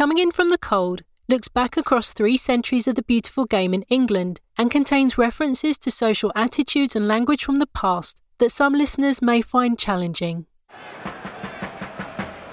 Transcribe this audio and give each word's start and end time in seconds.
Coming 0.00 0.16
in 0.16 0.30
from 0.30 0.48
the 0.48 0.56
cold 0.56 1.02
looks 1.28 1.48
back 1.48 1.76
across 1.76 2.14
three 2.14 2.38
centuries 2.38 2.88
of 2.88 2.94
the 2.94 3.02
beautiful 3.02 3.44
game 3.44 3.74
in 3.74 3.82
England 3.90 4.40
and 4.56 4.70
contains 4.70 5.18
references 5.18 5.76
to 5.76 5.90
social 5.90 6.32
attitudes 6.34 6.96
and 6.96 7.06
language 7.06 7.44
from 7.44 7.56
the 7.56 7.66
past 7.66 8.22
that 8.38 8.48
some 8.48 8.72
listeners 8.72 9.20
may 9.20 9.42
find 9.42 9.78
challenging. 9.78 10.46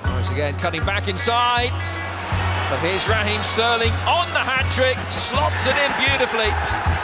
Once 0.04 0.30
again, 0.30 0.56
cutting 0.56 0.84
back 0.84 1.08
inside. 1.08 1.72
But 2.70 2.80
here's 2.84 3.08
Raheem 3.08 3.42
Sterling 3.44 3.95
on 4.04 4.28
the 4.36 4.44
hat 4.44 4.67
trick, 4.76 4.98
slots 5.08 5.64
it 5.72 5.78
in 5.80 5.92
beautifully. 6.04 6.52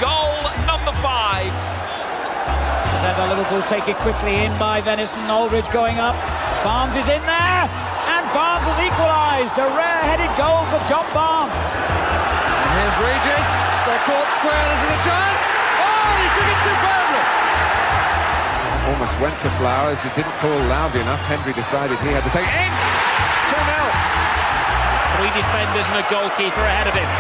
Goal 0.03 0.44
number 0.67 0.91
five. 1.00 1.47
Heather 3.00 3.33
Liverpool 3.33 3.61
take 3.61 3.88
it 3.88 3.95
quickly 4.03 4.44
in 4.44 4.52
by 4.59 4.81
Venison. 4.81 5.23
Aldridge 5.30 5.69
going 5.72 6.00
up. 6.00 6.16
Barnes 6.66 6.97
is 6.97 7.07
in 7.07 7.22
there. 7.22 7.63
And 8.11 8.28
Barnes 8.35 8.67
has 8.67 8.80
equalised. 8.85 9.22
A 9.44 9.67
rare-headed 9.75 10.31
goal 10.39 10.63
for 10.72 10.80
John 10.88 11.03
Barnes. 11.11 11.52
And 11.52 12.72
here's 12.80 12.95
Regis. 12.95 13.50
They're 13.83 14.00
caught 14.08 14.31
square. 14.39 14.55
This 14.72 14.81
is 14.88 14.91
a 14.95 15.02
chance. 15.03 15.47
Oh, 15.83 16.11
he 16.16 16.27
did 16.31 16.47
it 16.47 16.59
superbly. 16.63 17.23
Almost 18.88 19.16
went 19.19 19.35
for 19.44 19.52
Flowers. 19.59 20.00
He 20.00 20.08
didn't 20.16 20.31
call 20.39 20.55
loudly 20.72 21.03
enough. 21.03 21.19
Henry 21.27 21.52
decided 21.52 22.00
he 22.00 22.16
had 22.16 22.23
to 22.23 22.31
take 22.31 22.47
Ince. 22.55 22.88
2 23.52 23.59
0. 23.59 23.83
Three 25.19 25.33
defenders 25.35 25.91
and 25.91 26.00
a 26.00 26.05
goalkeeper 26.07 26.63
ahead 26.63 26.88
of 26.88 26.95
him. 26.95 27.11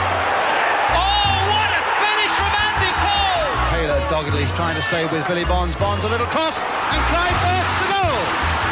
Oh, 0.95 1.03
what 1.51 1.75
a 1.75 1.83
finish 2.07 2.33
from 2.39 2.55
Andy 2.55 2.91
Cole! 3.03 3.51
Taylor 3.67 3.99
doggedly 4.07 4.47
is 4.47 4.55
trying 4.55 4.79
to 4.79 4.81
stay 4.81 5.03
with 5.11 5.27
Billy 5.27 5.43
Bonds. 5.43 5.75
Bonds 5.75 6.07
a 6.07 6.09
little 6.09 6.31
cross. 6.31 6.63
And 6.95 7.03
Clyde 7.11 7.35
Best 7.43 7.67
to 7.67 7.85
goal. 7.91 8.62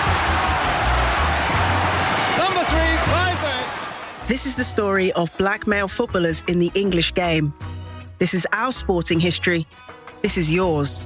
This 4.32 4.46
is 4.46 4.56
the 4.56 4.64
story 4.64 5.12
of 5.12 5.30
black 5.38 5.68
male 5.68 5.90
footballers 5.90 6.42
in 6.48 6.60
the 6.60 6.72
English 6.74 7.14
game. 7.14 7.54
This 8.18 8.34
is 8.34 8.48
our 8.54 8.72
sporting 8.72 9.20
history. 9.20 9.68
This 10.22 10.38
is 10.38 10.50
yours. 10.50 11.06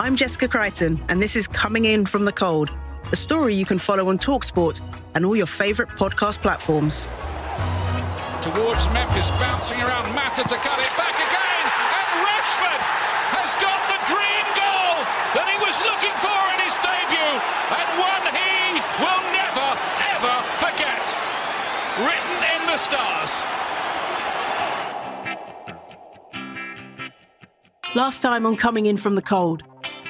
I'm 0.00 0.16
Jessica 0.16 0.48
Crichton, 0.48 1.04
and 1.10 1.20
this 1.20 1.36
is 1.36 1.46
Coming 1.46 1.84
In 1.84 2.06
from 2.06 2.24
the 2.24 2.32
Cold, 2.32 2.70
a 3.12 3.16
story 3.16 3.52
you 3.52 3.66
can 3.66 3.76
follow 3.76 4.08
on 4.08 4.16
Talksport 4.16 4.80
and 5.14 5.26
all 5.26 5.36
your 5.36 5.44
favourite 5.44 5.92
podcast 5.98 6.40
platforms. 6.40 7.08
towards 8.40 8.88
Memphis, 8.88 9.30
bouncing 9.32 9.82
around 9.82 10.08
Mata 10.14 10.44
to 10.44 10.56
cut 10.64 10.80
it 10.80 10.92
back 10.96 11.16
again, 11.28 11.64
and 11.92 12.08
Rashford 12.24 12.82
has 13.36 13.52
got 13.60 13.76
the 13.92 14.00
dream 14.08 14.46
goal 14.56 14.96
that 15.36 15.44
he 15.44 15.60
was 15.60 15.76
looking 15.84 16.16
for 16.24 16.40
in 16.56 16.58
his 16.64 16.72
debut, 16.80 17.36
and 17.68 17.88
one 18.00 18.24
he 18.32 18.80
will 18.96 19.24
never 19.28 19.68
ever 20.08 20.34
forget. 20.56 21.04
Written 22.74 22.94
in 22.94 23.20
the 23.22 23.26
stars. 23.26 23.44
Last 27.94 28.20
time 28.22 28.46
on 28.46 28.56
Coming 28.56 28.86
In 28.86 28.96
from 28.96 29.14
the 29.14 29.22
Cold, 29.22 29.62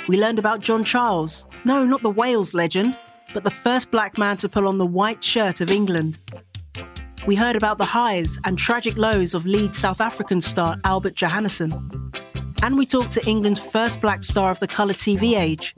we 0.09 0.17
learned 0.19 0.39
about 0.39 0.61
John 0.61 0.85
Charles. 0.85 1.47
No, 1.67 1.85
not 1.85 2.03
the 2.03 2.11
Wales 2.11 2.55
legend, 2.55 2.99
but 3.35 3.45
the 3.45 3.51
first 3.51 3.91
black 3.91 4.17
man 4.17 4.39
to 4.39 4.49
pull 4.49 4.67
on 4.67 4.79
the 4.79 4.87
white 4.87 5.23
shirt 5.23 5.61
of 5.61 5.71
England. 5.71 6.19
We 7.27 7.35
heard 7.35 7.57
about 7.57 7.77
the 7.79 7.85
highs 7.85 8.39
and 8.45 8.59
tragic 8.59 8.97
lows 8.97 9.35
of 9.35 9.45
lead 9.47 9.75
South 9.75 10.01
African 10.01 10.41
star 10.41 10.79
Albert 10.85 11.17
Johannesson. 11.17 11.73
And 12.63 12.79
we 12.79 12.87
talked 12.87 13.13
to 13.13 13.27
England's 13.27 13.61
first 13.61 14.01
black 14.01 14.25
star 14.25 14.51
of 14.51 14.61
the 14.61 14.69
colour 14.69 14.95
TV 14.95 15.39
age, 15.39 15.75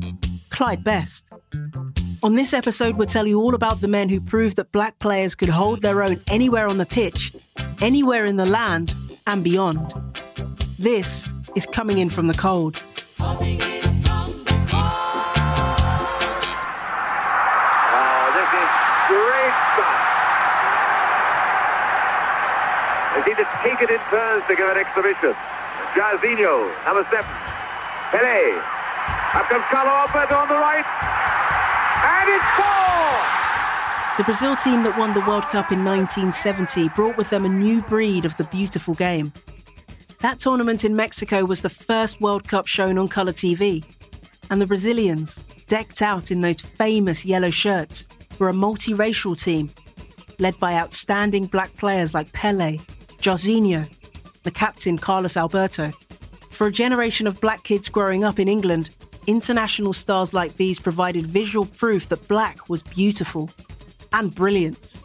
Clyde 0.51 0.85
Best. 0.85 1.27
On 2.27 2.35
this 2.35 2.53
episode, 2.53 2.97
we'll 2.97 3.07
tell 3.07 3.29
you 3.29 3.41
all 3.41 3.55
about 3.55 3.81
the 3.81 3.87
men 3.87 4.09
who 4.09 4.21
proved 4.21 4.57
that 4.57 4.73
black 4.73 4.99
players 4.99 5.37
could 5.37 5.49
hold 5.49 5.81
their 5.81 6.03
own 6.03 6.21
anywhere 6.27 6.67
on 6.67 6.77
the 6.77 6.85
pitch, 6.85 7.33
anywhere 7.81 8.25
in 8.25 8.37
the 8.37 8.45
land, 8.45 8.97
and 9.29 9.45
beyond. 9.45 9.95
This 10.77 11.31
is 11.55 11.67
Coming 11.67 11.99
In 11.99 12.11
From 12.11 12.27
the 12.27 12.35
Cold. 12.35 12.75
This 12.75 12.83
is 12.83 13.63
great 19.07 19.55
stuff. 19.71 19.99
They 23.15 23.23
seem 23.23 23.37
to 23.37 23.47
take 23.63 23.81
it 23.83 23.91
in 23.95 24.01
turns 24.11 24.43
to 24.49 24.57
give 24.57 24.69
an 24.69 24.79
exhibition. 24.79 25.33
Jairzinho, 25.95 26.75
number 26.87 27.07
seven. 27.09 27.31
Pele. 28.11 28.59
Up 29.39 29.47
comes 29.47 29.63
Carlos 29.71 30.11
Alberto 30.11 30.35
on 30.35 30.49
the 30.49 30.55
right. 30.55 31.36
And 32.05 32.29
it's! 32.31 32.67
The 34.19 34.25
Brazil 34.25 34.57
team 34.57 34.83
that 34.85 34.97
won 34.99 35.13
the 35.13 35.21
World 35.21 35.45
Cup 35.45 35.71
in 35.71 35.85
1970 35.85 36.89
brought 36.97 37.19
with 37.19 37.29
them 37.29 37.45
a 37.45 37.51
new 37.51 37.83
breed 37.83 38.25
of 38.25 38.35
the 38.39 38.45
beautiful 38.45 38.95
game. 38.95 39.31
That 40.21 40.39
tournament 40.39 40.87
in 40.87 40.97
Mexico 40.97 41.45
was 41.45 41.61
the 41.61 41.69
first 41.69 42.21
World 42.23 42.49
Cup 42.49 42.67
shown 42.67 42.97
on 42.97 43.09
colour 43.09 43.35
TV. 43.35 43.85
And 44.49 44.59
the 44.59 44.67
Brazilians, 44.67 45.37
decked 45.69 46.01
out 46.01 46.31
in 46.31 46.41
those 46.41 46.63
famous 46.63 47.27
yellow 47.27 47.51
shirts, 47.51 48.07
were 48.39 48.49
a 48.49 48.55
multiracial 48.55 49.39
team, 49.39 49.69
led 50.39 50.59
by 50.59 50.75
outstanding 50.75 51.45
black 51.45 51.77
players 51.77 52.15
like 52.15 52.33
Pele, 52.33 52.79
Jairzinho, 53.19 53.87
the 54.45 54.51
captain 54.51 54.97
Carlos 54.97 55.37
Alberto. 55.37 55.91
For 56.51 56.67
a 56.67 56.73
generation 56.73 57.27
of 57.27 57.41
black 57.43 57.65
kids 57.65 57.91
growing 57.91 58.25
up 58.25 58.39
in 58.39 58.49
England, 58.49 58.91
international 59.27 59.93
stars 59.93 60.33
like 60.33 60.57
these 60.57 60.79
provided 60.79 61.27
visual 61.27 61.67
proof 61.67 62.09
that 62.09 62.27
black 62.29 62.69
was 62.69 62.83
beautiful 62.83 63.51
and 64.13 64.35
brilliant. 64.35 64.97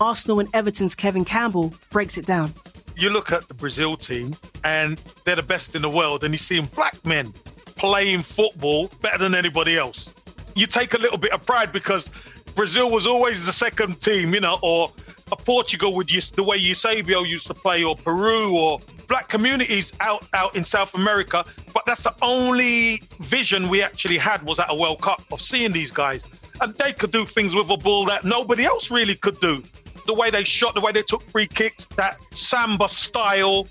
Arsenal 0.00 0.40
and 0.40 0.48
Everton's 0.54 0.94
Kevin 0.94 1.24
Campbell 1.24 1.72
breaks 1.90 2.16
it 2.18 2.26
down. 2.26 2.52
you 2.96 3.10
look 3.10 3.32
at 3.32 3.48
the 3.48 3.54
Brazil 3.54 3.96
team 3.96 4.34
and 4.64 5.00
they're 5.24 5.36
the 5.36 5.42
best 5.42 5.74
in 5.74 5.82
the 5.82 5.90
world, 5.90 6.24
and 6.24 6.32
you're 6.32 6.38
seeing 6.38 6.66
black 6.66 7.04
men 7.04 7.32
playing 7.76 8.22
football 8.22 8.88
better 9.00 9.18
than 9.18 9.34
anybody 9.34 9.76
else. 9.76 10.12
You 10.54 10.66
take 10.66 10.94
a 10.94 10.98
little 10.98 11.18
bit 11.18 11.32
of 11.32 11.44
pride 11.44 11.72
because 11.72 12.10
Brazil 12.54 12.90
was 12.90 13.06
always 13.06 13.44
the 13.44 13.52
second 13.52 14.00
team, 14.00 14.34
you 14.34 14.40
know, 14.40 14.58
or 14.62 14.90
a 15.30 15.36
Portugal 15.36 15.94
with 15.94 16.08
the 16.08 16.42
way 16.42 16.56
Eusebio 16.58 17.22
used 17.22 17.46
to 17.46 17.54
play, 17.54 17.82
or 17.82 17.96
Peru, 17.96 18.56
or 18.56 18.78
black 19.08 19.28
communities 19.28 19.92
out 20.00 20.26
out 20.34 20.54
in 20.56 20.64
South 20.64 20.94
America. 20.94 21.44
But 21.72 21.84
that's 21.86 22.02
the 22.02 22.14
only 22.22 23.02
vision 23.20 23.68
we 23.68 23.82
actually 23.82 24.18
had 24.18 24.42
was 24.42 24.58
at 24.58 24.70
a 24.70 24.74
World 24.74 25.00
Cup 25.00 25.22
of 25.32 25.40
seeing 25.40 25.72
these 25.72 25.90
guys, 25.90 26.24
and 26.60 26.74
they 26.74 26.92
could 26.92 27.12
do 27.12 27.24
things 27.24 27.54
with 27.54 27.70
a 27.70 27.76
ball 27.76 28.04
that 28.06 28.24
nobody 28.24 28.64
else 28.64 28.90
really 28.90 29.14
could 29.14 29.40
do 29.40 29.62
the 30.06 30.14
way 30.14 30.30
they 30.30 30.44
shot, 30.44 30.74
the 30.74 30.80
way 30.80 30.92
they 30.92 31.02
took 31.02 31.22
free 31.30 31.46
kicks, 31.46 31.86
that 31.96 32.16
samba 32.32 32.88
style 32.88 33.66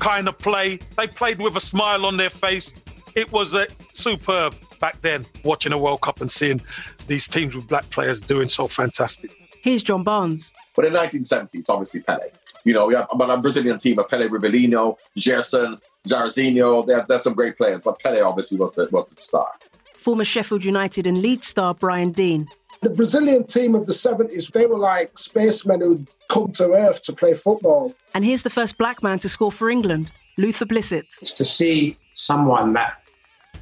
kind 0.00 0.28
of 0.28 0.36
play. 0.38 0.78
They 0.96 1.06
played 1.06 1.38
with 1.38 1.56
a 1.56 1.60
smile 1.60 2.04
on 2.04 2.16
their 2.16 2.30
face. 2.30 2.74
It 3.14 3.30
was 3.32 3.54
uh, 3.54 3.66
superb 3.92 4.54
back 4.80 5.00
then, 5.02 5.26
watching 5.44 5.72
a 5.72 5.78
World 5.78 6.00
Cup 6.00 6.20
and 6.20 6.30
seeing 6.30 6.60
these 7.06 7.28
teams 7.28 7.54
with 7.54 7.68
black 7.68 7.88
players 7.90 8.22
doing 8.22 8.48
so 8.48 8.66
fantastic. 8.66 9.30
Here's 9.62 9.82
John 9.82 10.02
Barnes. 10.02 10.52
But 10.74 10.86
in 10.86 10.92
1970, 10.92 11.58
it's 11.58 11.70
obviously 11.70 12.00
Pele. 12.00 12.30
You 12.64 12.74
know, 12.74 12.86
we 12.86 12.94
have 12.94 13.08
but 13.16 13.30
a 13.30 13.36
Brazilian 13.36 13.78
team 13.78 13.98
of 13.98 14.08
Pele, 14.08 14.26
Rivelino, 14.28 14.96
Gerson, 15.16 15.78
Jairzinho. 16.06 16.86
They 16.86 16.94
had, 16.94 17.06
they 17.06 17.14
had 17.14 17.22
some 17.22 17.34
great 17.34 17.56
players, 17.56 17.80
but 17.84 17.98
Pele 17.98 18.20
obviously 18.20 18.58
was 18.58 18.72
the 18.72 18.88
was 18.90 19.14
the 19.14 19.20
star. 19.20 19.48
former 19.94 20.24
Sheffield 20.24 20.64
United 20.64 21.06
and 21.06 21.20
Leeds 21.20 21.48
star 21.48 21.74
Brian 21.74 22.12
Deane. 22.12 22.48
The 22.80 22.90
Brazilian 22.90 23.44
team 23.46 23.76
of 23.76 23.86
the 23.86 23.92
70s, 23.92 24.50
they 24.50 24.66
were 24.66 24.78
like 24.78 25.16
spacemen 25.16 25.80
who'd 25.80 26.08
come 26.28 26.50
to 26.52 26.72
Earth 26.72 27.02
to 27.02 27.12
play 27.12 27.34
football. 27.34 27.94
And 28.14 28.24
here's 28.24 28.42
the 28.42 28.50
first 28.50 28.76
black 28.76 29.02
man 29.04 29.20
to 29.20 29.28
score 29.28 29.52
for 29.52 29.70
England, 29.70 30.10
Luther 30.36 30.66
Blissett. 30.66 31.04
It's 31.20 31.32
to 31.34 31.44
see 31.44 31.96
someone 32.14 32.72
that 32.72 33.01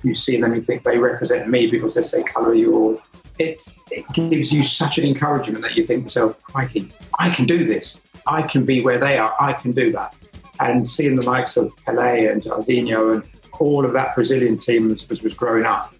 you 0.02 0.14
see 0.14 0.40
them, 0.40 0.54
you 0.54 0.60
think 0.60 0.84
they 0.84 0.98
represent 0.98 1.48
me 1.48 1.66
because 1.66 1.94
they 1.94 2.02
say 2.02 2.22
colour 2.22 2.54
you 2.54 2.74
or 2.74 3.02
it, 3.38 3.74
it 3.90 4.04
gives 4.12 4.52
you 4.52 4.62
such 4.62 4.98
an 4.98 5.04
encouragement 5.04 5.62
that 5.64 5.74
you 5.74 5.84
think 5.84 6.00
to 6.00 6.04
yourself, 6.04 6.38
I 6.54 6.66
can, 6.66 6.92
I 7.18 7.30
can 7.30 7.46
do 7.46 7.64
this. 7.64 8.00
I 8.26 8.42
can 8.42 8.66
be 8.66 8.82
where 8.82 8.98
they 8.98 9.18
are. 9.18 9.34
I 9.40 9.54
can 9.54 9.72
do 9.72 9.90
that. 9.92 10.14
And 10.60 10.86
seeing 10.86 11.16
the 11.16 11.24
likes 11.24 11.56
of 11.56 11.74
Pele 11.86 12.26
and 12.26 12.42
Jairzinho 12.42 13.14
and 13.14 13.22
all 13.58 13.84
of 13.84 13.94
that 13.94 14.14
Brazilian 14.14 14.58
team 14.58 14.90
was, 14.90 15.08
was, 15.08 15.22
was 15.22 15.34
growing 15.34 15.64
up, 15.64 15.94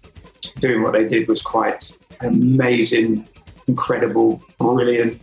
doing 0.59 0.83
what 0.83 0.93
they 0.93 1.07
did 1.07 1.27
was 1.27 1.41
quite 1.41 1.97
amazing, 2.21 3.27
incredible, 3.67 4.43
brilliant. 4.59 5.19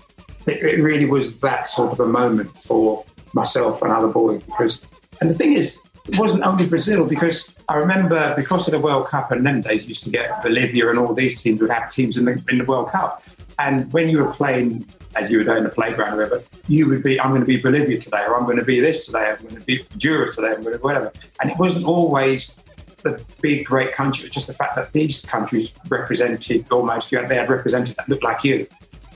It, 0.46 0.62
it 0.62 0.82
really 0.82 1.06
was 1.06 1.40
that 1.40 1.68
sort 1.68 1.92
of 1.92 2.00
a 2.00 2.06
moment 2.06 2.56
for 2.58 3.04
myself 3.32 3.80
and 3.82 3.92
other 3.92 4.08
boys 4.08 4.42
because, 4.42 4.84
and 5.20 5.30
the 5.30 5.34
thing 5.34 5.52
is, 5.52 5.78
it 6.08 6.18
wasn't 6.18 6.42
only 6.44 6.66
Brazil 6.66 7.08
because 7.08 7.54
I 7.68 7.74
remember 7.76 8.34
because 8.34 8.66
of 8.66 8.72
the 8.72 8.78
World 8.78 9.08
Cup 9.08 9.30
and 9.30 9.44
them 9.44 9.60
days 9.60 9.86
used 9.86 10.02
to 10.04 10.10
get 10.10 10.42
Bolivia 10.42 10.88
and 10.88 10.98
all 10.98 11.12
these 11.12 11.42
teams 11.42 11.60
would 11.60 11.70
have 11.70 11.90
teams 11.90 12.16
in 12.16 12.24
the, 12.24 12.42
in 12.48 12.58
the 12.58 12.64
World 12.64 12.90
Cup. 12.90 13.22
And 13.58 13.92
when 13.92 14.08
you 14.08 14.18
were 14.18 14.32
playing, 14.32 14.86
as 15.16 15.30
you 15.30 15.38
were 15.38 15.44
doing 15.44 15.64
the 15.64 15.68
playground 15.68 16.16
whatever, 16.16 16.42
you 16.66 16.88
would 16.88 17.02
be, 17.02 17.20
I'm 17.20 17.28
going 17.28 17.42
to 17.42 17.46
be 17.46 17.58
Bolivia 17.58 17.98
today, 17.98 18.24
or 18.26 18.38
I'm 18.38 18.46
going 18.46 18.56
to 18.56 18.64
be 18.64 18.80
this 18.80 19.04
today, 19.04 19.34
I'm 19.36 19.42
going 19.42 19.56
to 19.56 19.66
be 19.66 19.82
Honduras 19.82 20.36
today, 20.36 20.52
I'm 20.52 20.62
going 20.62 20.78
to 20.78 20.82
whatever. 20.82 21.12
And 21.42 21.50
it 21.50 21.58
wasn't 21.58 21.84
always 21.84 22.54
the 23.02 23.22
big, 23.42 23.66
great 23.66 23.92
country. 23.92 24.26
It's 24.26 24.34
just 24.34 24.46
the 24.46 24.54
fact 24.54 24.74
that 24.76 24.92
these 24.94 25.26
countries 25.26 25.72
represented 25.90 26.70
almost, 26.72 27.12
you 27.12 27.18
had, 27.18 27.28
they 27.28 27.36
had 27.36 27.50
representatives 27.50 27.96
that 27.96 28.08
looked 28.08 28.24
like 28.24 28.44
you. 28.44 28.66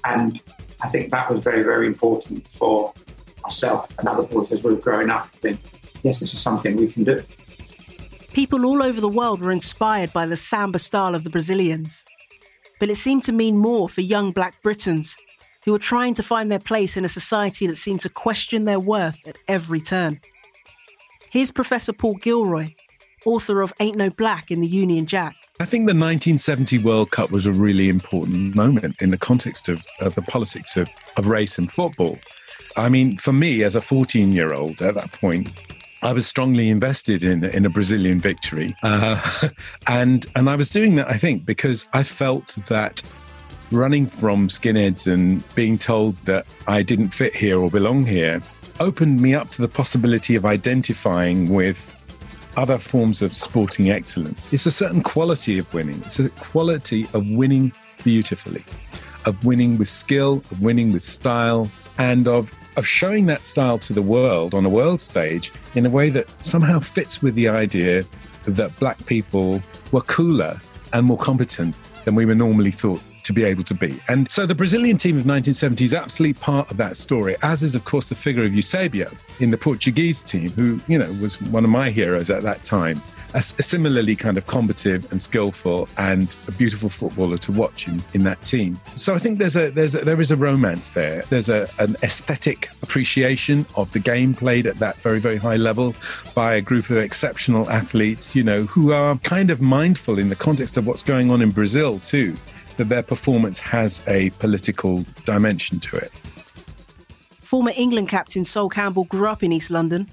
And 0.04 0.40
I 0.82 0.88
think 0.88 1.10
that 1.10 1.30
was 1.30 1.40
very, 1.40 1.62
very 1.62 1.86
important 1.86 2.46
for 2.48 2.92
myself 3.42 3.98
and 3.98 4.08
other 4.08 4.24
boys 4.24 4.52
as 4.52 4.62
we 4.62 4.74
were 4.74 4.80
growing 4.80 5.08
up. 5.08 5.22
I 5.22 5.36
think, 5.38 5.60
yes, 6.02 6.20
this 6.20 6.34
is 6.34 6.40
something 6.40 6.76
we 6.76 6.92
can 6.92 7.04
do. 7.04 7.22
People 8.32 8.64
all 8.64 8.82
over 8.82 8.98
the 8.98 9.08
world 9.08 9.42
were 9.42 9.52
inspired 9.52 10.10
by 10.14 10.24
the 10.24 10.38
samba 10.38 10.78
style 10.78 11.14
of 11.14 11.22
the 11.22 11.28
Brazilians. 11.28 12.02
But 12.80 12.88
it 12.88 12.94
seemed 12.94 13.24
to 13.24 13.32
mean 13.32 13.58
more 13.58 13.90
for 13.90 14.00
young 14.00 14.32
black 14.32 14.62
Britons 14.62 15.18
who 15.66 15.72
were 15.72 15.78
trying 15.78 16.14
to 16.14 16.22
find 16.22 16.50
their 16.50 16.58
place 16.58 16.96
in 16.96 17.04
a 17.04 17.10
society 17.10 17.66
that 17.66 17.76
seemed 17.76 18.00
to 18.00 18.08
question 18.08 18.64
their 18.64 18.80
worth 18.80 19.18
at 19.28 19.36
every 19.48 19.80
turn. 19.80 20.18
Here's 21.30 21.50
Professor 21.50 21.92
Paul 21.92 22.14
Gilroy, 22.14 22.74
author 23.26 23.60
of 23.60 23.74
Ain't 23.80 23.98
No 23.98 24.08
Black 24.08 24.50
in 24.50 24.62
the 24.62 24.66
Union 24.66 25.04
Jack. 25.04 25.36
I 25.60 25.66
think 25.66 25.82
the 25.82 25.94
1970 25.94 26.78
World 26.78 27.10
Cup 27.10 27.30
was 27.32 27.44
a 27.44 27.52
really 27.52 27.90
important 27.90 28.56
moment 28.56 28.96
in 29.02 29.10
the 29.10 29.18
context 29.18 29.68
of, 29.68 29.86
of 30.00 30.14
the 30.14 30.22
politics 30.22 30.78
of, 30.78 30.88
of 31.18 31.26
race 31.26 31.58
and 31.58 31.70
football. 31.70 32.18
I 32.78 32.88
mean, 32.88 33.18
for 33.18 33.34
me, 33.34 33.62
as 33.62 33.76
a 33.76 33.82
14 33.82 34.32
year 34.32 34.54
old 34.54 34.80
at 34.80 34.94
that 34.94 35.12
point, 35.12 35.50
I 36.02 36.12
was 36.12 36.26
strongly 36.26 36.68
invested 36.68 37.22
in 37.22 37.44
in 37.44 37.64
a 37.64 37.70
Brazilian 37.70 38.20
victory, 38.20 38.76
uh, 38.82 39.48
and 39.86 40.26
and 40.34 40.50
I 40.50 40.56
was 40.56 40.70
doing 40.70 40.96
that 40.96 41.08
I 41.08 41.16
think 41.16 41.46
because 41.46 41.86
I 41.92 42.02
felt 42.02 42.48
that 42.68 43.02
running 43.70 44.06
from 44.06 44.48
skinheads 44.48 45.10
and 45.10 45.42
being 45.54 45.78
told 45.78 46.16
that 46.24 46.46
I 46.68 46.82
didn't 46.82 47.10
fit 47.10 47.34
here 47.34 47.58
or 47.58 47.70
belong 47.70 48.04
here 48.04 48.42
opened 48.80 49.20
me 49.20 49.34
up 49.34 49.50
to 49.50 49.62
the 49.62 49.68
possibility 49.68 50.34
of 50.34 50.44
identifying 50.44 51.48
with 51.48 51.96
other 52.56 52.78
forms 52.78 53.22
of 53.22 53.34
sporting 53.34 53.90
excellence. 53.90 54.52
It's 54.52 54.66
a 54.66 54.70
certain 54.70 55.02
quality 55.02 55.58
of 55.58 55.72
winning. 55.72 56.02
It's 56.04 56.18
a 56.18 56.28
quality 56.30 57.06
of 57.14 57.28
winning 57.30 57.72
beautifully, 58.04 58.64
of 59.24 59.42
winning 59.44 59.78
with 59.78 59.88
skill, 59.88 60.42
of 60.50 60.60
winning 60.60 60.92
with 60.92 61.02
style, 61.02 61.70
and 62.02 62.26
of 62.26 62.52
of 62.76 62.86
showing 62.86 63.26
that 63.26 63.44
style 63.44 63.78
to 63.78 63.92
the 63.92 64.02
world 64.02 64.54
on 64.54 64.64
a 64.64 64.68
world 64.68 65.00
stage 65.00 65.52
in 65.74 65.86
a 65.86 65.90
way 65.90 66.10
that 66.10 66.26
somehow 66.42 66.80
fits 66.80 67.22
with 67.22 67.34
the 67.34 67.48
idea 67.48 68.02
that 68.44 68.76
black 68.80 69.04
people 69.06 69.60
were 69.92 70.00
cooler 70.00 70.58
and 70.94 71.06
more 71.06 71.18
competent 71.18 71.74
than 72.04 72.14
we 72.14 72.24
were 72.24 72.34
normally 72.34 72.70
thought 72.70 73.00
to 73.24 73.32
be 73.32 73.44
able 73.44 73.62
to 73.62 73.74
be. 73.74 74.00
And 74.08 74.28
so 74.28 74.46
the 74.46 74.54
Brazilian 74.54 74.96
team 74.96 75.12
of 75.12 75.26
1970 75.26 75.84
is 75.84 75.94
absolutely 75.94 76.40
part 76.40 76.70
of 76.70 76.76
that 76.78 76.96
story, 76.96 77.36
as 77.42 77.62
is, 77.62 77.76
of 77.76 77.84
course, 77.84 78.08
the 78.08 78.16
figure 78.16 78.42
of 78.42 78.52
Eusebio 78.52 79.08
in 79.38 79.50
the 79.50 79.58
Portuguese 79.58 80.24
team, 80.24 80.48
who, 80.50 80.80
you 80.88 80.98
know, 80.98 81.12
was 81.20 81.40
one 81.40 81.62
of 81.62 81.70
my 81.70 81.90
heroes 81.90 82.30
at 82.30 82.42
that 82.42 82.64
time. 82.64 83.00
A, 83.34 83.42
similarly 83.42 84.14
kind 84.14 84.36
of 84.36 84.46
combative 84.46 85.10
and 85.10 85.20
skillful 85.20 85.88
and 85.96 86.34
a 86.48 86.52
beautiful 86.52 86.88
footballer 86.88 87.38
to 87.38 87.52
watch 87.52 87.88
in, 87.88 88.02
in 88.14 88.24
that 88.24 88.42
team. 88.42 88.78
So 88.94 89.14
I 89.14 89.18
think 89.18 89.38
there's 89.38 89.56
a 89.56 89.70
there's 89.70 89.94
a, 89.94 90.04
there 90.04 90.20
is 90.20 90.30
a 90.30 90.36
romance 90.36 90.90
there. 90.90 91.22
There's 91.30 91.48
a, 91.48 91.68
an 91.78 91.96
aesthetic 92.02 92.68
appreciation 92.82 93.64
of 93.76 93.92
the 93.92 94.00
game 94.00 94.34
played 94.34 94.66
at 94.66 94.78
that 94.78 94.96
very 94.98 95.18
very 95.18 95.36
high 95.36 95.56
level 95.56 95.94
by 96.34 96.54
a 96.56 96.60
group 96.60 96.90
of 96.90 96.98
exceptional 96.98 97.68
athletes, 97.70 98.36
you 98.36 98.42
know, 98.42 98.64
who 98.64 98.92
are 98.92 99.16
kind 99.18 99.50
of 99.50 99.60
mindful 99.60 100.18
in 100.18 100.28
the 100.28 100.36
context 100.36 100.76
of 100.76 100.86
what's 100.86 101.02
going 101.02 101.30
on 101.30 101.40
in 101.40 101.50
Brazil 101.50 101.98
too 102.00 102.36
that 102.76 102.88
their 102.88 103.02
performance 103.02 103.60
has 103.60 104.02
a 104.08 104.30
political 104.30 105.04
dimension 105.24 105.80
to 105.80 105.96
it. 105.96 106.10
Former 107.40 107.72
England 107.76 108.08
captain 108.08 108.44
Sol 108.44 108.68
Campbell 108.68 109.04
grew 109.04 109.28
up 109.28 109.42
in 109.42 109.52
East 109.52 109.70
London, 109.70 110.08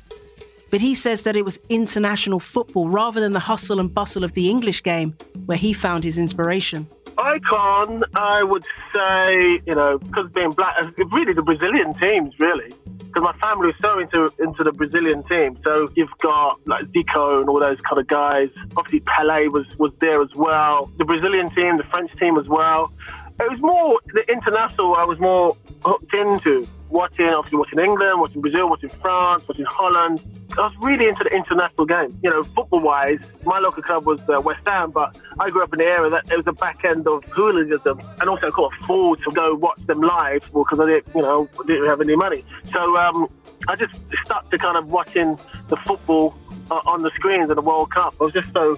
but 0.69 0.81
he 0.81 0.95
says 0.95 1.23
that 1.23 1.35
it 1.35 1.45
was 1.45 1.59
international 1.69 2.39
football 2.39 2.89
rather 2.89 3.19
than 3.19 3.33
the 3.33 3.39
hustle 3.39 3.79
and 3.79 3.93
bustle 3.93 4.23
of 4.23 4.33
the 4.33 4.49
English 4.49 4.83
game 4.83 5.15
where 5.45 5.57
he 5.57 5.73
found 5.73 6.03
his 6.03 6.17
inspiration. 6.17 6.87
Icon, 7.17 8.03
I 8.15 8.43
would 8.43 8.65
say, 8.93 9.61
you 9.65 9.75
know, 9.75 9.97
because 9.97 10.31
being 10.31 10.51
black, 10.51 10.75
uh, 10.81 11.05
really 11.11 11.33
the 11.33 11.41
Brazilian 11.41 11.93
teams, 11.95 12.33
really. 12.39 12.71
Because 12.85 13.23
my 13.23 13.33
family 13.33 13.67
was 13.67 13.75
so 13.81 13.99
into 13.99 14.31
into 14.41 14.63
the 14.63 14.71
Brazilian 14.71 15.23
team. 15.23 15.57
So 15.63 15.89
you've 15.95 16.15
got 16.19 16.59
like 16.65 16.85
Zico 16.85 17.41
and 17.41 17.49
all 17.49 17.59
those 17.59 17.81
kind 17.81 17.99
of 17.99 18.07
guys. 18.07 18.49
Obviously, 18.77 19.01
Pele 19.01 19.47
was, 19.47 19.65
was 19.77 19.91
there 19.99 20.21
as 20.21 20.29
well. 20.35 20.91
The 20.97 21.05
Brazilian 21.05 21.49
team, 21.49 21.77
the 21.77 21.83
French 21.85 22.15
team 22.17 22.37
as 22.37 22.47
well. 22.47 22.93
It 23.39 23.51
was 23.51 23.61
more 23.61 23.99
the 24.13 24.23
international 24.31 24.95
I 24.95 25.05
was 25.05 25.19
more 25.19 25.57
hooked 25.83 26.13
into 26.13 26.67
watching, 26.89 27.27
obviously 27.27 27.57
watching 27.57 27.79
England, 27.79 28.19
watching 28.19 28.41
Brazil, 28.41 28.69
watching 28.69 28.89
France, 28.89 29.47
watching 29.47 29.65
Holland. 29.65 30.21
I 30.57 30.61
was 30.61 30.73
really 30.81 31.07
into 31.07 31.23
the 31.23 31.35
international 31.35 31.85
game. 31.85 32.19
You 32.23 32.31
know, 32.31 32.43
football 32.43 32.81
wise, 32.81 33.19
my 33.45 33.59
local 33.59 33.83
club 33.83 34.05
was 34.05 34.21
uh, 34.27 34.41
West 34.41 34.67
Ham, 34.67 34.91
but 34.91 35.17
I 35.39 35.49
grew 35.49 35.63
up 35.63 35.71
in 35.73 35.79
the 35.79 35.85
area 35.85 36.09
that 36.09 36.31
it 36.31 36.35
was 36.35 36.45
the 36.45 36.53
back 36.53 36.83
end 36.83 37.07
of 37.07 37.23
hooliganism, 37.25 37.99
and 38.19 38.29
also 38.29 38.47
I 38.47 38.49
couldn't 38.49 38.73
afford 38.81 39.19
to 39.23 39.31
go 39.31 39.55
watch 39.55 39.79
them 39.85 40.01
live 40.01 40.49
because 40.51 40.79
I 40.79 40.87
didn't, 40.87 41.15
you 41.15 41.21
know, 41.21 41.47
didn't 41.67 41.85
have 41.85 42.01
any 42.01 42.15
money. 42.15 42.43
So 42.73 42.97
um, 42.97 43.29
I 43.67 43.75
just 43.75 43.99
stuck 44.25 44.49
to 44.51 44.57
kind 44.57 44.77
of 44.77 44.87
watching 44.87 45.39
the 45.67 45.77
football 45.77 46.35
uh, 46.71 46.81
on 46.85 47.01
the 47.01 47.11
screens 47.15 47.49
at 47.49 47.55
the 47.55 47.61
World 47.61 47.91
Cup. 47.91 48.15
I 48.19 48.23
was 48.23 48.33
just 48.33 48.51
so 48.53 48.75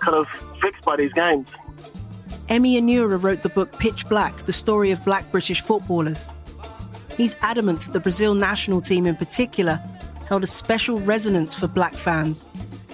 kind 0.00 0.16
of 0.16 0.26
fixed 0.60 0.84
by 0.84 0.96
these 0.96 1.12
games. 1.12 1.48
Emy 2.48 2.78
Onuora 2.78 3.22
wrote 3.22 3.42
the 3.42 3.48
book 3.48 3.72
Pitch 3.78 4.06
Black, 4.08 4.36
the 4.44 4.52
story 4.52 4.90
of 4.90 5.02
black 5.04 5.30
British 5.32 5.62
footballers. 5.62 6.28
He's 7.16 7.36
adamant 7.42 7.80
that 7.82 7.92
the 7.92 8.00
Brazil 8.00 8.34
national 8.34 8.80
team 8.80 9.06
in 9.06 9.16
particular 9.16 9.80
held 10.28 10.42
a 10.42 10.48
special 10.48 10.98
resonance 11.00 11.54
for 11.54 11.68
black 11.68 11.94
fans 11.94 12.48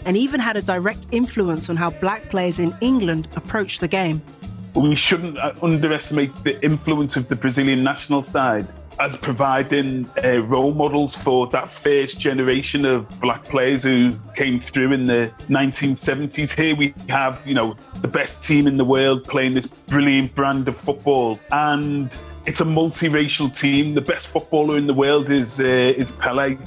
and 0.05 0.17
even 0.17 0.41
had 0.41 0.57
a 0.57 0.63
direct 0.63 1.07
influence 1.11 1.71
on 1.71 1.77
how 1.77 1.91
black 1.91 2.29
players 2.31 2.59
in 2.59 2.77
England 2.81 3.29
approached 3.37 3.81
the 3.81 3.89
game. 3.89 4.23
We 4.75 4.95
shouldn't 4.95 5.39
uh, 5.39 5.55
underestimate 5.63 6.35
the 6.45 6.63
influence 6.63 7.17
of 7.17 7.29
the 7.29 7.37
Brazilian 7.37 7.83
national 7.83 8.23
side 8.23 8.69
as 8.99 9.17
providing 9.17 10.09
uh, 10.23 10.43
role 10.43 10.75
models 10.75 11.17
for 11.17 11.47
that 11.49 11.71
first 11.71 12.21
generation 12.21 12.85
of 12.85 13.09
black 13.21 13.43
players 13.45 13.83
who 13.83 14.13
came 14.37 14.61
through 14.61 14.93
in 14.93 15.07
the 15.07 15.33
1970s. 15.49 16.55
Here 16.55 16.77
we 16.77 16.95
have, 17.09 17.41
you 17.47 17.55
know, 17.55 17.77
the 18.03 18.09
best 18.09 18.43
team 18.43 18.67
in 18.67 18.77
the 18.77 18.85
world 18.85 19.25
playing 19.25 19.55
this 19.55 19.67
brilliant 19.67 20.35
brand 20.35 20.69
of 20.69 20.77
football. 20.77 21.41
And 21.51 22.11
it's 22.51 22.61
a 22.61 22.65
multiracial 22.65 23.57
team. 23.57 23.95
The 23.95 24.01
best 24.01 24.27
footballer 24.27 24.77
in 24.77 24.87
the 24.87 24.93
world 24.93 25.31
is 25.31 25.61
uh, 25.61 26.03
is 26.03 26.11
Pele. 26.11 26.59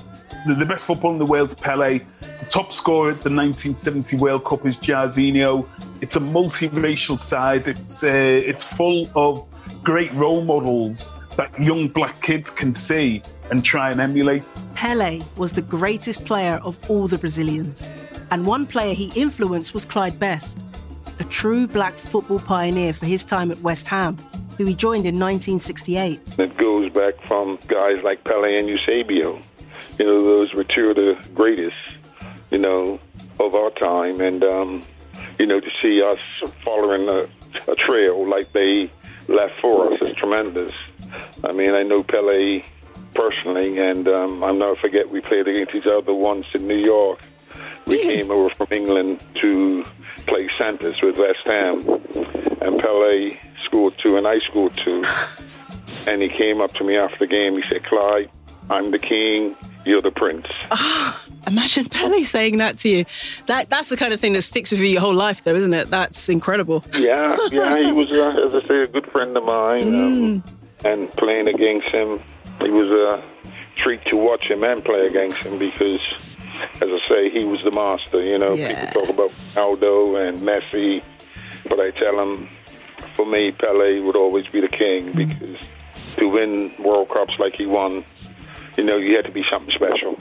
The, 0.47 0.55
the, 0.55 0.65
best 0.65 0.85
footballer 0.85 1.15
in 1.15 1.19
the 1.19 1.25
world 1.25 1.49
is 1.49 1.55
Pele. 1.55 1.99
The 2.21 2.45
top 2.47 2.71
scorer 2.71 3.09
at 3.09 3.19
the 3.19 3.29
1970 3.29 4.15
World 4.15 4.45
Cup 4.45 4.65
is 4.65 4.77
Jairzinho. 4.77 5.67
It's 5.99 6.15
a 6.15 6.21
multiracial 6.21 7.19
side. 7.19 7.67
It's 7.67 8.01
uh, 8.01 8.07
it's 8.07 8.63
full 8.63 9.09
of 9.13 9.45
great 9.83 10.13
role 10.13 10.45
models 10.45 11.11
that 11.35 11.51
young 11.61 11.89
black 11.89 12.21
kids 12.21 12.49
can 12.49 12.73
see 12.73 13.21
and 13.51 13.65
try 13.65 13.91
and 13.91 13.99
emulate. 13.99 14.43
Pele 14.75 15.19
was 15.35 15.51
the 15.51 15.63
greatest 15.63 16.23
player 16.23 16.61
of 16.63 16.79
all 16.89 17.09
the 17.09 17.17
Brazilians, 17.17 17.89
and 18.31 18.45
one 18.45 18.65
player 18.65 18.93
he 18.93 19.11
influenced 19.19 19.73
was 19.73 19.85
Clyde 19.85 20.17
Best, 20.17 20.59
a 21.19 21.25
true 21.25 21.67
black 21.67 21.95
football 21.95 22.39
pioneer 22.39 22.93
for 22.93 23.05
his 23.05 23.25
time 23.25 23.51
at 23.51 23.59
West 23.59 23.89
Ham 23.89 24.17
who 24.57 24.65
he 24.65 24.75
joined 24.75 25.05
in 25.05 25.19
1968. 25.19 26.39
It 26.39 26.57
goes 26.57 26.91
back 26.91 27.15
from 27.27 27.57
guys 27.67 27.95
like 28.03 28.23
Pele 28.23 28.57
and 28.57 28.67
Eusebio. 28.67 29.39
You 29.99 30.05
know, 30.05 30.23
those 30.23 30.53
were 30.53 30.63
two 30.63 30.89
of 30.89 30.95
the 30.95 31.15
greatest, 31.33 31.75
you 32.51 32.57
know, 32.57 32.99
of 33.39 33.55
our 33.55 33.69
time. 33.71 34.21
And, 34.21 34.43
um, 34.43 34.81
you 35.39 35.45
know, 35.45 35.59
to 35.59 35.69
see 35.81 36.01
us 36.01 36.19
following 36.63 37.09
a, 37.09 37.71
a 37.71 37.75
trail 37.75 38.27
like 38.27 38.51
they 38.53 38.89
left 39.27 39.59
for 39.59 39.93
us 39.93 39.99
is 40.01 40.15
tremendous. 40.17 40.71
I 41.43 41.53
mean, 41.53 41.73
I 41.73 41.81
know 41.81 42.03
Pele 42.03 42.63
personally, 43.13 43.77
and 43.77 44.07
um, 44.07 44.43
I'll 44.43 44.53
never 44.53 44.75
forget 44.75 45.09
we 45.09 45.21
played 45.21 45.47
against 45.47 45.75
each 45.75 45.85
other 45.85 46.13
once 46.13 46.45
in 46.55 46.67
New 46.67 46.77
York. 46.77 47.19
We 47.85 48.01
came 48.01 48.31
over 48.31 48.49
from 48.49 48.67
England 48.71 49.23
to 49.41 49.83
Santos 50.63 51.01
with 51.01 51.17
West 51.17 51.45
Ham, 51.45 51.79
and 52.61 52.79
Pele 52.79 53.37
scored 53.59 53.97
two, 53.97 54.15
and 54.15 54.25
I 54.25 54.39
scored 54.39 54.73
two. 54.75 55.03
And 56.05 56.21
he 56.21 56.27
came 56.27 56.59
up 56.59 56.73
to 56.73 56.83
me 56.83 56.97
after 56.97 57.17
the 57.19 57.27
game. 57.27 57.55
He 57.55 57.61
said, 57.61 57.85
"Clyde, 57.85 58.29
I'm 58.69 58.91
the 58.91 58.99
king. 58.99 59.55
You're 59.85 60.01
the 60.01 60.11
prince." 60.11 60.47
Imagine 61.47 61.85
Pele 61.85 62.23
saying 62.23 62.57
that 62.57 62.77
to 62.79 62.89
you. 62.89 63.05
That 63.45 63.69
that's 63.69 63.87
the 63.87 63.95
kind 63.95 64.13
of 64.13 64.19
thing 64.19 64.33
that 64.33 64.41
sticks 64.41 64.71
with 64.71 64.81
you 64.81 64.87
your 64.87 64.99
whole 64.99 65.13
life, 65.13 65.45
though, 65.45 65.55
isn't 65.55 65.73
it? 65.73 65.89
That's 65.89 66.27
incredible. 66.27 66.83
Yeah, 66.97 67.37
yeah, 67.51 67.77
he 67.77 67.93
was, 67.93 68.11
uh, 68.11 68.43
as 68.45 68.53
I 68.53 68.67
say, 68.67 68.81
a 68.81 68.87
good 68.87 69.09
friend 69.13 69.37
of 69.37 69.45
mine. 69.45 69.95
Um, 69.95 70.43
and 70.83 71.09
playing 71.11 71.47
against 71.47 71.85
him, 71.85 72.21
it 72.59 72.71
was 72.73 72.89
a 72.91 73.23
treat 73.77 74.03
to 74.07 74.17
watch 74.17 74.47
him 74.47 74.65
and 74.65 74.83
play 74.83 75.05
against 75.05 75.37
him 75.37 75.57
because, 75.57 76.01
as 76.75 76.89
I 76.89 76.99
say, 77.09 77.29
he 77.29 77.45
was 77.45 77.61
the 77.63 77.71
master. 77.71 78.21
You 78.23 78.37
know, 78.37 78.53
Yeah. 78.53 78.85
people 78.85 79.01
talk 79.01 79.09
about 79.09 79.31
Ronaldo 79.55 80.27
and 80.27 80.39
Messi, 80.39 81.01
but 81.69 81.79
I 81.79 81.91
tell 81.91 82.17
them, 82.17 82.49
for 83.15 83.25
me, 83.25 83.51
Pele 83.51 83.99
would 83.99 84.15
always 84.15 84.47
be 84.47 84.61
the 84.61 84.67
king 84.67 85.13
mm. 85.13 85.15
because 85.15 85.67
to 86.17 86.27
win 86.27 86.73
World 86.79 87.09
Cups 87.09 87.35
like 87.39 87.55
he 87.57 87.65
won, 87.65 88.03
you 88.77 88.83
know, 88.83 88.97
you 88.97 89.15
had 89.15 89.25
to 89.25 89.31
be 89.31 89.43
something 89.51 89.73
special. 89.75 90.17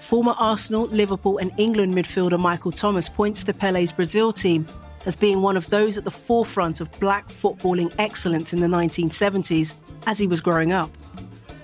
Former 0.00 0.34
Arsenal, 0.38 0.86
Liverpool, 0.86 1.38
and 1.38 1.52
England 1.58 1.94
midfielder 1.94 2.38
Michael 2.38 2.72
Thomas 2.72 3.08
points 3.08 3.44
to 3.44 3.52
Pele's 3.52 3.92
Brazil 3.92 4.32
team 4.32 4.66
as 5.06 5.16
being 5.16 5.42
one 5.42 5.56
of 5.56 5.68
those 5.70 5.98
at 5.98 6.04
the 6.04 6.10
forefront 6.10 6.80
of 6.80 6.90
black 6.98 7.28
footballing 7.28 7.92
excellence 7.98 8.52
in 8.52 8.60
the 8.60 8.66
1970s 8.66 9.74
as 10.06 10.18
he 10.18 10.26
was 10.26 10.40
growing 10.40 10.72
up. 10.72 10.90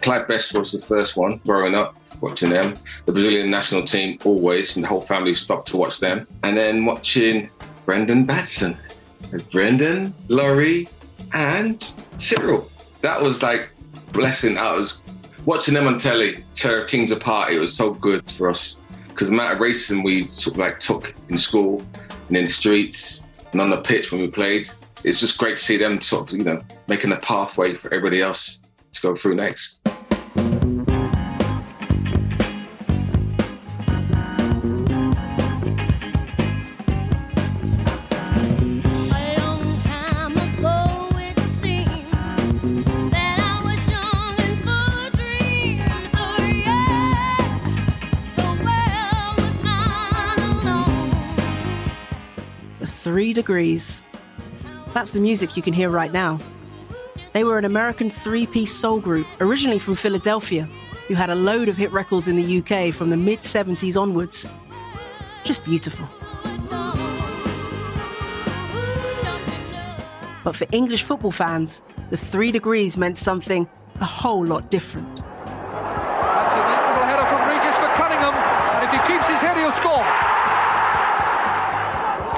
Clyde 0.02 0.28
Best 0.28 0.54
was 0.54 0.72
the 0.72 0.78
first 0.78 1.16
one 1.16 1.40
growing 1.46 1.74
up 1.74 1.96
watching 2.20 2.50
them. 2.50 2.74
The 3.06 3.12
Brazilian 3.12 3.50
national 3.50 3.84
team 3.84 4.18
always, 4.24 4.76
and 4.76 4.84
the 4.84 4.88
whole 4.88 5.00
family 5.00 5.34
stopped 5.34 5.68
to 5.68 5.76
watch 5.76 6.00
them. 6.00 6.26
And 6.42 6.56
then 6.56 6.84
watching 6.84 7.50
Brendan 7.84 8.24
Batson, 8.24 8.76
Brendan, 9.50 10.14
Laurie, 10.28 10.88
and 11.32 11.90
Cyril. 12.18 12.70
That 13.02 13.20
was 13.20 13.42
like 13.42 13.70
blessing. 14.12 14.56
I 14.56 14.76
was 14.76 15.00
watching 15.44 15.74
them 15.74 15.86
on 15.86 15.98
telly 15.98 16.44
tear 16.54 16.84
teams 16.86 17.10
apart. 17.10 17.52
It 17.52 17.58
was 17.58 17.74
so 17.74 17.92
good 17.92 18.28
for 18.30 18.48
us 18.48 18.78
because 19.08 19.28
the 19.28 19.34
amount 19.34 19.52
of 19.52 19.58
racism 19.58 20.04
we 20.04 20.24
sort 20.24 20.54
of 20.54 20.58
like 20.58 20.80
took 20.80 21.14
in 21.28 21.38
school 21.38 21.84
and 22.28 22.36
in 22.36 22.44
the 22.44 22.50
streets 22.50 23.26
and 23.52 23.60
on 23.60 23.70
the 23.70 23.80
pitch 23.80 24.10
when 24.10 24.20
we 24.20 24.28
played. 24.28 24.68
It's 25.04 25.20
just 25.20 25.38
great 25.38 25.56
to 25.56 25.62
see 25.62 25.76
them 25.76 26.00
sort 26.00 26.32
of, 26.32 26.38
you 26.38 26.44
know, 26.44 26.62
making 26.88 27.12
a 27.12 27.18
pathway 27.18 27.74
for 27.74 27.92
everybody 27.92 28.22
else 28.22 28.60
to 28.92 29.02
go 29.02 29.14
through 29.14 29.34
next. 29.34 29.80
Three 53.04 53.34
Degrees. 53.34 54.02
That's 54.94 55.10
the 55.10 55.20
music 55.20 55.58
you 55.58 55.62
can 55.62 55.74
hear 55.74 55.90
right 55.90 56.10
now. 56.10 56.40
They 57.34 57.44
were 57.44 57.58
an 57.58 57.66
American 57.66 58.08
three 58.08 58.46
piece 58.46 58.72
soul 58.72 58.98
group, 58.98 59.26
originally 59.42 59.78
from 59.78 59.94
Philadelphia, 59.94 60.66
who 61.06 61.12
had 61.12 61.28
a 61.28 61.34
load 61.34 61.68
of 61.68 61.76
hit 61.76 61.92
records 61.92 62.28
in 62.28 62.36
the 62.36 62.58
UK 62.60 62.94
from 62.94 63.10
the 63.10 63.18
mid 63.18 63.40
70s 63.40 64.00
onwards. 64.00 64.48
Just 65.44 65.66
beautiful. 65.66 66.08
But 70.42 70.56
for 70.56 70.66
English 70.72 71.02
football 71.02 71.30
fans, 71.30 71.82
the 72.08 72.16
Three 72.16 72.52
Degrees 72.52 72.96
meant 72.96 73.18
something 73.18 73.68
a 74.00 74.06
whole 74.06 74.46
lot 74.46 74.70
different. 74.70 75.14
That's 75.16 76.54
a 76.54 76.62
neat 76.70 76.82
little 76.88 77.04
header 77.04 77.26
from 77.28 77.48
Regis 77.50 77.76
for 77.76 77.92
Cunningham, 78.00 78.32
and 78.32 78.84
if 78.86 78.90
he 78.92 79.12
keeps 79.12 79.28
his 79.28 79.40
head, 79.40 79.58
he'll 79.58 79.72
score. 79.72 80.04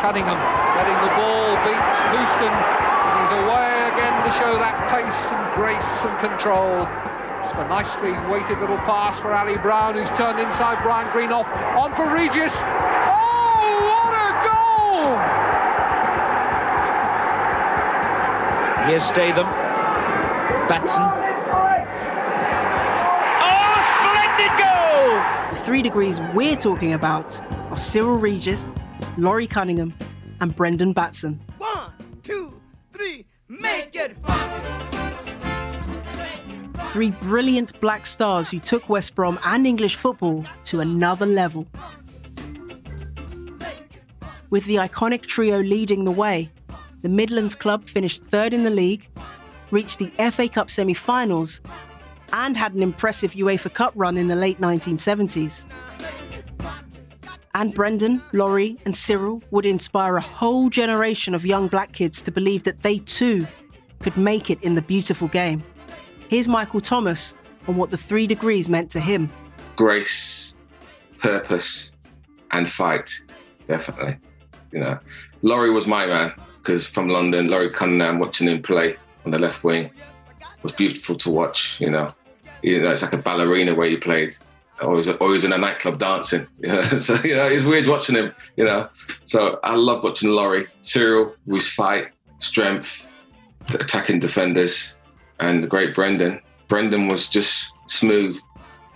Cunningham 0.03 0.56
letting 0.77 1.01
the 1.01 1.13
ball 1.17 1.57
beat 1.65 1.81
Houston, 2.13 2.53
and 2.53 3.17
he's 3.25 3.33
away 3.41 3.89
again 3.89 4.13
to 4.29 4.31
show 4.37 4.53
that 4.61 4.77
pace 4.93 5.21
and 5.33 5.41
grace 5.57 5.93
and 6.05 6.13
control. 6.21 6.85
Just 7.43 7.57
a 7.57 7.67
nicely 7.69 8.13
weighted 8.31 8.59
little 8.61 8.77
pass 8.85 9.19
for 9.23 9.33
Ally 9.33 9.57
Brown, 9.57 9.95
who's 9.95 10.11
turned 10.19 10.39
inside 10.39 10.83
Brian 10.83 11.09
Greenhoff. 11.09 11.47
On 11.77 11.95
for 11.97 12.13
Regis. 12.13 12.53
Oh, 12.53 13.89
what 13.89 14.13
a 14.13 14.37
goal! 14.45 15.17
Here's 18.87 19.05
Statham. 19.05 19.47
Batson. 20.69 21.05
Oh, 23.43 23.77
splendid 23.97 24.53
goal! 24.59 25.09
The 25.51 25.61
three 25.65 25.83
degrees 25.83 26.21
we're 26.35 26.57
talking 26.57 26.93
about 26.93 27.41
are 27.71 27.79
Cyril 27.79 28.19
Regis, 28.19 28.69
Laurie 29.17 29.47
Cunningham, 29.47 29.95
and 30.41 30.55
Brendan 30.55 30.93
Batson. 30.93 31.41
One, 31.59 31.93
two, 32.23 32.61
three, 32.93 33.27
Make 33.49 33.95
it 33.95 34.17
fun. 34.25 34.51
Three 36.89 37.13
brilliant 37.13 37.79
black 37.81 38.07
stars 38.07 38.51
who 38.51 38.59
took 38.59 38.89
West 38.89 39.15
Brom 39.15 39.39
and 39.45 39.67
English 39.67 39.95
football 39.95 40.45
to 40.65 40.81
another 40.81 41.27
level. 41.27 41.67
With 44.51 44.65
the 44.65 44.77
iconic 44.77 45.23
trio 45.23 45.63
leading 45.63 46.05
the 46.05 46.11
way, 46.11 46.51
the 47.03 47.09
Midlands 47.09 47.55
club 47.55 47.87
finished 47.87 48.25
third 48.25 48.53
in 48.53 48.65
the 48.65 48.71
league, 48.71 49.09
reached 49.71 49.99
the 50.01 50.11
FA 50.31 50.49
Cup 50.49 50.71
semi 50.71 50.95
finals, 50.95 51.61
and 52.33 52.57
had 52.57 52.75
an 52.75 52.83
impressive 52.83 53.33
UEFA 53.33 53.73
Cup 53.73 53.93
run 53.95 54.17
in 54.17 54.27
the 54.27 54.37
late 54.37 54.61
1970s. 54.61 55.65
And 57.57 57.73
Brendan, 57.73 58.21
Laurie, 58.35 58.77
and 58.85 58.95
Cyril 58.95 59.43
would 59.51 59.65
inspire 59.65 60.19
a 60.19 60.21
whole 60.21 60.69
generation 60.69 61.35
of 61.35 61.47
young 61.47 61.69
black 61.69 61.93
kids 61.93 62.21
to 62.21 62.31
believe 62.31 62.65
that 62.65 62.83
they 62.83 62.99
too 62.99 63.47
could 64.01 64.19
make 64.19 64.51
it 64.51 64.63
in 64.63 64.75
the 64.75 64.83
beautiful 64.83 65.29
game. 65.29 65.65
Here's 66.29 66.49
Michael 66.49 66.83
Thomas 66.83 67.35
on 67.67 67.77
what 67.77 67.91
the 67.91 67.97
three 67.97 68.27
degrees 68.27 68.69
meant 68.69 68.91
to 68.91 69.01
him. 69.01 69.31
grace, 69.75 70.55
purpose, 71.19 71.97
and 72.51 72.71
fight. 72.71 73.11
Definitely. 73.69 74.19
You 74.71 74.81
know, 74.81 74.99
Laurie 75.41 75.71
was 75.71 75.87
my 75.87 76.05
man 76.07 76.35
because 76.59 76.87
from 76.87 77.09
London, 77.09 77.49
Laurie 77.49 77.71
Cunningham, 77.71 78.19
watching 78.19 78.49
him 78.49 78.61
play 78.61 78.97
on 79.25 79.31
the 79.31 79.39
left 79.39 79.65
wing 79.65 79.91
was 80.63 80.75
beautiful 80.75 81.17
to 81.17 81.31
watch. 81.31 81.81
You 81.81 81.89
know, 81.89 82.13
you 82.63 82.83
know, 82.83 82.91
it's 82.91 83.01
like 83.01 83.15
a 83.15 83.19
ballerina 83.19 83.75
where 83.75 83.89
he 83.89 83.97
played. 83.97 84.37
Always, 84.83 85.09
always 85.09 85.45
in 85.45 85.53
a 85.53 85.59
nightclub 85.59 85.99
dancing. 85.99 86.47
You 86.59 86.69
know? 86.69 86.83
so 86.83 87.15
you 87.25 87.37
know, 87.37 87.47
it's 87.47 87.65
weird 87.65 87.87
watching 87.87 88.17
him. 88.17 88.35
You 88.57 88.65
know, 88.65 88.89
so 89.27 89.59
I 89.63 89.75
love 89.75 90.05
watching 90.05 90.31
Laurie. 90.31 90.67
Cyril, 90.83 91.35
his 91.47 91.71
fight, 91.71 92.09
strength, 92.41 93.07
attacking 93.75 94.21
defenders, 94.21 94.97
and 95.41 95.63
the 95.63 95.69
great 95.69 95.95
Brendan. 95.95 96.41
Brendan 96.69 97.09
was 97.09 97.29
just 97.29 97.73
smooth, 97.87 98.39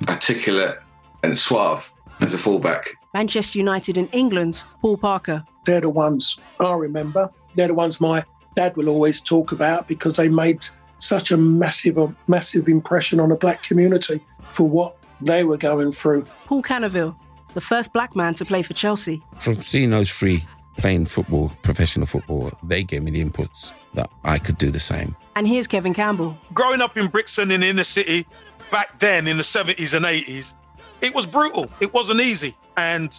articulate, 0.09 0.79
and 1.23 1.39
suave 1.39 1.89
as 2.21 2.35
a 2.35 2.39
fullback. 2.39 2.91
Manchester 3.15 3.59
United 3.59 3.97
and 3.97 4.09
England's 4.13 4.67
Paul 4.81 4.97
Parker. 4.97 5.45
They're 5.65 5.81
the 5.81 5.91
ones 5.91 6.39
I 6.59 6.73
remember. 6.73 7.31
They're 7.55 7.69
the 7.69 7.75
ones 7.75 8.01
my 8.01 8.25
dad 8.57 8.77
will 8.77 8.89
always 8.89 9.21
talk 9.21 9.53
about 9.53 9.89
because 9.89 10.17
they 10.17 10.29
made 10.29 10.65
such 10.99 11.31
a 11.31 11.37
massive, 11.37 11.99
a 11.99 12.15
massive 12.29 12.69
impression 12.69 13.21
on 13.21 13.31
the 13.31 13.35
black 13.35 13.63
community 13.63 14.21
for 14.51 14.69
what 14.69 14.97
they 15.23 15.45
were 15.45 15.57
going 15.57 15.93
through. 15.93 16.27
Paul 16.47 16.63
Canoville, 16.63 17.17
the 17.55 17.61
first 17.61 17.93
black 17.93 18.15
man 18.17 18.35
to 18.35 18.45
play 18.45 18.63
for 18.63 18.75
Chelsea. 18.75 19.23
From 19.39 19.57
seeing 19.57 19.91
those 19.91 20.11
three 20.11 20.45
playing 20.79 21.07
football, 21.07 21.53
professional 21.63 22.07
football, 22.07 22.53
they 22.63 22.83
gave 22.83 23.03
me 23.03 23.11
the 23.11 23.23
inputs 23.25 23.73
that 23.95 24.11
I 24.25 24.39
could 24.39 24.59
do 24.59 24.71
the 24.71 24.81
same. 24.81 25.17
And 25.37 25.47
here's 25.47 25.67
Kevin 25.67 25.95
Campbell. 25.95 26.39
growing 26.55 26.81
up 26.81 26.97
in 26.97 27.09
Brixton 27.09 27.51
in 27.51 27.61
the 27.61 27.69
inner 27.69 27.85
city 27.85 28.27
back 28.71 28.99
then 29.01 29.27
in 29.27 29.37
the 29.37 29.43
70s 29.43 29.95
and 29.95 30.05
80s, 30.05 30.55
it 31.01 31.15
was 31.15 31.27
brutal. 31.27 31.71
It 31.81 31.93
wasn't 31.93 32.21
easy. 32.21 32.57
And 32.77 33.19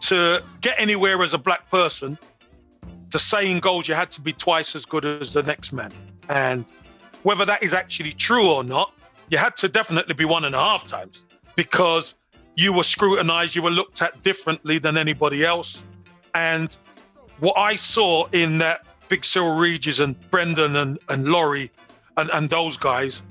to 0.00 0.42
get 0.60 0.74
anywhere 0.78 1.22
as 1.22 1.34
a 1.34 1.38
black 1.38 1.70
person, 1.70 2.18
to 3.10 3.18
say 3.18 3.50
in 3.50 3.60
goals 3.60 3.88
you 3.88 3.94
had 3.94 4.10
to 4.12 4.20
be 4.20 4.32
twice 4.32 4.74
as 4.74 4.84
good 4.84 5.04
as 5.04 5.32
the 5.32 5.42
next 5.42 5.72
man. 5.72 5.92
And 6.28 6.64
whether 7.22 7.44
that 7.44 7.62
is 7.62 7.74
actually 7.74 8.12
true 8.12 8.50
or 8.50 8.64
not, 8.64 8.92
you 9.28 9.38
had 9.38 9.56
to 9.58 9.68
definitely 9.68 10.14
be 10.14 10.24
one 10.24 10.44
and 10.44 10.54
a 10.54 10.58
half 10.58 10.86
times 10.86 11.24
because 11.60 12.14
you 12.56 12.72
were 12.72 12.82
scrutinized, 12.82 13.54
you 13.54 13.60
were 13.60 13.70
looked 13.70 14.00
at 14.00 14.22
differently 14.22 14.78
than 14.78 14.96
anybody 14.96 15.44
else. 15.44 15.84
And 16.34 16.74
what 17.40 17.52
I 17.58 17.76
saw 17.76 18.28
in 18.32 18.56
that 18.58 18.86
big 19.10 19.26
Cyril 19.26 19.56
Regis 19.56 19.98
and 19.98 20.14
Brendan 20.30 20.76
and, 20.76 20.98
and 21.10 21.28
Laurie 21.28 21.70
and, 22.16 22.30
and 22.30 22.48
those 22.48 22.78
guys 22.78 23.22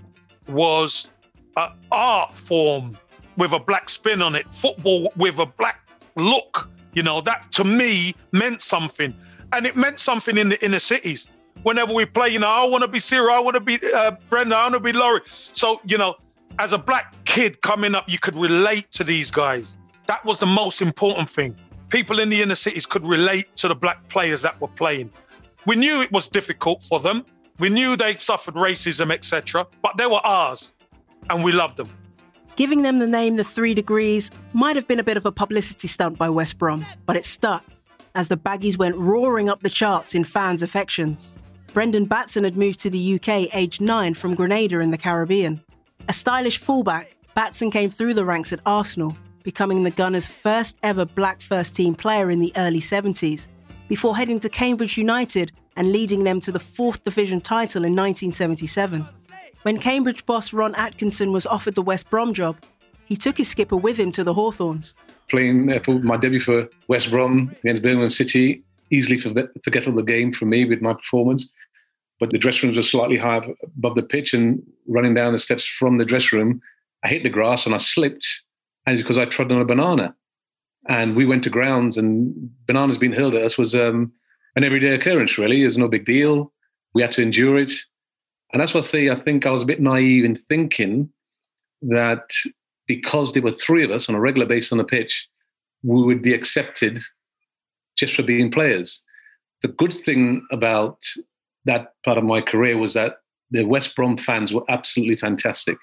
was 0.48 1.10
an 1.58 1.70
art 1.92 2.38
form 2.38 2.96
with 3.36 3.52
a 3.54 3.60
black 3.60 3.90
spin 3.90 4.22
on 4.22 4.36
it, 4.36 4.46
football 4.54 5.12
with 5.18 5.40
a 5.40 5.48
black 5.48 5.80
look. 6.16 6.70
You 6.94 7.02
know, 7.02 7.20
that 7.22 7.52
to 7.54 7.64
me 7.64 8.14
meant 8.32 8.62
something. 8.62 9.12
And 9.54 9.66
it 9.66 9.76
meant 9.76 10.00
something 10.00 10.38
in 10.38 10.50
the 10.50 10.64
inner 10.64 10.78
cities. 10.78 11.32
Whenever 11.64 11.94
we 11.96 12.06
play, 12.06 12.30
you 12.30 12.38
know, 12.38 12.48
I 12.48 12.64
want 12.68 12.84
to 12.84 12.88
be 12.88 13.00
Cyril, 13.00 13.34
I 13.34 13.40
want 13.40 13.56
to 13.56 13.60
be 13.60 13.80
uh, 13.96 14.12
Brendan, 14.30 14.54
I 14.54 14.64
want 14.66 14.74
to 14.74 14.80
be 14.80 14.94
Laurie. 14.94 15.22
So, 15.26 15.82
you 15.84 15.98
know, 15.98 16.16
as 16.60 16.74
a 16.74 16.78
black 16.78 17.19
kid 17.30 17.62
coming 17.62 17.94
up, 17.94 18.10
you 18.10 18.18
could 18.18 18.36
relate 18.36 18.92
to 18.92 19.04
these 19.04 19.30
guys. 19.30 19.78
That 20.08 20.26
was 20.26 20.40
the 20.40 20.48
most 20.48 20.82
important 20.82 21.30
thing. 21.30 21.56
People 21.90 22.20
in 22.20 22.30
the 22.30 22.42
inner 22.42 22.56
cities 22.56 22.88
could 22.88 23.06
relate 23.06 23.56
to 23.58 23.68
the 23.68 23.76
black 23.76 24.08
players 24.10 24.42
that 24.42 24.60
were 24.60 24.68
playing. 24.68 25.12
We 25.68 25.76
knew 25.76 26.02
it 26.02 26.12
was 26.12 26.28
difficult 26.28 26.82
for 26.82 27.00
them. 27.00 27.24
We 27.60 27.70
knew 27.70 27.96
they 27.96 28.16
suffered 28.16 28.56
racism, 28.56 29.14
etc., 29.14 29.68
but 29.84 29.96
they 29.96 30.08
were 30.08 30.26
ours, 30.26 30.74
and 31.30 31.44
we 31.44 31.52
loved 31.52 31.78
them. 31.78 31.90
Giving 32.56 32.82
them 32.82 32.98
the 32.98 33.08
name 33.08 33.36
The 33.36 33.44
Three 33.44 33.76
Degrees 33.76 34.32
might 34.54 34.76
have 34.76 34.88
been 34.88 35.00
a 35.00 35.04
bit 35.04 35.18
of 35.18 35.26
a 35.28 35.32
publicity 35.32 35.88
stunt 35.88 36.18
by 36.18 36.30
West 36.30 36.58
Brom, 36.58 36.84
but 37.06 37.16
it 37.16 37.26
stuck 37.26 37.64
as 38.16 38.28
the 38.28 38.38
Baggies 38.38 38.78
went 38.80 38.96
roaring 38.96 39.50
up 39.50 39.62
the 39.62 39.70
charts 39.70 40.16
in 40.16 40.24
fans' 40.24 40.64
affections. 40.64 41.36
Brendan 41.74 42.06
Batson 42.06 42.44
had 42.44 42.58
moved 42.58 42.80
to 42.80 42.90
the 42.90 43.16
UK 43.16 43.56
aged 43.56 43.82
nine 43.82 44.16
from 44.16 44.34
Grenada 44.34 44.80
in 44.80 44.90
the 44.90 44.98
Caribbean. 44.98 45.62
A 46.08 46.14
stylish 46.14 46.58
fullback, 46.58 47.16
Batson 47.39 47.72
came 47.72 47.89
through 47.89 48.15
the 48.15 48.25
ranks 48.25 48.51
at 48.51 48.60
Arsenal, 48.65 49.15
becoming 49.43 49.86
the 49.86 49.91
Gunners' 49.91 50.27
first 50.27 50.75
ever 50.84 51.05
black 51.05 51.41
first 51.41 51.74
team 51.74 51.96
player 51.96 52.29
in 52.29 52.41
the 52.41 52.51
early 52.58 52.81
70s, 52.81 53.48
before 53.88 54.17
heading 54.17 54.41
to 54.41 54.50
Cambridge 54.50 54.98
United 54.98 55.53
and 55.77 55.93
leading 55.93 56.25
them 56.25 56.41
to 56.41 56.51
the 56.51 56.60
fourth 56.60 57.01
division 57.05 57.39
title 57.39 57.86
in 57.86 57.93
1977. 57.93 59.08
When 59.62 59.79
Cambridge 59.79 60.25
boss 60.25 60.51
Ron 60.51 60.75
Atkinson 60.75 61.31
was 61.31 61.46
offered 61.46 61.75
the 61.75 61.81
West 61.81 62.10
Brom 62.10 62.34
job, 62.34 62.58
he 63.05 63.15
took 63.15 63.38
his 63.38 63.48
skipper 63.48 63.77
with 63.77 63.98
him 63.98 64.12
to 64.12 64.25
the 64.25 64.34
Hawthorns. 64.34 64.93
Playing 65.29 65.79
for 65.79 65.98
my 66.00 66.17
debut 66.17 66.41
for 66.41 66.67
West 66.89 67.10
Brom 67.10 67.55
against 67.63 67.81
Birmingham 67.81 68.10
City, 68.10 68.65
easily 68.89 69.17
forgettable 69.17 70.03
game 70.03 70.34
for 70.34 70.43
me 70.43 70.65
with 70.65 70.81
my 70.81 70.91
performance. 70.91 71.50
But 72.19 72.31
the 72.31 72.38
dressing 72.38 72.67
rooms 72.67 72.75
were 72.75 72.84
slightly 72.84 73.15
high 73.15 73.50
above 73.63 73.96
the 73.96 74.03
pitch, 74.03 74.34
and 74.34 74.62
running 74.89 75.13
down 75.13 75.31
the 75.31 75.39
steps 75.39 75.65
from 75.65 76.00
the 76.00 76.05
dressing 76.05 76.38
room, 76.38 76.62
I 77.03 77.08
hit 77.08 77.24
the 77.24 77.29
grass 77.29 77.65
and 77.65 77.74
I 77.74 77.77
slipped, 77.77 78.27
and 78.86 78.94
it's 78.94 79.03
because 79.03 79.18
I 79.18 79.25
trod 79.25 79.51
on 79.51 79.62
a 79.62 79.65
banana. 79.65 80.15
And 80.88 81.15
we 81.15 81.25
went 81.25 81.44
to 81.44 81.50
grounds, 81.50 81.98
and 81.98 82.50
bananas 82.65 82.98
being 82.98 83.12
hurled 83.12 83.36
at 83.36 83.44
us 83.44 83.58
was 83.58 83.75
um, 83.75 84.12
an 84.56 84.63
everyday 84.63 84.94
occurrence. 84.96 85.38
Really, 85.38 85.63
it's 85.63 85.77
no 85.77 85.88
big 85.88 86.06
deal. 86.06 86.51
We 86.94 87.01
had 87.01 87.12
to 87.13 87.22
endure 87.22 87.60
it, 87.60 87.74
and 88.51 88.62
that's 88.62 88.74
what 88.74 88.86
I 88.86 88.88
say. 88.88 89.10
I 89.10 89.15
think 89.15 89.46
I 89.46 89.51
was 89.51 89.63
a 89.63 89.68
bit 89.68 89.82
naive 89.82 90.25
in 90.25 90.36
thinking 90.36 91.10
that 91.82 92.32
because 92.88 93.34
there 93.34 93.44
were 93.44 93.51
three 93.51 93.84
of 93.84 93.91
us 93.91 94.10
on 94.10 94.15
a 94.15 94.20
regular 94.20 94.48
basis 94.48 94.72
on 94.72 94.79
the 94.79 94.84
pitch, 94.84 95.27
we 95.84 96.03
would 96.03 96.22
be 96.22 96.34
accepted 96.34 97.01
just 97.98 98.15
for 98.15 98.24
being 98.24 98.50
players. 98.50 99.03
The 99.62 99.68
good 99.68 99.94
thing 99.94 100.46
about 100.51 100.98
that 101.65 101.94
part 102.03 102.18
of 102.18 102.24
my 102.24 102.41
career 102.41 102.77
was 102.77 102.94
that 102.96 103.18
the 103.51 103.63
West 103.63 103.96
Brom 103.96 104.18
fans 104.18 104.53
were 104.53 104.63
absolutely 104.70 105.15
fantastic. 105.15 105.77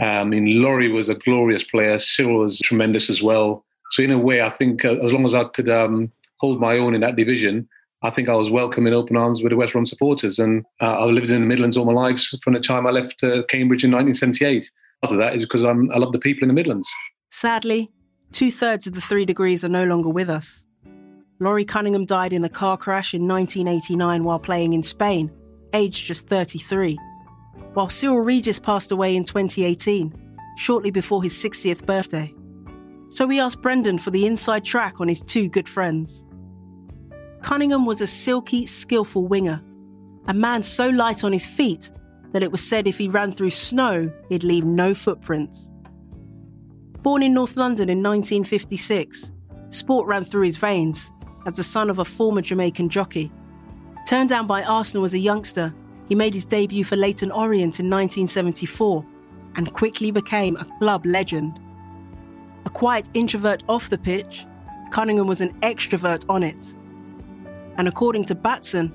Um, 0.00 0.06
I 0.08 0.24
mean, 0.24 0.62
Laurie 0.62 0.88
was 0.88 1.08
a 1.08 1.14
glorious 1.14 1.62
player. 1.62 1.98
Cyril 1.98 2.38
was 2.38 2.58
tremendous 2.60 3.10
as 3.10 3.22
well. 3.22 3.64
So 3.90 4.02
in 4.02 4.10
a 4.10 4.18
way, 4.18 4.40
I 4.40 4.48
think 4.48 4.84
uh, 4.84 4.94
as 4.94 5.12
long 5.12 5.26
as 5.26 5.34
I 5.34 5.44
could 5.44 5.68
um, 5.68 6.10
hold 6.38 6.58
my 6.58 6.78
own 6.78 6.94
in 6.94 7.02
that 7.02 7.16
division, 7.16 7.68
I 8.02 8.08
think 8.08 8.30
I 8.30 8.34
was 8.34 8.50
welcome 8.50 8.86
in 8.86 8.94
open 8.94 9.16
arms 9.16 9.42
with 9.42 9.50
the 9.50 9.56
West 9.56 9.72
Brom 9.72 9.84
supporters. 9.84 10.38
And 10.38 10.64
uh, 10.80 11.00
I 11.00 11.04
lived 11.04 11.30
in 11.30 11.42
the 11.42 11.46
Midlands 11.46 11.76
all 11.76 11.84
my 11.84 11.92
life 11.92 12.18
from 12.42 12.54
the 12.54 12.60
time 12.60 12.86
I 12.86 12.90
left 12.90 13.22
uh, 13.22 13.42
Cambridge 13.48 13.84
in 13.84 13.90
1978. 13.90 14.70
Part 15.02 15.12
of 15.12 15.18
that 15.18 15.36
is 15.36 15.42
because 15.42 15.64
I'm, 15.64 15.90
I 15.92 15.98
love 15.98 16.12
the 16.12 16.18
people 16.18 16.44
in 16.44 16.48
the 16.48 16.54
Midlands. 16.54 16.88
Sadly, 17.30 17.90
two 18.32 18.50
thirds 18.50 18.86
of 18.86 18.94
the 18.94 19.02
three 19.02 19.26
degrees 19.26 19.64
are 19.64 19.68
no 19.68 19.84
longer 19.84 20.08
with 20.08 20.30
us. 20.30 20.64
Laurie 21.40 21.64
Cunningham 21.64 22.06
died 22.06 22.32
in 22.32 22.44
a 22.44 22.48
car 22.48 22.78
crash 22.78 23.12
in 23.12 23.28
1989 23.28 24.24
while 24.24 24.38
playing 24.38 24.72
in 24.72 24.82
Spain, 24.82 25.30
aged 25.74 26.06
just 26.06 26.26
33, 26.26 26.98
while 27.74 27.88
Cyril 27.88 28.20
Regis 28.20 28.58
passed 28.58 28.92
away 28.92 29.16
in 29.16 29.24
2018, 29.24 30.12
shortly 30.56 30.90
before 30.90 31.22
his 31.22 31.34
60th 31.34 31.86
birthday. 31.86 32.34
So 33.08 33.26
we 33.26 33.40
asked 33.40 33.62
Brendan 33.62 33.98
for 33.98 34.10
the 34.10 34.26
inside 34.26 34.64
track 34.64 35.00
on 35.00 35.08
his 35.08 35.22
two 35.22 35.48
good 35.48 35.68
friends. 35.68 36.24
Cunningham 37.42 37.86
was 37.86 38.00
a 38.00 38.06
silky, 38.06 38.66
skillful 38.66 39.26
winger, 39.26 39.62
a 40.26 40.34
man 40.34 40.62
so 40.62 40.88
light 40.88 41.24
on 41.24 41.32
his 41.32 41.46
feet 41.46 41.90
that 42.32 42.42
it 42.42 42.52
was 42.52 42.66
said 42.66 42.86
if 42.86 42.98
he 42.98 43.08
ran 43.08 43.32
through 43.32 43.50
snow, 43.50 44.12
he'd 44.28 44.44
leave 44.44 44.64
no 44.64 44.94
footprints. 44.94 45.70
Born 47.02 47.22
in 47.22 47.34
North 47.34 47.56
London 47.56 47.88
in 47.88 48.02
1956, 48.02 49.32
sport 49.70 50.06
ran 50.06 50.22
through 50.22 50.42
his 50.42 50.58
veins 50.58 51.10
as 51.46 51.54
the 51.54 51.64
son 51.64 51.90
of 51.90 51.98
a 51.98 52.04
former 52.04 52.42
Jamaican 52.42 52.90
jockey. 52.90 53.32
Turned 54.06 54.28
down 54.28 54.46
by 54.46 54.62
Arsenal 54.62 55.04
as 55.04 55.14
a 55.14 55.18
youngster, 55.18 55.74
he 56.10 56.16
made 56.16 56.34
his 56.34 56.44
debut 56.44 56.82
for 56.82 56.96
Leyton 56.96 57.30
Orient 57.30 57.78
in 57.78 57.88
1974 57.88 59.06
and 59.54 59.72
quickly 59.72 60.10
became 60.10 60.56
a 60.56 60.64
club 60.78 61.06
legend. 61.06 61.60
A 62.66 62.70
quiet 62.70 63.08
introvert 63.14 63.62
off 63.68 63.90
the 63.90 63.96
pitch, 63.96 64.44
Cunningham 64.90 65.28
was 65.28 65.40
an 65.40 65.54
extrovert 65.60 66.24
on 66.28 66.42
it. 66.42 66.74
And 67.76 67.86
according 67.86 68.24
to 68.24 68.34
Batson, 68.34 68.92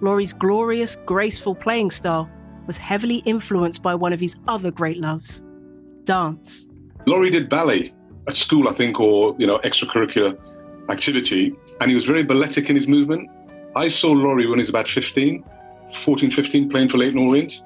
Laurie's 0.00 0.32
glorious, 0.32 0.96
graceful 1.04 1.54
playing 1.54 1.90
style 1.90 2.30
was 2.66 2.78
heavily 2.78 3.16
influenced 3.26 3.82
by 3.82 3.94
one 3.94 4.14
of 4.14 4.18
his 4.18 4.34
other 4.48 4.70
great 4.70 4.98
loves 4.98 5.42
dance. 6.04 6.66
Laurie 7.06 7.28
did 7.28 7.50
ballet 7.50 7.92
at 8.26 8.36
school, 8.36 8.68
I 8.68 8.72
think, 8.72 8.98
or 8.98 9.36
you 9.38 9.46
know, 9.46 9.58
extracurricular 9.58 10.38
activity 10.88 11.54
and 11.82 11.90
he 11.90 11.94
was 11.94 12.06
very 12.06 12.22
balletic 12.22 12.70
in 12.70 12.76
his 12.76 12.88
movement. 12.88 13.28
I 13.76 13.88
saw 13.88 14.12
Laurie 14.12 14.46
when 14.46 14.58
he 14.58 14.62
was 14.62 14.70
about 14.70 14.88
15, 14.88 15.44
14, 15.94 16.30
15, 16.30 16.68
playing 16.68 16.88
for 16.88 16.98
Leyton 16.98 17.18
Orient, 17.18 17.62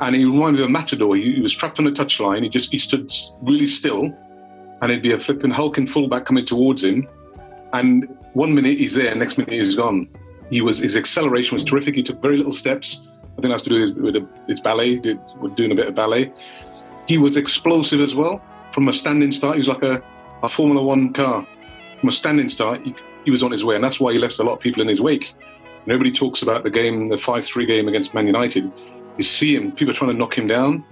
and 0.00 0.14
he 0.14 0.24
reminded 0.24 0.60
me 0.60 0.64
of 0.64 0.70
matador. 0.70 1.16
He, 1.16 1.34
he 1.34 1.40
was 1.40 1.52
trapped 1.52 1.78
on 1.78 1.84
the 1.84 1.90
touchline. 1.90 2.42
He 2.42 2.48
just 2.48 2.72
he 2.72 2.78
stood 2.78 3.12
really 3.42 3.66
still, 3.66 4.04
and 4.80 4.90
it'd 4.90 5.02
be 5.02 5.12
a 5.12 5.18
flipping 5.18 5.50
hulking 5.50 5.86
fullback 5.86 6.26
coming 6.26 6.44
towards 6.44 6.84
him, 6.84 7.08
and 7.72 8.08
one 8.34 8.54
minute 8.54 8.78
he's 8.78 8.94
there, 8.94 9.14
next 9.14 9.38
minute 9.38 9.54
he's 9.54 9.76
gone. 9.76 10.08
He 10.50 10.60
was 10.60 10.78
his 10.78 10.96
acceleration 10.96 11.54
was 11.54 11.64
terrific. 11.64 11.94
He 11.94 12.02
took 12.02 12.20
very 12.20 12.36
little 12.36 12.52
steps. 12.52 13.02
I 13.38 13.40
think 13.40 13.52
that's 13.52 13.64
to 13.64 13.70
do 13.70 13.80
with, 13.80 13.96
with 13.96 14.16
a, 14.16 14.28
his 14.46 14.60
ballet, 14.60 14.96
did, 14.96 15.18
doing 15.56 15.72
a 15.72 15.74
bit 15.74 15.88
of 15.88 15.94
ballet. 15.94 16.32
He 17.06 17.18
was 17.18 17.36
explosive 17.36 18.00
as 18.00 18.14
well. 18.14 18.42
From 18.72 18.88
a 18.88 18.92
standing 18.92 19.30
start, 19.30 19.54
he 19.54 19.58
was 19.58 19.68
like 19.68 19.82
a, 19.82 20.02
a 20.42 20.48
Formula 20.48 20.82
One 20.82 21.12
car. 21.12 21.46
From 22.00 22.08
a 22.08 22.12
standing 22.12 22.48
start, 22.48 22.82
he, 22.82 22.94
he 23.24 23.30
was 23.30 23.42
on 23.42 23.50
his 23.50 23.64
way, 23.64 23.74
and 23.74 23.84
that's 23.84 24.00
why 24.00 24.12
he 24.12 24.18
left 24.18 24.38
a 24.38 24.42
lot 24.42 24.54
of 24.54 24.60
people 24.60 24.80
in 24.82 24.88
his 24.88 25.00
wake. 25.00 25.34
Nobody 25.86 26.10
talks 26.10 26.42
about 26.42 26.64
the 26.64 26.70
game, 26.70 27.08
the 27.08 27.18
5 27.18 27.44
3 27.44 27.66
game 27.66 27.88
against 27.88 28.12
Man 28.12 28.26
United. 28.26 28.70
You 29.16 29.22
see 29.22 29.54
him, 29.54 29.72
people 29.72 29.92
are 29.92 29.96
trying 29.96 30.10
to 30.10 30.16
knock 30.16 30.36
him 30.36 30.46
down, 30.46 30.84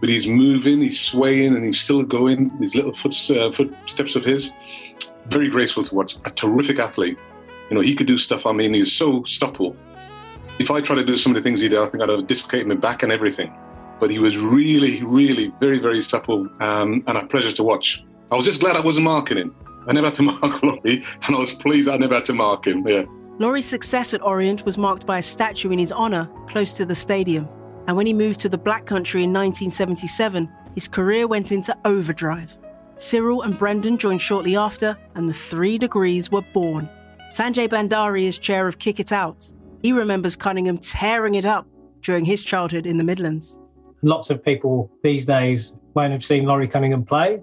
but 0.00 0.08
he's 0.08 0.26
moving, 0.26 0.82
he's 0.82 1.00
swaying, 1.00 1.54
and 1.54 1.64
he's 1.64 1.80
still 1.80 2.02
going. 2.02 2.50
These 2.58 2.74
little 2.74 2.92
foot, 2.92 3.16
uh, 3.30 3.50
footsteps 3.52 4.16
of 4.16 4.24
his, 4.24 4.52
very 5.26 5.48
graceful 5.48 5.84
to 5.84 5.94
watch. 5.94 6.16
A 6.24 6.30
terrific 6.30 6.78
athlete. 6.78 7.16
You 7.70 7.76
know, 7.76 7.80
he 7.80 7.94
could 7.94 8.06
do 8.06 8.18
stuff. 8.18 8.44
I 8.44 8.52
mean, 8.52 8.74
he's 8.74 8.92
so 8.92 9.20
stoppable. 9.22 9.76
If 10.58 10.70
I 10.70 10.80
tried 10.80 10.96
to 10.96 11.04
do 11.04 11.16
some 11.16 11.34
of 11.34 11.36
the 11.36 11.42
things 11.42 11.60
he 11.60 11.68
did, 11.68 11.78
I 11.78 11.86
think 11.86 12.02
I'd 12.02 12.08
have 12.08 12.26
dislocated 12.26 12.66
my 12.66 12.74
back 12.74 13.02
and 13.02 13.10
everything. 13.10 13.52
But 13.98 14.10
he 14.10 14.18
was 14.18 14.36
really, 14.36 15.02
really 15.02 15.52
very, 15.60 15.78
very 15.78 16.02
supple 16.02 16.48
um, 16.60 17.02
and 17.06 17.16
a 17.16 17.26
pleasure 17.26 17.52
to 17.52 17.62
watch. 17.62 18.04
I 18.30 18.36
was 18.36 18.44
just 18.44 18.60
glad 18.60 18.76
I 18.76 18.80
wasn't 18.80 19.04
marking 19.04 19.38
him. 19.38 19.54
I 19.86 19.92
never 19.92 20.08
had 20.08 20.14
to 20.16 20.22
mark 20.40 20.62
Laurie, 20.62 21.04
and 21.22 21.36
I 21.36 21.38
was 21.38 21.54
pleased 21.54 21.88
I 21.88 21.96
never 21.96 22.14
had 22.14 22.26
to 22.26 22.34
mark 22.34 22.66
him. 22.66 22.86
Yeah. 22.86 23.04
Laurie's 23.38 23.66
success 23.66 24.14
at 24.14 24.22
Orient 24.22 24.64
was 24.64 24.78
marked 24.78 25.06
by 25.06 25.18
a 25.18 25.22
statue 25.22 25.72
in 25.72 25.78
his 25.78 25.90
honour 25.90 26.30
close 26.46 26.76
to 26.76 26.86
the 26.86 26.94
stadium. 26.94 27.48
And 27.88 27.96
when 27.96 28.06
he 28.06 28.12
moved 28.12 28.38
to 28.40 28.48
the 28.48 28.56
Black 28.56 28.86
Country 28.86 29.24
in 29.24 29.32
1977, 29.32 30.48
his 30.76 30.86
career 30.86 31.26
went 31.26 31.50
into 31.50 31.76
overdrive. 31.84 32.56
Cyril 32.98 33.42
and 33.42 33.58
Brendan 33.58 33.98
joined 33.98 34.22
shortly 34.22 34.56
after, 34.56 34.96
and 35.16 35.28
the 35.28 35.34
three 35.34 35.78
degrees 35.78 36.30
were 36.30 36.44
born. 36.52 36.88
Sanjay 37.32 37.68
Bhandari 37.68 38.22
is 38.22 38.38
chair 38.38 38.68
of 38.68 38.78
Kick 38.78 39.00
It 39.00 39.10
Out. 39.10 39.50
He 39.82 39.92
remembers 39.92 40.36
Cunningham 40.36 40.78
tearing 40.78 41.34
it 41.34 41.44
up 41.44 41.66
during 42.02 42.24
his 42.24 42.40
childhood 42.40 42.86
in 42.86 42.98
the 42.98 43.04
Midlands. 43.04 43.58
Lots 44.02 44.30
of 44.30 44.44
people 44.44 44.92
these 45.02 45.24
days 45.24 45.72
won't 45.94 46.12
have 46.12 46.24
seen 46.24 46.44
Laurie 46.44 46.68
Cunningham 46.68 47.04
play 47.04 47.42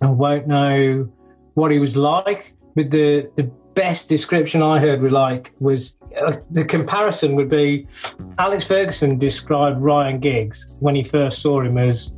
and 0.00 0.18
won't 0.18 0.48
know 0.48 1.08
what 1.54 1.70
he 1.70 1.78
was 1.78 1.96
like. 1.96 2.54
With 2.74 2.90
the 2.90 3.30
the 3.36 3.50
best 3.78 4.08
description 4.08 4.60
I 4.60 4.80
heard 4.80 5.00
was 5.00 5.12
like 5.12 5.52
was 5.60 5.94
uh, 6.20 6.34
the 6.50 6.64
comparison 6.64 7.36
would 7.36 7.48
be 7.48 7.86
Alex 8.40 8.66
Ferguson 8.66 9.20
described 9.20 9.80
Ryan 9.80 10.18
Giggs 10.18 10.66
when 10.80 10.96
he 10.96 11.04
first 11.04 11.40
saw 11.40 11.60
him 11.60 11.78
as 11.78 12.12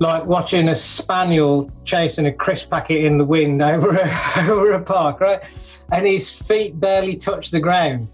like 0.00 0.26
watching 0.26 0.68
a 0.68 0.76
spaniel 0.76 1.70
chasing 1.84 2.26
a 2.26 2.32
crisp 2.32 2.68
packet 2.68 3.02
in 3.06 3.16
the 3.16 3.24
wind 3.24 3.62
over 3.74 3.96
a, 3.96 4.46
over 4.50 4.72
a 4.72 4.82
park, 4.82 5.20
right? 5.20 5.42
And 5.92 6.06
his 6.06 6.28
feet 6.28 6.78
barely 6.78 7.16
touch 7.16 7.50
the 7.50 7.60
ground. 7.60 8.06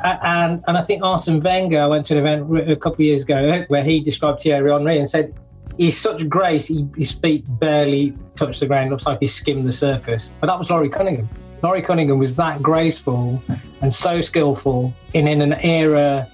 And 0.00 0.62
and 0.68 0.78
I 0.78 0.82
think 0.82 1.02
Arsene 1.02 1.40
Wenger 1.40 1.88
went 1.88 2.06
to 2.06 2.16
an 2.16 2.20
event 2.20 2.70
a 2.70 2.76
couple 2.76 2.94
of 2.94 3.00
years 3.00 3.24
ago 3.24 3.64
where 3.66 3.82
he 3.82 3.98
described 3.98 4.42
Thierry 4.42 4.70
Henry 4.70 4.98
and 4.98 5.10
said 5.10 5.34
he's 5.76 5.98
such 5.98 6.28
grace, 6.28 6.66
he, 6.66 6.86
his 6.96 7.10
feet 7.10 7.44
barely 7.58 8.14
touch 8.36 8.60
the 8.60 8.66
ground. 8.66 8.90
Looks 8.90 9.04
like 9.04 9.18
he 9.18 9.26
skimmed 9.26 9.66
the 9.66 9.72
surface. 9.72 10.30
But 10.40 10.46
that 10.46 10.58
was 10.60 10.70
Laurie 10.70 10.90
Cunningham. 10.90 11.28
Laurie 11.62 11.82
Cunningham 11.82 12.18
was 12.18 12.36
that 12.36 12.62
graceful 12.62 13.42
and 13.80 13.92
so 13.92 14.20
skillful 14.20 14.94
in, 15.14 15.26
in 15.26 15.42
an 15.42 15.54
era 15.54 16.28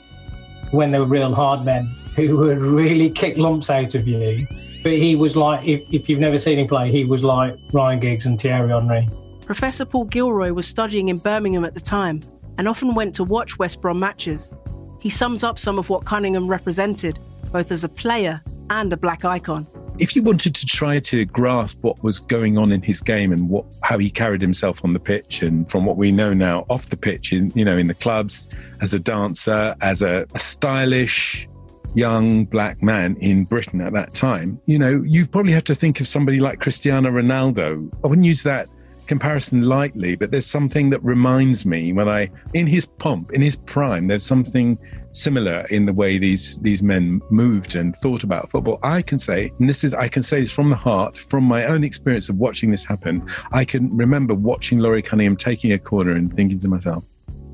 when 0.71 0.91
there 0.91 1.01
were 1.01 1.07
real 1.07 1.35
hard 1.35 1.65
men 1.65 1.87
who 2.15 2.37
would 2.39 2.59
really 2.59 3.11
kick 3.11 3.37
lumps 3.37 3.71
out 3.71 3.95
of 3.95 4.07
you. 4.07 4.47
But 4.83 4.93
he 4.93 5.17
was 5.17 5.35
like, 5.35 5.67
if, 5.67 5.83
if 5.93 6.09
you've 6.09 6.21
never 6.21 6.37
seen 6.37 6.59
him 6.59 6.69
play, 6.69 6.91
he 6.91 7.05
was 7.05 7.25
like 7.25 7.55
Ryan 7.73 8.01
Giggs 8.01 8.27
and 8.27 8.41
Thierry 8.41 8.69
Henry. 8.69 9.09
Professor 9.47 9.85
Paul 9.85 10.05
Gilroy 10.05 10.53
was 10.53 10.67
studying 10.67 11.09
in 11.09 11.19
Birmingham 11.19 11.65
at 11.65 11.75
the 11.75 11.81
time 11.81 12.21
and 12.59 12.69
often 12.69 12.95
went 12.95 13.15
to 13.15 13.25
watch 13.25 13.59
West 13.59 13.81
Brom 13.81 13.99
matches. 13.99 14.55
He 15.01 15.11
sums 15.11 15.43
up 15.43 15.59
some 15.59 15.79
of 15.79 15.89
what 15.89 16.05
Cunningham 16.05 16.49
represented, 16.49 17.19
both 17.51 17.73
as 17.73 17.85
a 17.85 17.89
player 17.89 18.43
and 18.71 18.93
a 18.93 18.97
black 18.97 19.25
icon. 19.25 19.67
If 19.99 20.17
you 20.17 20.23
wanted 20.23 20.55
to 20.57 20.67
try 20.67 20.99
to 20.99 21.25
grasp 21.25 21.83
what 21.83 22.03
was 22.03 22.19
going 22.19 22.59
on 22.59 22.73
in 22.73 22.83
his 22.83 23.01
game 23.01 23.33
and 23.33 23.49
what 23.49 23.65
how 23.83 23.99
he 23.99 24.11
carried 24.11 24.43
himself 24.43 24.85
on 24.85 24.93
the 24.93 24.99
pitch, 24.99 25.43
and 25.43 25.71
from 25.71 25.85
what 25.85 25.97
we 25.97 26.11
know 26.11 26.33
now 26.33 26.67
off 26.69 26.89
the 26.89 26.97
pitch, 26.97 27.33
in 27.33 27.53
you 27.55 27.65
know 27.65 27.77
in 27.77 27.87
the 27.87 27.95
clubs 27.95 28.49
as 28.81 28.93
a 28.93 28.99
dancer, 28.99 29.75
as 29.81 30.03
a, 30.03 30.27
a 30.35 30.39
stylish 30.39 31.49
young 31.95 32.45
black 32.45 32.83
man 32.83 33.17
in 33.21 33.45
Britain 33.45 33.81
at 33.81 33.93
that 33.93 34.13
time, 34.15 34.61
you 34.67 34.79
know, 34.79 35.03
you 35.03 35.27
probably 35.27 35.53
have 35.53 35.65
to 35.65 35.75
think 35.75 36.01
of 36.01 36.09
somebody 36.09 36.41
like 36.41 36.61
Cristiano 36.61 37.11
Ronaldo. 37.11 37.89
I 38.03 38.09
wouldn't 38.09 38.27
use 38.27 38.43
that 38.43 38.69
comparison 39.07 39.63
lightly, 39.63 40.17
but 40.17 40.31
there's 40.31 40.47
something 40.47 40.91
that 40.91 41.03
reminds 41.05 41.65
me 41.65 41.93
when 41.93 42.09
I, 42.09 42.31
in 42.53 42.67
his 42.67 42.87
pomp, 42.87 43.33
in 43.33 43.43
his 43.43 43.57
prime, 43.57 44.09
there's 44.09 44.25
something 44.25 44.79
similar 45.14 45.61
in 45.70 45.87
the 45.87 45.92
way 45.92 46.18
these 46.18 46.59
these 46.59 46.83
men 46.83 47.22
moved 47.31 47.74
and 47.74 47.96
thought 47.96 48.24
about 48.24 48.50
football. 48.50 48.79
I 48.83 49.00
can 49.00 49.18
say, 49.18 49.53
and 49.59 49.68
this 49.68 49.85
is 49.85 49.94
I 49.94 50.09
can 50.09 50.22
say 50.22 50.40
this 50.40 50.50
from 50.50 50.70
the 50.70 50.77
heart, 50.77 51.16
from 51.16 51.44
my 51.44 51.64
own 51.64 51.85
experience 51.85 52.29
of 52.29 52.37
watching 52.37 52.70
this 52.70 52.85
happen. 52.85 53.27
I 53.53 53.64
can 53.64 53.96
remember 53.96 54.35
watching 54.35 54.81
Laurie 54.81 55.03
Cunningham 55.03 55.37
taking 55.37 55.72
a 55.72 55.79
corner 55.79 56.12
and 56.12 56.35
thinking 56.35 56.59
to 56.59 56.68
myself, 56.68 57.05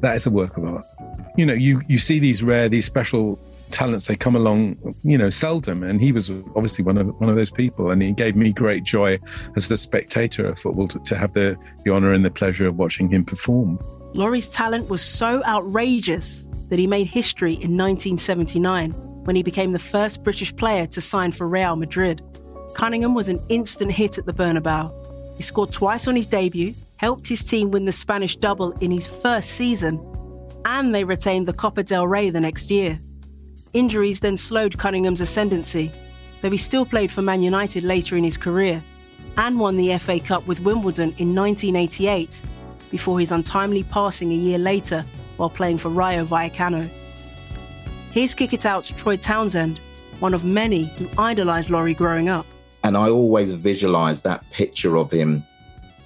that 0.01 0.17
is 0.17 0.27
a 0.27 0.31
work 0.31 0.57
of 0.57 0.65
art. 0.65 0.85
You 1.37 1.47
know, 1.47 1.55
you 1.55 1.83
you 1.89 1.99
see 1.99 2.19
these 2.19 2.43
rare, 2.43 2.69
these 2.69 2.87
special 2.87 3.39
talents 3.71 4.09
they 4.09 4.17
come 4.17 4.35
along 4.35 4.77
you 5.05 5.17
know 5.17 5.31
seldom 5.31 5.85
and 5.85 6.01
he 6.01 6.11
was 6.11 6.29
obviously 6.57 6.85
one 6.85 6.99
of 6.99 7.09
one 7.21 7.31
of 7.31 7.37
those 7.37 7.53
people 7.53 7.91
and 7.91 8.03
he 8.03 8.11
gave 8.11 8.35
me 8.35 8.53
great 8.53 8.83
joy 8.83 9.17
as 9.57 9.71
a 9.71 9.77
spectator 9.77 10.45
of 10.45 10.59
football 10.59 10.89
to, 10.89 10.99
to 11.01 11.17
have 11.17 11.33
the 11.35 11.57
the 11.85 11.93
honor 11.93 12.13
and 12.13 12.25
the 12.25 12.31
pleasure 12.31 12.67
of 12.67 12.77
watching 12.79 13.09
him 13.09 13.25
perform 13.25 13.79
Laurie's 14.13 14.49
talent 14.49 14.89
was 14.89 15.03
so 15.03 15.43
outrageous 15.45 16.47
that 16.69 16.79
he 16.79 16.87
made 16.87 17.07
history 17.07 17.53
in 17.53 17.77
1979 17.77 18.93
when 19.25 19.37
he 19.37 19.43
became 19.43 19.73
the 19.73 19.79
first 19.79 20.25
British 20.25 20.55
player 20.57 20.87
to 20.87 21.01
sign 21.01 21.31
for 21.31 21.49
Real 21.49 21.77
Madrid. 21.77 22.23
Cunningham 22.75 23.15
was 23.15 23.29
an 23.29 23.41
instant 23.49 23.93
hit 23.93 24.19
at 24.19 24.27
the 24.27 24.33
Bernabeu. 24.33 24.93
He 25.37 25.43
scored 25.43 25.73
twice 25.73 26.09
on 26.09 26.17
his 26.17 26.27
debut, 26.27 26.75
helped 26.97 27.29
his 27.29 27.45
team 27.45 27.71
win 27.71 27.85
the 27.85 27.93
Spanish 27.93 28.37
double 28.37 28.73
in 28.81 28.91
his 28.91 29.07
first 29.07 29.51
season, 29.51 30.05
and 30.65 30.95
they 30.95 31.05
retained 31.05 31.47
the 31.47 31.53
Copa 31.53 31.85
del 31.85 32.09
Rey 32.09 32.31
the 32.31 32.41
next 32.41 32.71
year. 32.71 32.99
Injuries 33.73 34.21
then 34.21 34.37
slowed 34.37 34.79
Cunningham's 34.79 35.21
ascendancy, 35.21 35.93
though 36.43 36.51
he 36.51 36.59
still 36.59 36.85
played 36.85 37.13
for 37.13 37.23
Man 37.23 37.43
United 37.43 37.85
later 37.85 38.17
in 38.17 38.25
his 38.25 38.37
career 38.37 38.83
and 39.37 39.61
won 39.61 39.77
the 39.77 39.97
FA 39.99 40.19
Cup 40.19 40.47
with 40.49 40.61
Wimbledon 40.61 41.15
in 41.19 41.35
1988 41.35 42.43
before 42.91 43.21
his 43.21 43.33
untimely 43.33 43.83
passing 43.85 44.33
a 44.33 44.35
year 44.35 44.59
later 44.59 45.05
while 45.37 45.51
playing 45.51 45.79
for 45.79 45.89
Rayo 45.89 46.25
Vallecano. 46.25 46.89
Here's 48.11 48.35
Kick 48.35 48.53
It 48.53 48.67
Out's 48.67 48.93
Troy 48.93 49.17
Townsend, 49.17 49.79
one 50.19 50.35
of 50.35 50.45
many 50.45 50.85
who 50.85 51.09
idolised 51.19 51.71
Laurie 51.71 51.95
growing 51.95 52.29
up. 52.29 52.47
And 52.83 52.97
I 52.97 53.09
always 53.09 53.53
visualised 53.53 54.25
that 54.25 54.49
picture 54.51 54.97
of 54.97 55.11
him 55.11 55.45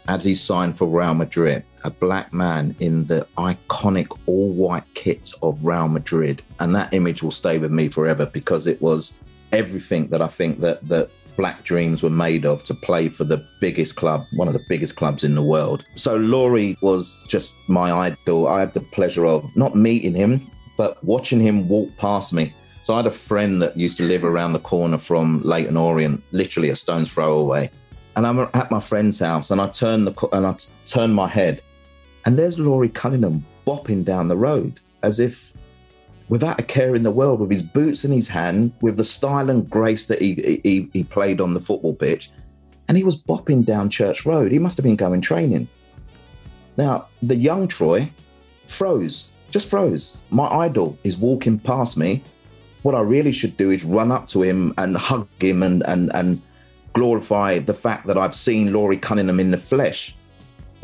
as 0.09 0.23
he 0.23 0.35
signed 0.35 0.77
for 0.77 0.87
Real 0.87 1.14
Madrid, 1.14 1.64
a 1.83 1.90
black 1.90 2.33
man 2.33 2.77
in 2.79 3.07
the 3.07 3.27
iconic 3.38 4.16
all 4.27 4.53
white 4.53 4.85
kit 4.94 5.33
of 5.42 5.64
Real 5.64 5.88
Madrid. 5.88 6.42
And 6.61 6.75
that 6.75 6.92
image 6.92 7.23
will 7.23 7.31
stay 7.31 7.59
with 7.59 7.73
me 7.73 7.88
forever 7.88 8.27
because 8.27 8.66
it 8.66 8.81
was 8.83 9.18
everything 9.53 10.09
that 10.09 10.20
I 10.20 10.27
think 10.27 10.61
that, 10.61 10.87
that 10.88 11.11
black 11.37 11.64
dreams 11.64 12.03
were 12.03 12.11
made 12.11 12.44
of 12.44 12.64
to 12.64 12.75
play 12.75 13.09
for 13.09 13.25
the 13.25 13.44
biggest 13.61 13.97
club, 13.97 14.25
one 14.35 14.49
of 14.49 14.55
the 14.55 14.64
biggest 14.68 14.97
clubs 14.97 15.25
in 15.25 15.35
the 15.35 15.42
world. 15.42 15.85
So 15.97 16.16
Laurie 16.16 16.77
was 16.83 17.25
just 17.29 17.57
my 17.68 17.92
idol. 17.92 18.49
I 18.49 18.61
had 18.61 18.75
the 18.75 18.81
pleasure 18.81 19.27
of 19.27 19.44
not 19.57 19.77
meeting 19.77 20.14
him, 20.14 20.47
but 20.77 21.03
watching 21.05 21.40
him 21.40 21.68
walk 21.68 21.97
past 21.97 22.33
me. 22.33 22.53
So 22.83 22.92
I 22.92 22.99
had 22.99 23.07
a 23.07 23.11
friend 23.11 23.62
that 23.62 23.77
used 23.77 23.97
to 23.97 24.03
live 24.03 24.25
around 24.25 24.53
the 24.53 24.59
corner 24.59 24.99
from 24.99 25.40
Leyton 25.42 25.77
Orient, 25.77 26.23
literally 26.33 26.68
a 26.68 26.77
stone's 26.77 27.11
throw 27.11 27.38
away. 27.38 27.70
And 28.14 28.27
I'm 28.27 28.38
at 28.38 28.70
my 28.70 28.81
friend's 28.81 29.18
house, 29.18 29.51
and 29.51 29.59
I 29.61 29.68
turn 29.70 30.05
the 30.05 30.29
and 30.33 30.47
I 30.47 30.55
turn 30.85 31.12
my 31.12 31.27
head, 31.27 31.62
and 32.27 32.38
there's 32.38 32.59
Laurie 32.59 32.90
Cunningham 32.90 33.44
bopping 33.66 34.05
down 34.05 34.29
the 34.29 34.37
road 34.37 34.81
as 35.03 35.18
if 35.18 35.53
without 36.28 36.60
a 36.60 36.64
care 36.64 36.94
in 36.94 37.02
the 37.02 37.10
world, 37.10 37.40
with 37.40 37.50
his 37.50 37.62
boots 37.62 38.04
in 38.04 38.12
his 38.12 38.28
hand, 38.28 38.72
with 38.80 38.96
the 38.96 39.04
style 39.04 39.50
and 39.50 39.68
grace 39.68 40.06
that 40.06 40.20
he, 40.20 40.60
he, 40.64 40.88
he 40.92 41.04
played 41.04 41.40
on 41.40 41.54
the 41.54 41.60
football 41.60 41.94
pitch. 41.94 42.30
And 42.88 42.96
he 42.96 43.04
was 43.04 43.20
bopping 43.20 43.64
down 43.64 43.90
Church 43.90 44.26
Road. 44.26 44.52
He 44.52 44.58
must 44.58 44.76
have 44.76 44.84
been 44.84 44.96
going 44.96 45.20
training. 45.20 45.68
Now, 46.76 47.06
the 47.22 47.37
young 47.37 47.68
Troy 47.68 48.10
froze, 48.66 49.28
just 49.50 49.68
froze. 49.68 50.22
My 50.30 50.48
idol 50.48 50.98
is 51.04 51.16
walking 51.16 51.58
past 51.58 51.96
me. 51.96 52.22
What 52.82 52.94
I 52.94 53.00
really 53.00 53.32
should 53.32 53.56
do 53.56 53.70
is 53.70 53.84
run 53.84 54.12
up 54.12 54.28
to 54.28 54.42
him 54.42 54.74
and 54.76 54.96
hug 54.96 55.28
him 55.40 55.62
and, 55.62 55.82
and, 55.87 56.14
and 56.14 56.42
glorify 56.92 57.58
the 57.58 57.74
fact 57.74 58.06
that 58.06 58.18
I've 58.18 58.34
seen 58.34 58.72
Laurie 58.72 58.96
Cunningham 58.96 59.40
in 59.40 59.50
the 59.50 59.58
flesh. 59.58 60.14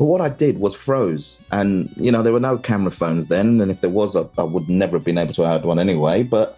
But 0.01 0.07
what 0.07 0.21
I 0.21 0.29
did 0.29 0.59
was 0.59 0.73
froze. 0.73 1.39
And, 1.51 1.93
you 1.95 2.11
know, 2.11 2.23
there 2.23 2.33
were 2.33 2.39
no 2.39 2.57
camera 2.57 2.89
phones 2.89 3.27
then. 3.27 3.61
And 3.61 3.69
if 3.69 3.81
there 3.81 3.89
was, 3.91 4.15
I, 4.15 4.25
I 4.35 4.41
would 4.41 4.67
never 4.67 4.97
have 4.97 5.03
been 5.03 5.19
able 5.19 5.35
to 5.35 5.45
add 5.45 5.63
one 5.63 5.77
anyway. 5.77 6.23
But 6.23 6.57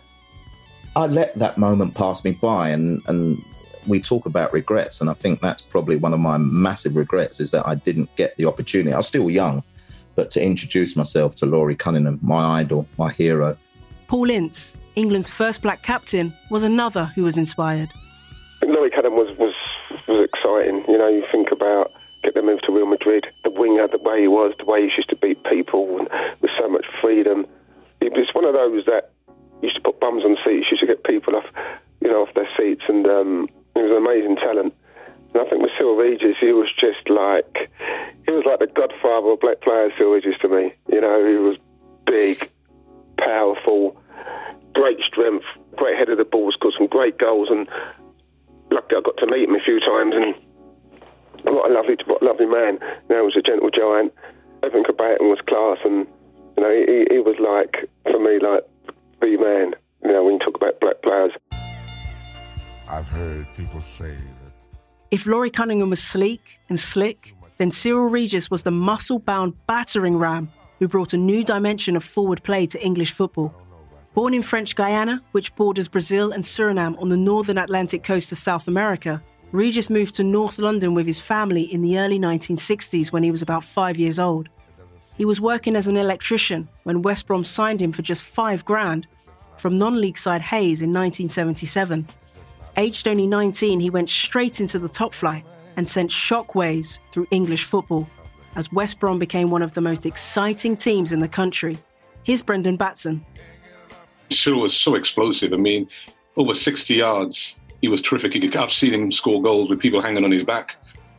I 0.95 1.07
let 1.07 1.35
that 1.35 1.57
moment 1.57 1.93
pass 1.93 2.23
me 2.23 2.31
by. 2.31 2.69
And, 2.69 3.01
and 3.05 3.37
we 3.85 3.99
talk 3.99 4.25
about 4.25 4.53
regrets. 4.53 5.01
And 5.01 5.09
I 5.09 5.13
think 5.13 5.41
that's 5.41 5.61
probably 5.61 5.97
one 5.97 6.13
of 6.13 6.21
my 6.21 6.37
massive 6.37 6.95
regrets 6.95 7.41
is 7.41 7.51
that 7.51 7.67
I 7.67 7.75
didn't 7.75 8.15
get 8.15 8.33
the 8.37 8.45
opportunity. 8.45 8.93
I 8.93 8.97
was 8.97 9.09
still 9.09 9.29
young, 9.29 9.61
but 10.15 10.31
to 10.31 10.41
introduce 10.41 10.95
myself 10.95 11.35
to 11.35 11.45
Laurie 11.45 11.75
Cunningham, 11.75 12.19
my 12.21 12.61
idol, 12.61 12.87
my 12.97 13.11
hero. 13.11 13.57
Paul 14.07 14.29
Ince, 14.29 14.77
England's 14.95 15.29
first 15.29 15.61
black 15.61 15.83
captain, 15.83 16.31
was 16.49 16.63
another 16.63 17.11
who 17.13 17.25
was 17.25 17.37
inspired. 17.37 17.89
Laurie 18.65 18.89
Cunningham 18.89 19.19
was, 19.19 19.37
was, 19.37 19.53
was 20.07 20.29
exciting. 20.33 20.85
You 20.87 20.97
know, 20.97 21.09
you 21.09 21.25
think 21.29 21.51
about 21.51 21.91
get 22.23 22.33
them 22.33 22.45
move 22.45 22.61
to 22.61 22.71
Real 22.71 22.85
Madrid, 22.85 23.27
the 23.43 23.51
winger, 23.51 23.87
the 23.87 23.99
way 23.99 24.21
he 24.21 24.27
was, 24.27 24.53
the 24.57 24.65
way 24.65 24.87
he 24.87 24.95
used 24.95 25.09
to 25.09 25.15
beat 25.17 25.43
people, 25.43 25.99
and 25.99 26.09
with 26.41 26.51
so 26.59 26.67
much 26.69 26.85
freedom. 27.01 27.45
It 28.01 28.13
was 28.13 28.29
one 28.33 28.45
of 28.45 28.53
those 28.53 28.85
that 28.85 29.11
used 29.61 29.75
to 29.75 29.81
put 29.81 29.99
bums 29.99 30.23
on 30.23 30.37
seats, 30.43 30.67
used 30.71 30.81
to 30.81 30.87
get 30.87 31.03
people 31.03 31.35
off, 31.35 31.45
you 32.01 32.09
know, 32.09 32.23
off 32.23 32.33
their 32.33 32.49
seats, 32.57 32.83
and 32.87 33.05
um, 33.07 33.47
he 33.75 33.81
was 33.81 33.91
an 33.91 33.97
amazing 33.97 34.37
talent. 34.37 34.73
And 35.33 35.41
I 35.41 35.49
think 35.49 35.61
with 35.61 35.71
Cyril 35.77 35.95
Regis, 35.95 36.37
he 36.39 36.51
was 36.53 36.69
just 36.79 37.09
like, 37.09 37.69
he 38.25 38.31
was 38.31 38.45
like 38.45 38.59
the 38.59 38.67
godfather 38.67 39.31
of 39.31 39.39
black 39.39 39.61
players, 39.61 39.91
Cyril 39.97 40.13
Regis 40.13 40.35
to 40.41 40.49
me. 40.49 40.73
You 40.89 41.01
know, 41.01 41.27
he 41.29 41.37
was 41.37 41.57
big, 42.05 42.49
powerful, 43.17 43.99
great 44.73 44.99
strength, 45.07 45.45
great 45.75 45.97
head 45.97 46.09
of 46.09 46.17
the 46.17 46.25
ball, 46.25 46.51
scored 46.51 46.75
some 46.77 46.87
great 46.87 47.17
goals, 47.17 47.49
and 47.49 47.67
luckily 48.69 48.97
I 48.97 49.01
got 49.01 49.17
to 49.17 49.27
meet 49.27 49.49
him 49.49 49.55
a 49.55 49.63
few 49.63 49.79
times, 49.79 50.13
and 50.15 50.35
what 51.45 51.69
a 51.69 51.73
lovely, 51.73 51.97
what 52.05 52.21
a 52.21 52.25
lovely 52.25 52.45
man. 52.45 52.79
Now 53.09 53.19
he 53.19 53.25
was 53.25 53.35
a 53.37 53.41
gentle 53.41 53.69
giant. 53.69 54.13
Everything 54.63 54.85
about 54.89 55.19
him 55.19 55.29
was 55.29 55.39
class, 55.47 55.77
and 55.83 56.07
you 56.57 56.63
know, 56.63 56.71
he, 56.71 57.07
he 57.13 57.19
was 57.19 57.35
like 57.39 57.89
for 58.03 58.19
me 58.19 58.39
like 58.39 58.63
the 59.21 59.37
man. 59.37 59.73
You 60.03 60.11
know, 60.11 60.23
when 60.23 60.33
you 60.33 60.39
talk 60.39 60.55
about 60.55 60.79
black 60.79 61.01
players. 61.01 61.31
I've 62.89 63.07
heard 63.07 63.47
people 63.55 63.81
say 63.81 64.11
that. 64.11 64.77
If 65.11 65.25
Laurie 65.25 65.49
Cunningham 65.49 65.89
was 65.89 66.01
sleek 66.01 66.59
and 66.69 66.79
slick, 66.79 67.35
then 67.57 67.71
Cyril 67.71 68.09
Regis 68.09 68.49
was 68.49 68.63
the 68.63 68.71
muscle 68.71 69.19
bound 69.19 69.53
battering 69.67 70.17
ram 70.17 70.51
who 70.79 70.87
brought 70.87 71.13
a 71.13 71.17
new 71.17 71.43
dimension 71.43 71.95
of 71.95 72.03
forward 72.03 72.43
play 72.43 72.65
to 72.67 72.83
English 72.83 73.11
football. 73.11 73.53
Born 74.13 74.33
in 74.33 74.41
French 74.41 74.75
Guiana, 74.75 75.21
which 75.31 75.55
borders 75.55 75.87
Brazil 75.87 76.31
and 76.31 76.43
Suriname 76.43 77.01
on 77.01 77.09
the 77.09 77.17
northern 77.17 77.57
Atlantic 77.57 78.03
coast 78.03 78.31
of 78.31 78.37
South 78.37 78.67
America, 78.67 79.23
Regis 79.53 79.91
moved 79.91 80.15
to 80.15 80.23
North 80.23 80.57
London 80.57 80.95
with 80.95 81.05
his 81.05 81.19
family 81.19 81.61
in 81.61 81.83
the 81.83 81.99
early 81.99 82.17
1960s 82.17 83.11
when 83.11 83.21
he 83.21 83.29
was 83.29 83.43
about 83.43 83.63
five 83.63 83.97
years 83.97 84.17
old. 84.17 84.49
He 85.15 85.25
was 85.25 85.39
working 85.39 85.75
as 85.75 85.85
an 85.85 85.95
electrician 85.95 86.67
when 86.85 87.03
West 87.03 87.27
Brom 87.27 87.43
signed 87.43 87.79
him 87.79 87.91
for 87.91 88.01
just 88.01 88.25
five 88.25 88.65
grand 88.65 89.05
from 89.57 89.75
non 89.75 90.01
league 90.01 90.17
side 90.17 90.41
Hayes 90.41 90.81
in 90.81 90.91
1977. 90.91 92.07
Aged 92.77 93.07
only 93.07 93.27
19, 93.27 93.79
he 93.79 93.91
went 93.91 94.09
straight 94.09 94.59
into 94.59 94.79
the 94.79 94.89
top 94.89 95.13
flight 95.13 95.45
and 95.77 95.87
sent 95.87 96.09
shockwaves 96.09 96.97
through 97.11 97.27
English 97.29 97.65
football 97.65 98.09
as 98.55 98.73
West 98.73 98.99
Brom 98.99 99.19
became 99.19 99.51
one 99.51 99.61
of 99.61 99.73
the 99.73 99.81
most 99.81 100.07
exciting 100.07 100.75
teams 100.75 101.11
in 101.11 101.19
the 101.19 101.27
country. 101.27 101.77
Here's 102.23 102.41
Brendan 102.41 102.77
Batson. 102.77 103.23
Cyril 104.31 104.61
was 104.61 104.75
so 104.75 104.95
explosive. 104.95 105.53
I 105.53 105.57
mean, 105.57 105.87
over 106.37 106.55
60 106.55 106.95
yards. 106.95 107.55
He 107.83 107.89
was 107.89 108.01
terrific. 108.01 108.55
I've 108.55 108.71
seen 108.71 108.93
him 108.93 109.11
score 109.11 109.41
goals 109.41 109.69
with 109.69 109.77
people 109.77 110.01
hanging 110.01 110.23
on 110.23 110.31
his 110.31 110.45
back, 110.45 110.77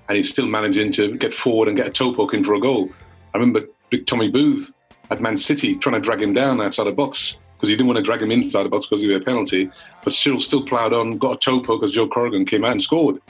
and 0.08 0.16
he's 0.16 0.30
still 0.30 0.46
managing 0.46 0.92
to 0.92 1.14
get 1.18 1.34
forward 1.34 1.68
and 1.68 1.76
get 1.76 1.88
a 1.88 1.90
toe 1.90 2.14
poke 2.14 2.32
in 2.32 2.42
for 2.42 2.54
a 2.54 2.58
goal. 2.58 2.88
I 3.34 3.38
remember 3.38 3.68
Big 3.90 4.06
Tommy 4.06 4.30
Booth 4.30 4.72
at 5.10 5.20
Man 5.20 5.36
City 5.36 5.74
trying 5.76 5.96
to 5.96 6.00
drag 6.00 6.22
him 6.22 6.32
down 6.32 6.62
outside 6.62 6.84
the 6.84 6.92
box 6.92 7.36
because 7.54 7.68
he 7.68 7.76
didn't 7.76 7.88
want 7.88 7.98
to 7.98 8.02
drag 8.02 8.22
him 8.22 8.30
inside 8.30 8.62
the 8.62 8.70
box 8.70 8.86
because 8.86 9.02
he 9.02 9.12
had 9.12 9.20
a 9.20 9.24
penalty. 9.26 9.70
But 10.04 10.14
Cyril 10.14 10.40
still 10.40 10.64
ploughed 10.64 10.94
on, 10.94 11.18
got 11.18 11.32
a 11.32 11.36
toe 11.36 11.60
poke 11.60 11.82
as 11.82 11.90
Joe 11.90 12.08
Corrigan 12.08 12.46
came 12.46 12.64
out 12.64 12.72
and 12.72 12.80
scored. 12.80 13.20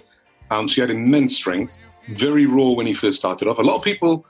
Um, 0.53 0.69
so 0.69 0.77
he 0.77 0.81
had 0.83 0.91
immense 0.91 1.35
strength, 1.35 1.89
very 2.11 2.47
raw 2.47 2.71
when 2.71 2.87
he 2.87 2.93
first 2.93 3.19
started 3.19 3.49
off. 3.49 3.59
A 3.59 3.63
lot 3.63 3.75
of 3.75 3.83
people 3.83 4.25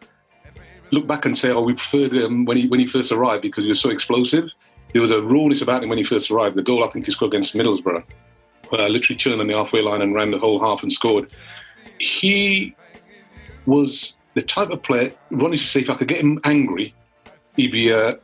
look 0.92 1.06
back 1.06 1.26
and 1.26 1.36
say, 1.36 1.50
"Oh, 1.50 1.60
we 1.60 1.74
preferred 1.74 2.14
him 2.14 2.46
when 2.46 2.56
he 2.56 2.68
when 2.68 2.80
he 2.80 2.86
first 2.86 3.12
arrived 3.12 3.42
because 3.42 3.64
he 3.64 3.68
was 3.68 3.82
so 3.82 3.90
explosive." 3.90 4.48
There 4.94 5.02
was 5.02 5.10
a 5.10 5.20
rawness 5.20 5.60
about 5.60 5.82
him 5.82 5.90
when 5.90 5.98
he 5.98 6.04
first 6.04 6.30
arrived. 6.30 6.56
The 6.56 6.62
goal 6.62 6.84
I 6.84 6.88
think 6.88 7.04
he 7.04 7.12
scored 7.12 7.34
against 7.34 7.54
Middlesbrough, 7.54 8.02
uh, 8.72 8.86
literally 8.88 9.18
turned 9.18 9.40
on 9.40 9.46
the 9.46 9.54
halfway 9.54 9.82
line 9.82 10.02
and 10.02 10.14
ran 10.14 10.30
the 10.30 10.38
whole 10.38 10.60
half 10.60 10.82
and 10.82 10.92
scored. 10.92 11.32
He 11.98 12.74
was 13.66 14.16
the 14.34 14.42
type 14.42 14.70
of 14.70 14.82
player. 14.82 15.12
Ronnie 15.30 15.52
used 15.52 15.64
to 15.64 15.70
say, 15.70 15.80
if 15.80 15.90
I 15.90 15.94
could 15.94 16.08
get 16.08 16.20
him 16.20 16.40
angry, 16.44 16.94
he'd 17.56 17.72
be 17.72 17.92
uh, 17.92 18.14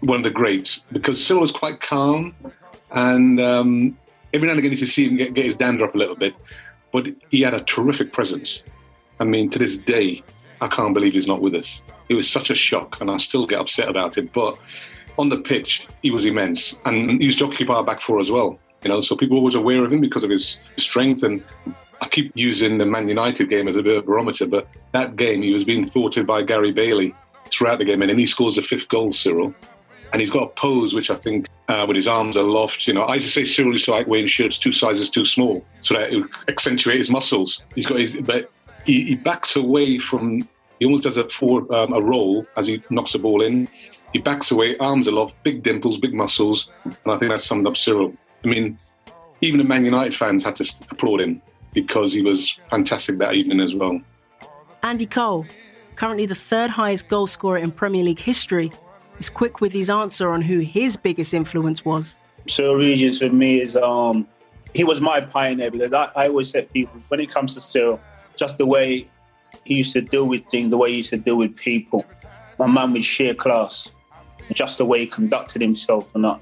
one 0.00 0.18
of 0.18 0.24
the 0.24 0.30
greats 0.30 0.80
because 0.92 1.24
Cyril 1.24 1.42
was 1.42 1.52
quite 1.52 1.80
calm, 1.80 2.34
and 2.90 3.40
um, 3.40 3.98
every 4.32 4.46
now 4.46 4.52
and 4.52 4.58
again 4.58 4.72
you 4.72 4.86
see 4.86 5.08
him 5.08 5.16
get, 5.16 5.34
get 5.34 5.44
his 5.44 5.54
dander 5.54 5.84
up 5.84 5.94
a 5.94 5.98
little 5.98 6.16
bit, 6.16 6.34
but 6.92 7.06
he 7.30 7.42
had 7.42 7.54
a 7.54 7.60
terrific 7.60 8.12
presence. 8.12 8.62
I 9.20 9.24
mean, 9.24 9.50
to 9.50 9.58
this 9.58 9.76
day, 9.76 10.22
I 10.60 10.68
can't 10.68 10.94
believe 10.94 11.12
he's 11.12 11.26
not 11.26 11.40
with 11.40 11.54
us. 11.54 11.82
It 12.08 12.14
was 12.14 12.28
such 12.28 12.50
a 12.50 12.54
shock, 12.54 13.00
and 13.00 13.10
I 13.10 13.16
still 13.18 13.46
get 13.46 13.60
upset 13.60 13.88
about 13.88 14.18
it. 14.18 14.32
But 14.32 14.58
on 15.18 15.28
the 15.28 15.38
pitch, 15.38 15.86
he 16.02 16.10
was 16.10 16.24
immense, 16.24 16.76
and 16.84 17.20
he 17.20 17.26
used 17.26 17.38
to 17.40 17.46
occupy 17.46 17.74
our 17.74 17.84
back 17.84 18.00
four 18.00 18.20
as 18.20 18.30
well. 18.30 18.58
You 18.82 18.90
know, 18.90 19.00
so 19.00 19.16
people 19.16 19.36
were 19.36 19.40
always 19.40 19.54
aware 19.54 19.84
of 19.84 19.92
him 19.92 20.00
because 20.00 20.24
of 20.24 20.30
his 20.30 20.58
strength. 20.76 21.22
And 21.22 21.42
I 22.00 22.08
keep 22.08 22.32
using 22.34 22.78
the 22.78 22.86
Man 22.86 23.08
United 23.08 23.48
game 23.48 23.68
as 23.68 23.76
a 23.76 23.82
bit 23.82 23.96
of 23.96 24.02
a 24.02 24.06
barometer, 24.06 24.46
but 24.46 24.68
that 24.92 25.16
game 25.16 25.42
he 25.42 25.52
was 25.52 25.64
being 25.64 25.88
thwarted 25.88 26.26
by 26.26 26.42
Gary 26.42 26.72
Bailey 26.72 27.14
throughout 27.52 27.78
the 27.78 27.84
game, 27.84 28.02
and 28.02 28.10
then 28.10 28.18
he 28.18 28.26
scores 28.26 28.56
the 28.56 28.62
fifth 28.62 28.88
goal, 28.88 29.12
Cyril. 29.12 29.54
And 30.12 30.20
he's 30.20 30.30
got 30.30 30.42
a 30.42 30.48
pose 30.48 30.94
which 30.94 31.10
I 31.10 31.16
think, 31.16 31.48
uh, 31.68 31.84
with 31.86 31.96
his 31.96 32.08
arms 32.08 32.36
aloft, 32.36 32.86
you 32.86 32.92
know, 32.92 33.02
I 33.02 33.14
used 33.14 33.26
to 33.26 33.32
say 33.32 33.44
Cyril 33.44 33.72
used 33.72 33.86
to 33.86 33.92
like 33.92 34.06
wearing 34.06 34.26
shirts 34.26 34.58
two 34.58 34.72
sizes 34.72 35.08
too 35.08 35.24
small, 35.24 35.64
so 35.80 35.94
that 35.94 36.12
it 36.12 36.16
would 36.16 36.30
accentuate 36.48 36.98
his 36.98 37.10
muscles. 37.10 37.62
He's 37.74 37.86
got 37.86 37.98
his, 37.98 38.16
but 38.16 38.50
he, 38.84 39.04
he 39.04 39.14
backs 39.14 39.56
away 39.56 39.98
from. 39.98 40.48
He 40.78 40.86
almost 40.86 41.04
does 41.04 41.16
a 41.16 41.28
forward 41.28 41.70
um, 41.70 41.92
a 41.92 42.00
roll 42.00 42.44
as 42.56 42.66
he 42.66 42.82
knocks 42.90 43.12
the 43.12 43.20
ball 43.20 43.42
in. 43.42 43.68
He 44.12 44.18
backs 44.18 44.50
away, 44.50 44.76
arms 44.78 45.06
aloft, 45.06 45.36
big 45.44 45.62
dimples, 45.62 45.98
big 45.98 46.12
muscles, 46.12 46.68
and 46.84 46.96
I 47.06 47.16
think 47.16 47.30
that 47.30 47.40
summed 47.40 47.66
up 47.66 47.76
Cyril. 47.76 48.12
I 48.44 48.48
mean, 48.48 48.78
even 49.40 49.58
the 49.58 49.64
Man 49.64 49.84
United 49.84 50.14
fans 50.14 50.44
had 50.44 50.56
to 50.56 50.74
applaud 50.90 51.20
him 51.20 51.42
because 51.72 52.12
he 52.12 52.22
was 52.22 52.58
fantastic 52.70 53.18
that 53.18 53.34
evening 53.34 53.60
as 53.60 53.74
well. 53.74 54.00
Andy 54.82 55.06
Cole, 55.06 55.46
currently 55.96 56.26
the 56.26 56.34
third 56.34 56.70
highest 56.70 57.08
goal 57.08 57.26
scorer 57.26 57.58
in 57.58 57.70
Premier 57.70 58.04
League 58.04 58.20
history, 58.20 58.72
is 59.18 59.30
quick 59.30 59.60
with 59.60 59.72
his 59.72 59.88
answer 59.88 60.30
on 60.30 60.42
who 60.42 60.58
his 60.58 60.96
biggest 60.96 61.32
influence 61.34 61.84
was. 61.84 62.18
Cyril 62.48 62.76
Regis 62.76 63.18
for 63.18 63.30
me 63.30 63.60
is 63.60 63.76
um 63.76 64.26
he 64.74 64.84
was 64.84 65.00
my 65.00 65.20
pioneer 65.20 65.70
because 65.70 65.92
I, 65.92 66.10
I 66.16 66.28
always 66.28 66.50
said 66.50 66.72
people 66.72 67.00
when 67.08 67.20
it 67.20 67.30
comes 67.30 67.54
to 67.54 67.60
Cyril, 67.60 68.00
just 68.36 68.58
the 68.58 68.66
way 68.66 69.06
he 69.64 69.74
used 69.74 69.92
to 69.92 70.00
deal 70.00 70.26
with 70.26 70.46
things, 70.46 70.70
the 70.70 70.78
way 70.78 70.90
he 70.90 70.98
used 70.98 71.10
to 71.10 71.18
deal 71.18 71.36
with 71.36 71.54
people. 71.56 72.04
My 72.58 72.66
man 72.66 72.92
was 72.92 73.04
sheer 73.04 73.34
class. 73.34 73.88
Just 74.52 74.78
the 74.78 74.84
way 74.84 75.00
he 75.00 75.06
conducted 75.06 75.62
himself 75.62 76.14
and 76.14 76.26
I, 76.26 76.38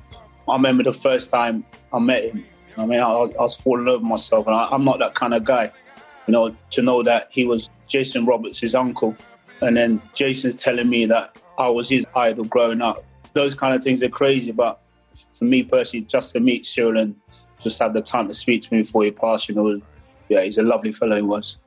I 0.49 0.55
remember 0.55 0.83
the 0.83 0.93
first 0.93 1.31
time 1.31 1.65
I 1.93 1.99
met 1.99 2.25
him. 2.25 2.45
I 2.77 2.87
mean, 2.87 3.01
I, 3.01 3.09
I 3.09 3.43
was 3.43 3.57
falling 3.57 3.89
over 3.89 4.05
myself, 4.05 4.47
and 4.47 4.55
I, 4.55 4.69
I'm 4.71 4.85
not 4.85 4.99
that 5.01 5.15
kind 5.15 5.35
of 5.35 5.45
guy. 5.45 5.71
You 6.27 6.33
know, 6.33 6.57
to 6.71 6.83
know 6.83 7.03
that 7.03 7.33
he 7.33 7.45
was 7.45 7.69
Jason 7.89 8.25
Roberts' 8.25 8.61
his 8.61 8.75
uncle, 8.75 9.17
and 9.61 9.77
then 9.77 10.01
Jason's 10.15 10.63
telling 10.63 10.89
me 10.89 11.07
that 11.07 11.37
I 11.59 11.69
was 11.69 11.89
his 11.89 12.07
idol 12.15 12.45
growing 12.45 12.81
up. 12.81 13.05
Those 13.33 13.55
kind 13.55 13.75
of 13.75 13.83
things 13.83 14.03
are 14.03 14.09
crazy, 14.09 14.53
but 14.53 14.81
for 15.33 15.45
me 15.45 15.63
personally, 15.63 16.07
just 16.07 16.33
to 16.33 16.41
meet 16.41 16.67
Cyril 16.67 16.99
and 16.99 17.17
just 17.61 17.79
have 17.81 17.93
the 17.93 18.03
time 18.03 18.29
to 18.29 18.35
speak 18.35 18.63
to 18.63 18.75
me 18.75 18.81
before 18.81 19.05
he 19.05 19.11
passed, 19.11 19.49
you 19.49 19.55
know, 19.55 19.81
yeah, 20.29 20.43
he's 20.43 20.59
a 20.59 20.63
lovely 20.63 20.93
fellow. 20.93 21.17
He 21.17 21.23
was. 21.23 21.59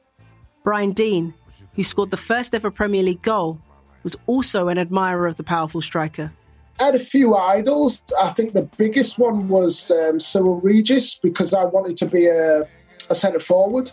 Brian 0.63 0.91
Deane, 0.91 1.33
who 1.75 1.83
scored 1.83 2.09
the 2.09 2.17
first 2.17 2.55
ever 2.55 2.71
Premier 2.71 3.03
League 3.03 3.21
goal, 3.21 3.61
was 4.01 4.15
also 4.27 4.69
an 4.69 4.77
admirer 4.77 5.27
of 5.27 5.35
the 5.35 5.43
powerful 5.43 5.81
striker. 5.81 6.31
Had 6.79 6.95
a 6.95 6.99
few 6.99 7.35
idols. 7.35 8.03
I 8.21 8.29
think 8.29 8.53
the 8.53 8.63
biggest 8.77 9.19
one 9.19 9.47
was 9.47 9.91
um, 9.91 10.19
Cyril 10.19 10.59
Regis 10.59 11.15
because 11.15 11.53
I 11.53 11.63
wanted 11.63 11.97
to 11.97 12.05
be 12.05 12.27
a, 12.27 12.67
a 13.09 13.15
centre 13.15 13.39
forward. 13.39 13.91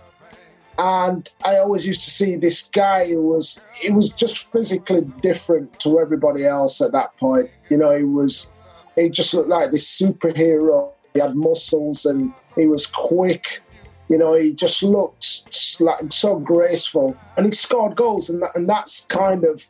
And 0.78 1.28
I 1.44 1.56
always 1.56 1.86
used 1.86 2.00
to 2.02 2.10
see 2.10 2.36
this 2.36 2.62
guy 2.62 3.08
who 3.08 3.22
was 3.22 3.62
he 3.74 3.90
was 3.90 4.10
just 4.12 4.50
physically 4.50 5.02
different 5.20 5.78
to 5.80 6.00
everybody 6.00 6.46
else 6.46 6.80
at 6.80 6.92
that 6.92 7.14
point. 7.18 7.50
You 7.68 7.76
know, 7.76 7.94
he 7.94 8.04
was 8.04 8.50
he 8.96 9.10
just 9.10 9.34
looked 9.34 9.50
like 9.50 9.72
this 9.72 9.86
superhero. 10.00 10.92
He 11.12 11.20
had 11.20 11.36
muscles 11.36 12.06
and 12.06 12.32
he 12.56 12.66
was 12.66 12.86
quick. 12.86 13.62
You 14.08 14.18
know, 14.18 14.34
he 14.34 14.54
just 14.54 14.82
looked 14.82 15.80
like 15.80 16.12
so 16.12 16.38
graceful, 16.38 17.16
and 17.36 17.46
he 17.46 17.52
scored 17.52 17.94
goals, 17.94 18.28
and 18.28 18.42
that, 18.42 18.50
and 18.54 18.68
that's 18.68 19.06
kind 19.06 19.44
of. 19.44 19.68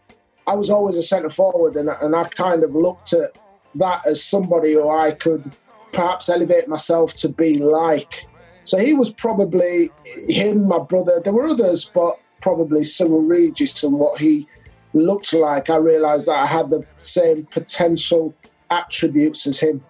I 0.51 0.55
was 0.55 0.69
always 0.69 0.97
a 0.97 1.03
centre 1.03 1.31
forward, 1.31 1.77
and, 1.77 1.89
and 1.89 2.17
I 2.17 2.25
kind 2.25 2.65
of 2.65 2.75
looked 2.75 3.13
at 3.13 3.39
that 3.77 4.05
as 4.05 4.21
somebody 4.21 4.73
who 4.73 4.91
I 4.91 5.13
could 5.13 5.53
perhaps 5.93 6.29
elevate 6.29 6.67
myself 6.67 7.15
to 7.17 7.29
be 7.29 7.59
like. 7.59 8.27
So 8.65 8.77
he 8.77 8.93
was 8.93 9.11
probably 9.11 9.91
him, 10.29 10.67
my 10.67 10.81
brother. 10.81 11.21
There 11.23 11.33
were 11.33 11.47
others, 11.47 11.85
but 11.85 12.15
probably 12.43 12.83
Cyril 12.83 13.23
Regis 13.23 13.85
and 13.85 13.95
what 13.95 14.21
he 14.21 14.49
looked 14.93 15.33
like. 15.33 15.71
I 15.71 15.77
realised 15.77 16.27
that 16.27 16.43
I 16.43 16.47
had 16.47 16.71
the 16.71 16.85
same 16.99 17.47
potential 17.47 18.35
attributes 18.71 19.47
as 19.47 19.61
him. 19.61 19.85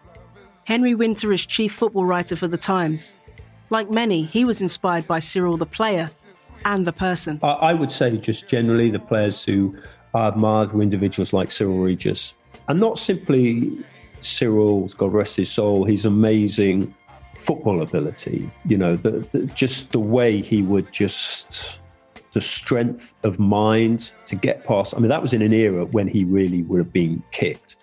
Henry 0.65 0.95
Winter 0.95 1.33
is 1.33 1.47
chief 1.47 1.73
football 1.73 2.05
writer 2.05 2.37
for 2.37 2.49
The 2.49 2.59
Times. 2.59 3.17
Like 3.71 3.91
many, 3.91 4.25
he 4.25 4.45
was 4.45 4.61
inspired 4.61 5.07
by 5.07 5.21
Cyril 5.21 5.57
the 5.57 5.65
player 5.65 6.11
and 6.67 6.87
the 6.87 6.93
person. 6.93 7.41
I, 7.43 7.47
I 7.47 7.73
would 7.73 7.91
say 7.91 8.15
just 8.19 8.47
generally 8.47 8.91
the 8.91 8.99
players 8.99 9.43
who 9.43 9.75
I 10.15 10.29
admired 10.29 10.73
were 10.73 10.83
individuals 10.83 11.33
like 11.33 11.51
Cyril 11.51 11.79
Regis. 11.79 12.35
And 12.69 12.81
not 12.81 12.99
simply 12.99 13.85
Cyril's, 14.21 14.95
God 14.95 15.13
rest 15.13 15.37
his 15.37 15.51
soul, 15.51 15.85
his 15.85 16.05
amazing 16.05 16.95
football 17.37 17.83
ability, 17.83 18.51
you 18.67 18.77
know, 18.77 18.97
the, 18.97 19.11
the, 19.11 19.47
just 19.55 19.93
the 19.93 20.01
way 20.01 20.43
he 20.43 20.63
would 20.63 20.93
just, 20.93 21.79
the 22.35 22.41
strength 22.41 23.15
of 23.25 23.39
mind 23.39 24.13
to 24.27 24.37
get 24.37 24.65
past. 24.65 24.95
I 24.95 24.99
mean, 24.99 25.09
that 25.09 25.23
was 25.23 25.33
in 25.33 25.43
an 25.43 25.53
era 25.53 25.87
when 25.87 26.07
he 26.07 26.25
really 26.25 26.63
would 26.65 26.79
have 26.79 26.93
been 26.93 27.23
kicked. 27.31 27.77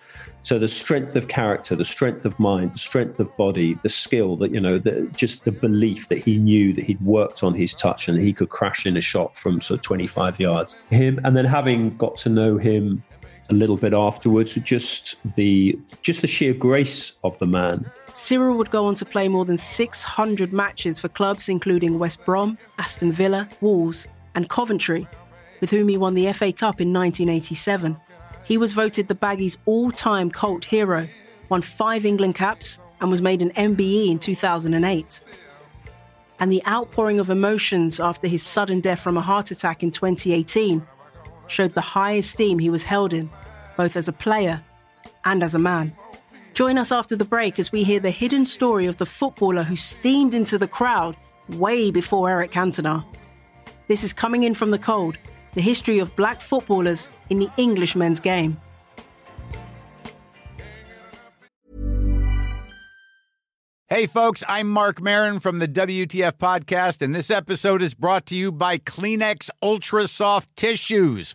So 0.48 0.58
the 0.58 0.66
strength 0.66 1.14
of 1.14 1.28
character, 1.28 1.76
the 1.76 1.84
strength 1.84 2.24
of 2.24 2.40
mind, 2.40 2.72
the 2.72 2.78
strength 2.78 3.20
of 3.20 3.36
body, 3.36 3.74
the 3.82 3.90
skill 3.90 4.34
that 4.38 4.50
you 4.50 4.58
know, 4.58 4.78
the, 4.78 5.06
just 5.14 5.44
the 5.44 5.52
belief 5.52 6.08
that 6.08 6.20
he 6.20 6.38
knew 6.38 6.72
that 6.72 6.86
he'd 6.86 7.02
worked 7.02 7.42
on 7.42 7.52
his 7.52 7.74
touch 7.74 8.08
and 8.08 8.18
he 8.18 8.32
could 8.32 8.48
crash 8.48 8.86
in 8.86 8.96
a 8.96 9.00
shot 9.02 9.36
from 9.36 9.60
sort 9.60 9.80
of 9.80 9.82
25 9.82 10.40
yards. 10.40 10.78
Him, 10.88 11.20
and 11.22 11.36
then 11.36 11.44
having 11.44 11.94
got 11.98 12.16
to 12.24 12.30
know 12.30 12.56
him 12.56 13.04
a 13.50 13.52
little 13.52 13.76
bit 13.76 13.92
afterwards, 13.92 14.54
just 14.54 15.16
the 15.36 15.78
just 16.00 16.22
the 16.22 16.26
sheer 16.26 16.54
grace 16.54 17.12
of 17.24 17.38
the 17.40 17.46
man. 17.46 17.84
Cyril 18.14 18.56
would 18.56 18.70
go 18.70 18.86
on 18.86 18.94
to 18.94 19.04
play 19.04 19.28
more 19.28 19.44
than 19.44 19.58
600 19.58 20.50
matches 20.50 20.98
for 20.98 21.10
clubs 21.10 21.50
including 21.50 21.98
West 21.98 22.24
Brom, 22.24 22.56
Aston 22.78 23.12
Villa, 23.12 23.46
Wolves, 23.60 24.06
and 24.34 24.48
Coventry, 24.48 25.06
with 25.60 25.68
whom 25.68 25.88
he 25.88 25.98
won 25.98 26.14
the 26.14 26.32
FA 26.32 26.54
Cup 26.54 26.80
in 26.80 26.90
1987. 26.90 28.00
He 28.48 28.56
was 28.56 28.72
voted 28.72 29.08
the 29.08 29.14
Baggies' 29.14 29.58
all 29.66 29.90
time 29.90 30.30
cult 30.30 30.64
hero, 30.64 31.06
won 31.50 31.60
five 31.60 32.06
England 32.06 32.34
caps, 32.34 32.80
and 32.98 33.10
was 33.10 33.20
made 33.20 33.42
an 33.42 33.50
MBE 33.50 34.08
in 34.08 34.18
2008. 34.18 35.20
And 36.40 36.50
the 36.50 36.64
outpouring 36.66 37.20
of 37.20 37.28
emotions 37.28 38.00
after 38.00 38.26
his 38.26 38.42
sudden 38.42 38.80
death 38.80 39.02
from 39.02 39.18
a 39.18 39.20
heart 39.20 39.50
attack 39.50 39.82
in 39.82 39.90
2018 39.90 40.86
showed 41.46 41.74
the 41.74 41.82
high 41.82 42.12
esteem 42.12 42.58
he 42.58 42.70
was 42.70 42.84
held 42.84 43.12
in, 43.12 43.28
both 43.76 43.96
as 43.96 44.08
a 44.08 44.14
player 44.14 44.64
and 45.26 45.42
as 45.42 45.54
a 45.54 45.58
man. 45.58 45.94
Join 46.54 46.78
us 46.78 46.90
after 46.90 47.16
the 47.16 47.26
break 47.26 47.58
as 47.58 47.70
we 47.70 47.84
hear 47.84 48.00
the 48.00 48.10
hidden 48.10 48.46
story 48.46 48.86
of 48.86 48.96
the 48.96 49.04
footballer 49.04 49.62
who 49.62 49.76
steamed 49.76 50.32
into 50.32 50.56
the 50.56 50.66
crowd 50.66 51.16
way 51.50 51.90
before 51.90 52.30
Eric 52.30 52.52
Cantona. 52.52 53.04
This 53.88 54.02
is 54.02 54.14
Coming 54.14 54.44
In 54.44 54.54
From 54.54 54.70
the 54.70 54.78
Cold, 54.78 55.18
the 55.58 55.62
history 55.62 55.98
of 55.98 56.14
black 56.14 56.40
footballers 56.40 57.08
in 57.30 57.40
the 57.40 57.50
English 57.56 57.96
men's 57.96 58.20
game. 58.20 58.56
Hey, 63.88 64.06
folks, 64.06 64.44
I'm 64.46 64.68
Marc 64.68 65.00
Maron 65.02 65.40
from 65.40 65.58
the 65.58 65.66
WTF 65.66 66.34
Podcast, 66.34 67.02
and 67.02 67.12
this 67.12 67.28
episode 67.28 67.82
is 67.82 67.94
brought 67.94 68.24
to 68.26 68.36
you 68.36 68.52
by 68.52 68.78
Kleenex 68.78 69.50
Ultra 69.60 70.06
Soft 70.06 70.48
Tissues, 70.54 71.34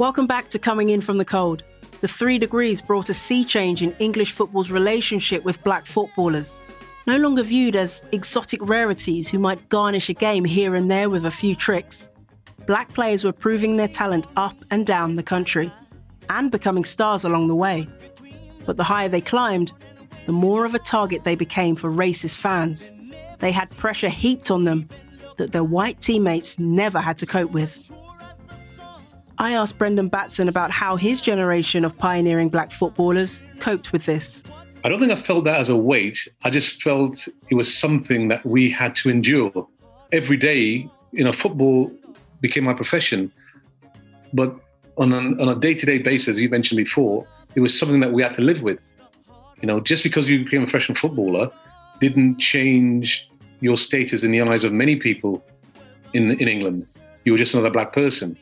Welcome 0.00 0.26
back 0.26 0.48
to 0.48 0.58
Coming 0.58 0.88
In 0.88 1.02
from 1.02 1.18
the 1.18 1.26
Cold. 1.26 1.62
The 2.00 2.08
three 2.08 2.38
degrees 2.38 2.80
brought 2.80 3.10
a 3.10 3.14
sea 3.14 3.44
change 3.44 3.82
in 3.82 3.94
English 3.98 4.32
football's 4.32 4.70
relationship 4.70 5.44
with 5.44 5.62
black 5.62 5.84
footballers. 5.84 6.58
No 7.06 7.18
longer 7.18 7.42
viewed 7.42 7.76
as 7.76 8.02
exotic 8.10 8.66
rarities 8.66 9.28
who 9.28 9.38
might 9.38 9.68
garnish 9.68 10.08
a 10.08 10.14
game 10.14 10.46
here 10.46 10.74
and 10.74 10.90
there 10.90 11.10
with 11.10 11.26
a 11.26 11.30
few 11.30 11.54
tricks. 11.54 12.08
Black 12.64 12.88
players 12.94 13.24
were 13.24 13.32
proving 13.32 13.76
their 13.76 13.88
talent 13.88 14.26
up 14.38 14.56
and 14.70 14.86
down 14.86 15.16
the 15.16 15.22
country 15.22 15.70
and 16.30 16.50
becoming 16.50 16.84
stars 16.84 17.22
along 17.22 17.48
the 17.48 17.54
way. 17.54 17.86
But 18.64 18.78
the 18.78 18.84
higher 18.84 19.10
they 19.10 19.20
climbed, 19.20 19.70
the 20.24 20.32
more 20.32 20.64
of 20.64 20.74
a 20.74 20.78
target 20.78 21.24
they 21.24 21.34
became 21.34 21.76
for 21.76 21.90
racist 21.90 22.38
fans. 22.38 22.90
They 23.40 23.52
had 23.52 23.68
pressure 23.76 24.08
heaped 24.08 24.50
on 24.50 24.64
them 24.64 24.88
that 25.36 25.52
their 25.52 25.62
white 25.62 26.00
teammates 26.00 26.58
never 26.58 27.00
had 27.00 27.18
to 27.18 27.26
cope 27.26 27.50
with. 27.50 27.90
I 29.40 29.52
asked 29.52 29.78
Brendan 29.78 30.08
Batson 30.08 30.50
about 30.50 30.70
how 30.70 30.96
his 30.96 31.22
generation 31.22 31.86
of 31.86 31.96
pioneering 31.96 32.50
black 32.50 32.70
footballers 32.70 33.42
coped 33.58 33.90
with 33.90 34.04
this. 34.04 34.42
I 34.84 34.90
don't 34.90 35.00
think 35.00 35.12
I 35.12 35.16
felt 35.16 35.44
that 35.44 35.58
as 35.58 35.70
a 35.70 35.76
weight. 35.76 36.28
I 36.44 36.50
just 36.50 36.82
felt 36.82 37.26
it 37.48 37.54
was 37.54 37.74
something 37.74 38.28
that 38.28 38.44
we 38.44 38.70
had 38.70 38.94
to 38.96 39.08
endure. 39.08 39.66
Every 40.12 40.36
day, 40.36 40.86
you 41.12 41.24
know, 41.24 41.32
football 41.32 41.90
became 42.42 42.64
my 42.64 42.74
profession. 42.74 43.32
But 44.34 44.54
on, 44.98 45.10
an, 45.14 45.40
on 45.40 45.48
a 45.48 45.54
day-to-day 45.54 46.00
basis, 46.00 46.36
you 46.36 46.50
mentioned 46.50 46.76
before, 46.76 47.26
it 47.54 47.60
was 47.60 47.76
something 47.78 48.00
that 48.00 48.12
we 48.12 48.22
had 48.22 48.34
to 48.34 48.42
live 48.42 48.60
with. 48.60 48.86
You 49.62 49.68
know, 49.68 49.80
just 49.80 50.02
because 50.02 50.28
you 50.28 50.44
became 50.44 50.64
a 50.64 50.66
professional 50.66 50.96
footballer 50.96 51.50
didn't 51.98 52.36
change 52.36 53.26
your 53.60 53.78
status 53.78 54.22
in 54.22 54.32
the 54.32 54.42
eyes 54.42 54.64
of 54.64 54.74
many 54.74 54.96
people 54.96 55.42
in, 56.12 56.32
in 56.32 56.46
England. 56.46 56.86
You 57.24 57.32
were 57.32 57.38
just 57.38 57.54
another 57.54 57.70
black 57.70 57.94
person. 57.94 58.36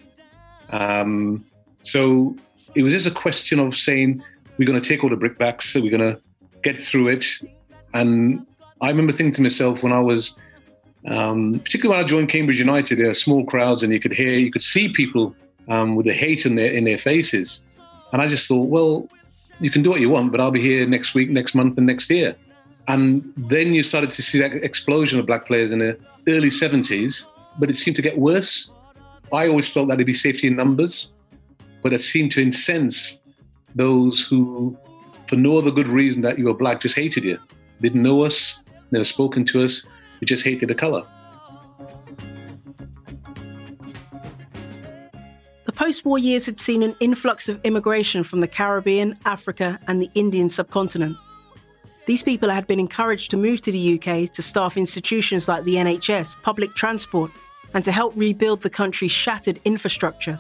Um, 0.70 1.44
so 1.83 2.37
it 2.74 2.83
was 2.83 2.92
just 2.92 3.07
a 3.07 3.11
question 3.11 3.59
of 3.59 3.76
saying, 3.76 4.22
we're 4.59 4.66
going 4.66 4.81
to 4.81 4.87
take 4.87 5.02
all 5.02 5.11
the 5.11 5.16
brickbacks, 5.16 5.74
we're 5.81 5.96
going 5.96 6.14
to 6.14 6.20
get 6.62 6.78
through 6.78 7.09
it. 7.09 7.26
And 7.94 8.46
I 8.81 8.88
remember 8.88 9.12
thinking 9.12 9.35
to 9.35 9.42
myself 9.42 9.83
when 9.83 9.92
I 9.92 10.00
was, 10.00 10.35
um, 11.07 11.61
particularly 11.61 11.96
when 11.96 12.04
I 12.04 12.09
joined 12.09 12.28
Cambridge 12.28 12.59
United, 12.59 12.98
there 12.98 13.09
are 13.09 13.14
small 13.14 13.44
crowds 13.44 13.83
and 13.83 13.92
you 13.92 14.00
could 14.00 14.12
hear, 14.12 14.38
you 14.38 14.50
could 14.50 14.62
see 14.62 14.88
people 14.88 15.35
um, 15.68 15.96
with 15.96 16.07
the 16.07 16.12
hate 16.12 16.44
in 16.44 16.57
their, 16.57 16.72
in 16.72 16.85
their 16.85 16.98
faces. 16.98 17.62
And 18.12 18.20
I 18.20 18.26
just 18.26 18.46
thought, 18.48 18.68
well, 18.68 19.09
you 19.61 19.70
can 19.70 19.83
do 19.83 19.90
what 19.90 20.00
you 20.00 20.11
want, 20.11 20.33
but 20.33 20.40
I'll 20.40 20.50
be 20.50 20.61
here 20.61 20.87
next 20.87 21.14
week, 21.14 21.31
next 21.31 21.54
month, 21.54 21.78
and 21.78 21.87
next 21.87 22.11
year. 22.11 22.37
And 22.87 23.33
then 23.37 23.74
you 23.74 23.83
started 23.83 24.11
to 24.11 24.22
see 24.22 24.38
that 24.38 24.52
explosion 24.54 25.18
of 25.18 25.26
black 25.26 25.46
players 25.46 25.72
in 25.72 25.81
the 25.81 25.98
early 26.26 26.48
70s, 26.48 27.26
but 27.59 27.68
it 27.68 27.76
seemed 27.76 27.96
to 27.96 28.02
get 28.02 28.18
worse. 28.18 28.70
I 29.32 29.48
always 29.48 29.68
felt 29.68 29.88
that 29.88 29.94
it'd 29.94 30.06
be 30.06 30.14
safety 30.14 30.46
in 30.46 30.56
numbers, 30.56 31.12
but 31.82 31.92
it 31.92 32.00
seemed 32.00 32.32
to 32.32 32.40
incense 32.40 33.20
those 33.74 34.22
who, 34.22 34.76
for 35.26 35.36
no 35.36 35.58
other 35.58 35.70
good 35.70 35.88
reason 35.88 36.22
that 36.22 36.38
you 36.38 36.46
were 36.46 36.54
black, 36.54 36.80
just 36.80 36.96
hated 36.96 37.24
you. 37.24 37.38
Didn't 37.80 38.02
know 38.02 38.24
us, 38.24 38.58
never 38.90 39.04
spoken 39.04 39.44
to 39.46 39.62
us, 39.62 39.84
we 40.20 40.26
just 40.26 40.44
hated 40.44 40.68
the 40.68 40.74
color. 40.74 41.04
The 45.66 45.72
post 45.72 46.04
war 46.04 46.18
years 46.18 46.46
had 46.46 46.58
seen 46.58 46.82
an 46.82 46.94
influx 46.98 47.48
of 47.48 47.60
immigration 47.64 48.24
from 48.24 48.40
the 48.40 48.48
Caribbean, 48.48 49.18
Africa, 49.26 49.78
and 49.86 50.00
the 50.00 50.10
Indian 50.14 50.48
subcontinent. 50.48 51.16
These 52.06 52.22
people 52.22 52.48
had 52.48 52.66
been 52.66 52.80
encouraged 52.80 53.30
to 53.32 53.36
move 53.36 53.60
to 53.60 53.70
the 53.70 53.94
UK 54.00 54.32
to 54.32 54.40
staff 54.40 54.78
institutions 54.78 55.46
like 55.46 55.64
the 55.64 55.74
NHS, 55.74 56.40
public 56.42 56.74
transport, 56.74 57.30
and 57.74 57.85
to 57.85 57.92
help 57.92 58.12
rebuild 58.16 58.62
the 58.62 58.70
country's 58.70 59.12
shattered 59.12 59.61
infrastructure. 59.64 60.38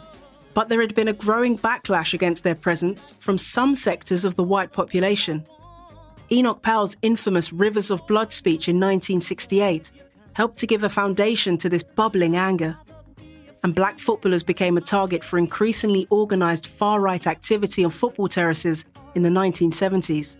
But 0.54 0.68
there 0.68 0.80
had 0.80 0.94
been 0.94 1.08
a 1.08 1.12
growing 1.12 1.58
backlash 1.58 2.14
against 2.14 2.42
their 2.42 2.54
presence 2.54 3.14
from 3.18 3.38
some 3.38 3.74
sectors 3.74 4.24
of 4.24 4.36
the 4.36 4.42
white 4.42 4.72
population. 4.72 5.46
Enoch 6.30 6.62
Powell's 6.62 6.96
infamous 7.02 7.52
Rivers 7.52 7.90
of 7.90 8.06
Blood 8.06 8.32
speech 8.32 8.68
in 8.68 8.76
1968 8.76 9.90
helped 10.34 10.58
to 10.58 10.66
give 10.66 10.84
a 10.84 10.88
foundation 10.88 11.58
to 11.58 11.68
this 11.68 11.82
bubbling 11.82 12.36
anger. 12.36 12.76
And 13.62 13.74
black 13.74 13.98
footballers 13.98 14.42
became 14.42 14.76
a 14.76 14.80
target 14.80 15.24
for 15.24 15.38
increasingly 15.38 16.06
organised 16.12 16.66
far 16.66 17.00
right 17.00 17.26
activity 17.26 17.84
on 17.84 17.90
football 17.90 18.28
terraces 18.28 18.84
in 19.14 19.22
the 19.22 19.30
1970s. 19.30 20.36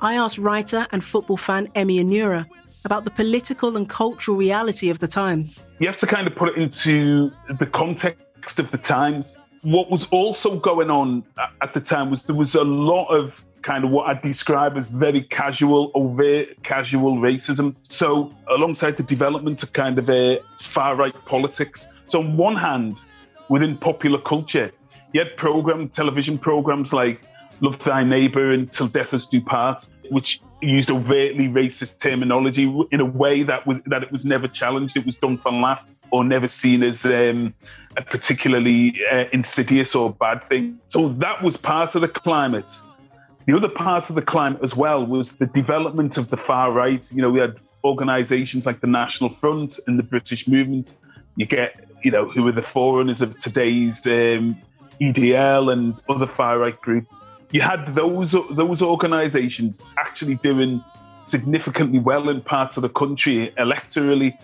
I 0.00 0.14
asked 0.14 0.38
writer 0.38 0.86
and 0.92 1.04
football 1.04 1.36
fan 1.36 1.68
Emy 1.68 2.04
Onuora 2.04 2.46
about 2.84 3.04
the 3.04 3.10
political 3.10 3.76
and 3.76 3.88
cultural 3.88 4.36
reality 4.36 4.90
of 4.90 4.98
the 4.98 5.08
times. 5.08 5.64
You 5.78 5.86
have 5.86 5.98
to 5.98 6.06
kind 6.06 6.26
of 6.26 6.34
put 6.34 6.50
it 6.50 6.56
into 6.56 7.30
the 7.58 7.66
context 7.66 8.58
of 8.58 8.70
the 8.70 8.78
times. 8.78 9.36
What 9.62 9.90
was 9.90 10.06
also 10.10 10.58
going 10.58 10.90
on 10.90 11.24
at 11.62 11.74
the 11.74 11.80
time 11.80 12.10
was 12.10 12.22
there 12.22 12.36
was 12.36 12.54
a 12.54 12.64
lot 12.64 13.08
of 13.08 13.44
kind 13.62 13.84
of 13.84 13.90
what 13.90 14.08
I'd 14.08 14.22
describe 14.22 14.76
as 14.76 14.86
very 14.86 15.22
casual, 15.22 15.92
overt 15.94 16.62
casual 16.62 17.16
racism. 17.16 17.76
So, 17.82 18.34
alongside 18.48 18.96
the 18.96 19.02
development 19.02 19.62
of 19.62 19.72
kind 19.72 19.98
of 19.98 20.08
a 20.08 20.40
far 20.60 20.96
right 20.96 21.14
politics. 21.26 21.86
So, 22.06 22.20
on 22.20 22.36
one 22.36 22.56
hand, 22.56 22.96
within 23.48 23.76
popular 23.76 24.18
culture, 24.18 24.72
you 25.12 25.20
had 25.20 25.36
program, 25.36 25.88
television 25.88 26.38
programs 26.38 26.92
like 26.92 27.20
Love 27.60 27.78
Thy 27.80 28.02
Neighbor 28.02 28.52
and 28.52 28.72
Till 28.72 28.88
Death 28.88 29.12
Us 29.12 29.26
Do 29.26 29.40
Part, 29.40 29.86
which 30.10 30.40
used 30.62 30.90
overtly 30.90 31.48
racist 31.48 31.98
terminology 31.98 32.64
in 32.90 33.00
a 33.00 33.04
way 33.04 33.42
that 33.42 33.66
was 33.66 33.80
that 33.86 34.02
it 34.02 34.12
was 34.12 34.24
never 34.24 34.48
challenged. 34.48 34.96
It 34.96 35.06
was 35.06 35.16
done 35.16 35.38
for 35.38 35.52
laughs 35.52 35.94
or 36.10 36.24
never 36.24 36.48
seen 36.48 36.82
as 36.82 37.04
um, 37.04 37.54
a 37.96 38.02
particularly 38.02 39.00
uh, 39.10 39.24
insidious 39.32 39.94
or 39.94 40.12
bad 40.12 40.44
thing. 40.44 40.78
So 40.88 41.08
that 41.08 41.42
was 41.42 41.56
part 41.56 41.94
of 41.94 42.02
the 42.02 42.08
climate. 42.08 42.70
The 43.46 43.56
other 43.56 43.68
part 43.68 44.10
of 44.10 44.16
the 44.16 44.22
climate 44.22 44.60
as 44.62 44.76
well 44.76 45.04
was 45.04 45.36
the 45.36 45.46
development 45.46 46.16
of 46.18 46.30
the 46.30 46.36
far 46.36 46.72
right. 46.72 47.10
You 47.12 47.22
know, 47.22 47.30
we 47.30 47.40
had 47.40 47.56
organisations 47.84 48.66
like 48.66 48.80
the 48.80 48.86
National 48.86 49.30
Front 49.30 49.80
and 49.86 49.98
the 49.98 50.02
British 50.02 50.46
Movement. 50.46 50.94
You 51.36 51.46
get, 51.46 51.88
you 52.02 52.10
know, 52.10 52.28
who 52.28 52.46
are 52.46 52.52
the 52.52 52.62
forerunners 52.62 53.22
of 53.22 53.38
today's 53.38 54.06
um, 54.06 54.60
EDL 55.00 55.72
and 55.72 55.94
other 56.08 56.26
far 56.26 56.58
right 56.58 56.78
groups 56.80 57.24
you 57.50 57.60
had 57.60 57.94
those 57.94 58.32
those 58.50 58.82
organisations 58.82 59.88
actually 59.98 60.36
doing 60.36 60.82
significantly 61.26 61.98
well 61.98 62.28
in 62.28 62.40
parts 62.40 62.76
of 62.76 62.82
the 62.82 62.88
country 62.88 63.52
electorally. 63.58 64.36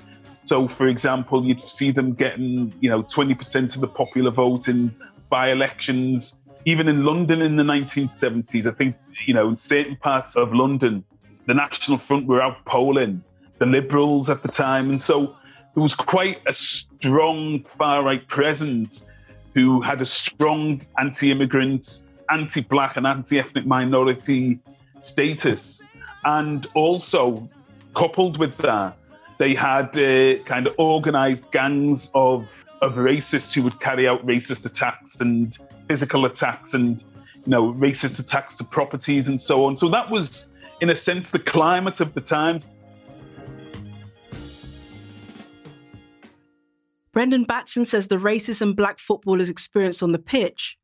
So, 0.44 0.68
for 0.68 0.86
example, 0.86 1.44
you'd 1.44 1.60
see 1.60 1.90
them 1.90 2.14
getting, 2.14 2.72
you 2.80 2.88
know, 2.88 3.02
20% 3.02 3.74
of 3.74 3.80
the 3.80 3.88
popular 3.88 4.30
vote 4.30 4.68
in 4.68 4.94
by-elections. 5.28 6.36
Even 6.64 6.86
in 6.88 7.04
London 7.04 7.42
in 7.42 7.56
the 7.56 7.64
1970s, 7.64 8.66
I 8.66 8.70
think, 8.72 8.94
you 9.26 9.34
know, 9.34 9.48
in 9.48 9.56
certain 9.56 9.96
parts 9.96 10.36
of 10.36 10.52
London, 10.52 11.04
the 11.46 11.54
National 11.54 11.98
Front 11.98 12.26
were 12.26 12.40
out 12.40 12.64
polling 12.64 13.22
the 13.58 13.66
Liberals 13.66 14.28
at 14.28 14.42
the 14.42 14.48
time. 14.48 14.90
And 14.90 15.00
so 15.00 15.36
there 15.74 15.82
was 15.82 15.94
quite 15.94 16.40
a 16.46 16.52
strong 16.54 17.64
far-right 17.78 18.28
presence 18.28 19.06
who 19.54 19.80
had 19.80 20.00
a 20.02 20.06
strong 20.06 20.82
anti-immigrant, 20.98 22.02
anti-black 22.30 22.96
and 22.96 23.06
anti-ethnic 23.06 23.66
minority 23.66 24.58
status. 25.00 25.82
And 26.24 26.66
also, 26.74 27.48
coupled 27.94 28.38
with 28.38 28.56
that, 28.58 28.96
they 29.38 29.54
had 29.54 29.96
uh, 29.96 30.42
kind 30.44 30.66
of 30.66 30.74
organized 30.78 31.50
gangs 31.50 32.10
of, 32.14 32.48
of 32.82 32.94
racists 32.94 33.52
who 33.54 33.62
would 33.62 33.80
carry 33.80 34.08
out 34.08 34.26
racist 34.26 34.64
attacks 34.66 35.16
and 35.16 35.56
physical 35.88 36.24
attacks 36.24 36.74
and, 36.74 37.02
you 37.02 37.50
know, 37.50 37.72
racist 37.74 38.18
attacks 38.18 38.54
to 38.56 38.64
properties 38.64 39.28
and 39.28 39.40
so 39.40 39.64
on. 39.64 39.76
So 39.76 39.88
that 39.90 40.10
was, 40.10 40.48
in 40.80 40.90
a 40.90 40.96
sense, 40.96 41.30
the 41.30 41.38
climate 41.38 42.00
of 42.00 42.14
the 42.14 42.20
time. 42.20 42.60
Brendan 47.12 47.44
Batson 47.44 47.86
says 47.86 48.08
the 48.08 48.16
racism 48.16 48.76
black 48.76 48.98
footballers 48.98 49.48
experienced 49.48 50.02
on 50.02 50.12
the 50.12 50.18
pitch 50.18 50.76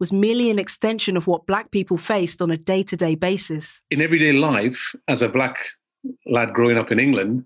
was 0.00 0.12
merely 0.12 0.50
an 0.50 0.58
extension 0.58 1.16
of 1.16 1.26
what 1.26 1.46
black 1.46 1.70
people 1.70 1.98
faced 1.98 2.42
on 2.42 2.50
a 2.50 2.56
day 2.56 2.82
to 2.82 2.96
day 2.96 3.14
basis. 3.14 3.80
In 3.90 4.00
everyday 4.00 4.32
life, 4.32 4.94
as 5.06 5.22
a 5.22 5.28
black 5.28 5.58
lad 6.26 6.52
growing 6.54 6.78
up 6.78 6.90
in 6.90 6.98
England, 6.98 7.44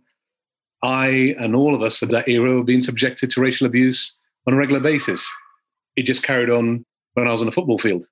I 0.83 1.35
and 1.39 1.57
all 1.57 1.75
of 1.75 1.83
us 1.83 2.01
of 2.01 2.11
that 2.11 2.29
era 2.29 2.55
were 2.55 2.65
being 2.65 2.81
subjected 2.81 3.31
to 3.33 3.41
racial 3.41 3.67
abuse 3.67 4.17
on 4.47 4.55
a 4.55 4.57
regular 4.57 4.81
basis. 4.81 5.27
It 5.97 6.05
just 6.05 6.23
carried 6.23 6.51
on 6.51 6.85
when 7.15 7.27
I 7.27 7.33
was 7.33 7.41
on 7.41 7.47
the 7.47 7.53
football 7.53 7.79
field. 7.79 8.07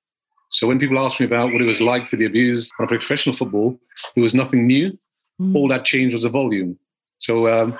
So 0.49 0.67
when 0.67 0.79
people 0.79 0.99
asked 0.99 1.19
me 1.19 1.25
about 1.25 1.51
what 1.51 1.61
it 1.61 1.65
was 1.65 1.81
like 1.81 2.05
to 2.07 2.17
be 2.17 2.25
abused 2.25 2.71
on 2.79 2.85
a 2.85 2.87
professional 2.87 3.35
football, 3.35 3.79
it 4.15 4.21
was 4.21 4.33
nothing 4.33 4.67
new. 4.67 4.97
Mm. 5.41 5.55
All 5.55 5.67
that 5.69 5.85
changed 5.85 6.13
was 6.13 6.23
the 6.23 6.29
volume. 6.29 6.77
So 7.17 7.47
um, 7.47 7.77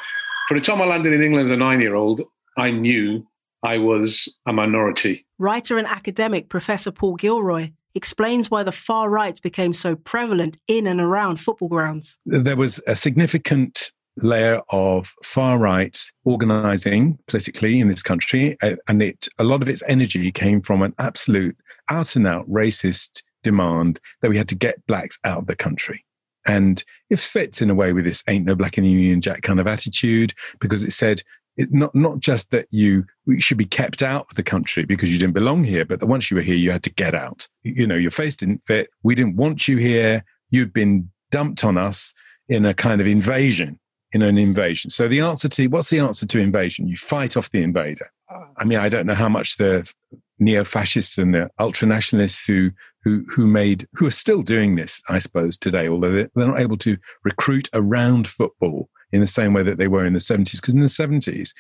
for 0.48 0.56
the 0.56 0.62
time 0.62 0.82
I 0.82 0.86
landed 0.86 1.14
in 1.14 1.22
England 1.22 1.46
as 1.46 1.52
a 1.52 1.58
nine-year-old, 1.58 2.22
I 2.58 2.72
knew 2.72 3.26
I 3.64 3.78
was 3.78 4.28
a 4.46 4.54
minority. 4.54 5.26
Writer 5.40 5.78
and 5.78 5.88
academic 5.88 6.50
Professor 6.50 6.92
Paul 6.92 7.16
Gilroy 7.16 7.72
explains 7.96 8.52
why 8.52 8.64
the 8.64 8.72
far 8.72 9.10
right 9.10 9.40
became 9.42 9.74
so 9.74 9.96
prevalent 9.96 10.58
in 10.68 10.88
and 10.88 11.00
around 11.00 11.40
football 11.40 11.70
grounds. 11.70 12.18
There 12.26 12.58
was 12.58 12.82
a 12.88 12.96
significant 12.96 13.92
layer 14.18 14.62
of 14.70 15.14
far 15.24 15.58
right 15.58 16.00
organizing 16.24 17.18
politically 17.28 17.80
in 17.80 17.88
this 17.88 18.04
country, 18.04 18.58
and 18.88 19.02
it 19.02 19.28
a 19.40 19.44
lot 19.44 19.62
of 19.62 19.70
its 19.70 19.84
energy 19.88 20.32
came 20.32 20.62
from 20.62 20.82
an 20.82 20.94
absolute 21.00 21.58
out 21.90 22.16
and 22.16 22.28
out 22.28 22.50
racist 22.50 23.24
demand 23.44 24.00
that 24.22 24.30
we 24.30 24.38
had 24.38 24.50
to 24.50 24.56
get 24.56 24.86
blacks 24.88 25.18
out 25.24 25.40
of 25.40 25.48
the 25.48 25.56
country. 25.56 26.06
And 26.46 26.84
it 27.10 27.20
fits 27.20 27.62
in 27.62 27.70
a 27.70 27.76
way 27.76 27.94
with 27.94 28.06
this 28.06 28.24
ain't 28.28 28.46
no 28.46 28.56
black 28.56 28.78
in 28.78 28.84
the 28.84 28.90
Union 28.90 29.22
Jack 29.22 29.44
kind 29.44 29.60
of 29.60 29.68
attitude 29.68 30.34
because 30.60 30.84
it 30.84 30.92
said 30.92 31.22
it, 31.58 31.72
not 31.72 31.94
not 31.94 32.20
just 32.20 32.52
that 32.52 32.68
you 32.72 33.06
should 33.40 33.58
be 33.58 33.66
kept 33.66 34.02
out 34.02 34.26
of 34.30 34.36
the 34.36 34.44
country 34.44 34.86
because 34.86 35.12
you 35.12 35.20
didn't 35.20 35.34
belong 35.34 35.64
here, 35.64 35.86
but 35.86 36.00
that 36.00 36.08
once 36.08 36.32
you 36.32 36.36
were 36.36 36.44
here, 36.44 36.56
you 36.56 36.72
had 36.72 36.84
to 36.84 36.94
get 36.94 37.16
out. 37.16 37.48
You 37.64 37.88
know, 37.88 37.96
your 37.96 38.12
face 38.12 38.36
didn't 38.36 38.64
fit. 38.66 38.90
We 39.04 39.16
didn't 39.16 39.36
want 39.36 39.68
you 39.68 39.78
here. 39.78 40.24
You'd 40.50 40.74
been 40.74 41.10
dumped 41.32 41.64
on 41.64 41.78
us 41.78 42.14
in 42.50 42.66
a 42.66 42.74
kind 42.74 43.02
of 43.02 43.08
invasion. 43.08 43.80
In 44.14 44.22
an 44.22 44.38
invasion. 44.38 44.92
So 44.92 45.08
the 45.08 45.22
answer 45.22 45.50
to 45.50 45.68
what's 45.68 45.90
the 45.90 46.00
answer 46.00 46.28
to 46.28 46.40
invasion? 46.40 46.88
You 46.88 46.96
fight 46.96 47.36
off 47.36 47.50
the 47.50 47.64
invader. 47.64 48.12
Uh, 48.30 48.46
I 48.58 48.64
mean, 48.64 48.78
I 48.78 48.88
don't 48.88 49.08
know 49.08 49.16
how 49.16 49.28
much 49.28 49.58
the 49.58 49.92
neo-fascists 50.38 51.18
and 51.18 51.34
the 51.34 51.50
ultra-nationalists 51.58 52.46
who 52.46 52.70
who 53.04 53.26
who 53.28 53.48
made 53.48 53.88
who 53.94 54.06
are 54.06 54.12
still 54.12 54.44
doing 54.44 54.76
this, 54.76 55.02
I 55.10 55.18
suppose, 55.18 55.58
today, 55.58 55.88
although 55.88 56.12
they're 56.12 56.30
not 56.36 56.60
able 56.60 56.78
to 56.78 56.98
recruit 57.24 57.70
around 57.74 58.28
football 58.28 58.88
in 59.14 59.22
the 59.22 59.28
same 59.28 59.54
way 59.54 59.64
that 59.64 59.78
they 59.78 59.88
were 59.88 60.06
in 60.06 60.14
the 60.14 60.20
70s. 60.20 60.60
Because 60.60 60.74
in 60.74 60.82
the 60.82 60.88
70s, 60.88 61.54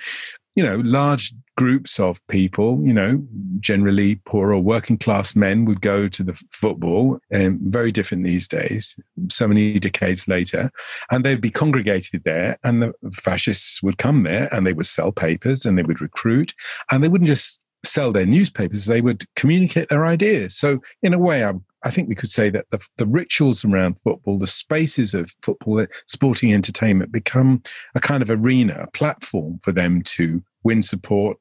you 0.55 0.63
know, 0.63 0.77
large 0.83 1.33
groups 1.55 1.99
of 1.99 2.25
people, 2.27 2.81
you 2.83 2.93
know, 2.93 3.23
generally 3.59 4.19
poor 4.25 4.51
or 4.51 4.59
working 4.59 4.97
class 4.97 5.35
men 5.35 5.65
would 5.65 5.81
go 5.81 6.07
to 6.07 6.23
the 6.23 6.39
football, 6.51 7.19
and 7.31 7.59
very 7.61 7.91
different 7.91 8.23
these 8.23 8.47
days, 8.47 8.99
so 9.29 9.47
many 9.47 9.79
decades 9.79 10.27
later, 10.27 10.71
and 11.11 11.23
they'd 11.23 11.41
be 11.41 11.49
congregated 11.49 12.23
there, 12.23 12.57
and 12.63 12.81
the 12.83 12.93
fascists 13.11 13.81
would 13.81 13.97
come 13.97 14.23
there 14.23 14.53
and 14.53 14.67
they 14.67 14.73
would 14.73 14.85
sell 14.85 15.11
papers 15.11 15.65
and 15.65 15.77
they 15.77 15.83
would 15.83 16.01
recruit, 16.01 16.53
and 16.91 17.03
they 17.03 17.07
wouldn't 17.07 17.27
just 17.27 17.59
sell 17.85 18.11
their 18.11 18.25
newspapers, 18.25 18.85
they 18.85 19.01
would 19.01 19.25
communicate 19.35 19.89
their 19.89 20.05
ideas. 20.05 20.55
So, 20.55 20.79
in 21.01 21.13
a 21.13 21.19
way, 21.19 21.43
I, 21.43 21.53
I 21.83 21.91
think 21.91 22.07
we 22.07 22.15
could 22.15 22.31
say 22.31 22.49
that 22.49 22.65
the, 22.71 22.85
the 22.97 23.05
rituals 23.05 23.65
around 23.65 23.99
football, 23.99 24.39
the 24.39 24.47
spaces 24.47 25.13
of 25.13 25.33
football, 25.41 25.81
uh, 25.81 25.87
sporting 26.07 26.53
entertainment 26.53 27.11
become 27.11 27.61
a 27.95 27.99
kind 27.99 28.23
of 28.23 28.29
arena, 28.29 28.83
a 28.83 28.91
platform 28.91 29.59
for 29.59 29.71
them 29.71 30.01
to 30.03 30.41
win 30.63 30.81
support, 30.81 31.37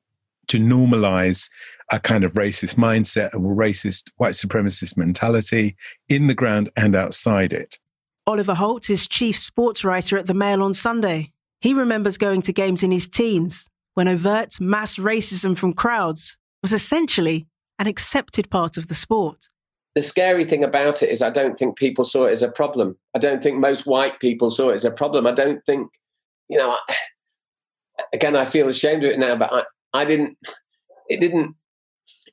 to 0.48 0.58
normalize 0.58 1.48
a 1.92 2.00
kind 2.00 2.24
of 2.24 2.34
racist 2.34 2.74
mindset, 2.74 3.32
a 3.32 3.38
racist 3.38 4.10
white 4.16 4.34
supremacist 4.34 4.96
mentality 4.96 5.76
in 6.08 6.26
the 6.26 6.34
ground 6.34 6.70
and 6.76 6.96
outside 6.96 7.52
it. 7.52 7.78
Oliver 8.26 8.54
Holt 8.54 8.88
is 8.90 9.08
chief 9.08 9.36
sports 9.36 9.84
writer 9.84 10.16
at 10.16 10.26
the 10.26 10.34
Mail 10.34 10.62
on 10.62 10.74
Sunday. 10.74 11.32
He 11.60 11.74
remembers 11.74 12.18
going 12.18 12.42
to 12.42 12.52
games 12.52 12.82
in 12.82 12.92
his 12.92 13.08
teens 13.08 13.68
when 13.94 14.08
overt 14.08 14.60
mass 14.60 14.96
racism 14.96 15.56
from 15.56 15.72
crowds 15.72 16.38
was 16.62 16.72
essentially 16.72 17.46
an 17.78 17.86
accepted 17.86 18.50
part 18.50 18.76
of 18.76 18.88
the 18.88 18.94
sport. 18.94 19.48
The 19.94 20.02
scary 20.02 20.44
thing 20.44 20.64
about 20.64 21.02
it 21.02 21.10
is, 21.10 21.22
I 21.22 21.30
don't 21.30 21.58
think 21.58 21.76
people 21.76 22.04
saw 22.04 22.26
it 22.26 22.32
as 22.32 22.42
a 22.42 22.50
problem. 22.50 22.96
I 23.14 23.18
don't 23.18 23.42
think 23.42 23.58
most 23.58 23.86
white 23.86 24.20
people 24.20 24.50
saw 24.50 24.70
it 24.70 24.76
as 24.76 24.84
a 24.84 24.90
problem. 24.90 25.26
I 25.26 25.32
don't 25.32 25.64
think, 25.66 25.90
you 26.48 26.58
know, 26.58 26.70
I, 26.70 26.94
again, 28.12 28.36
I 28.36 28.44
feel 28.44 28.68
ashamed 28.68 29.04
of 29.04 29.10
it 29.10 29.18
now, 29.18 29.36
but 29.36 29.52
I, 29.52 29.62
I 29.92 30.04
didn't, 30.04 30.38
it 31.08 31.20
didn't, 31.20 31.54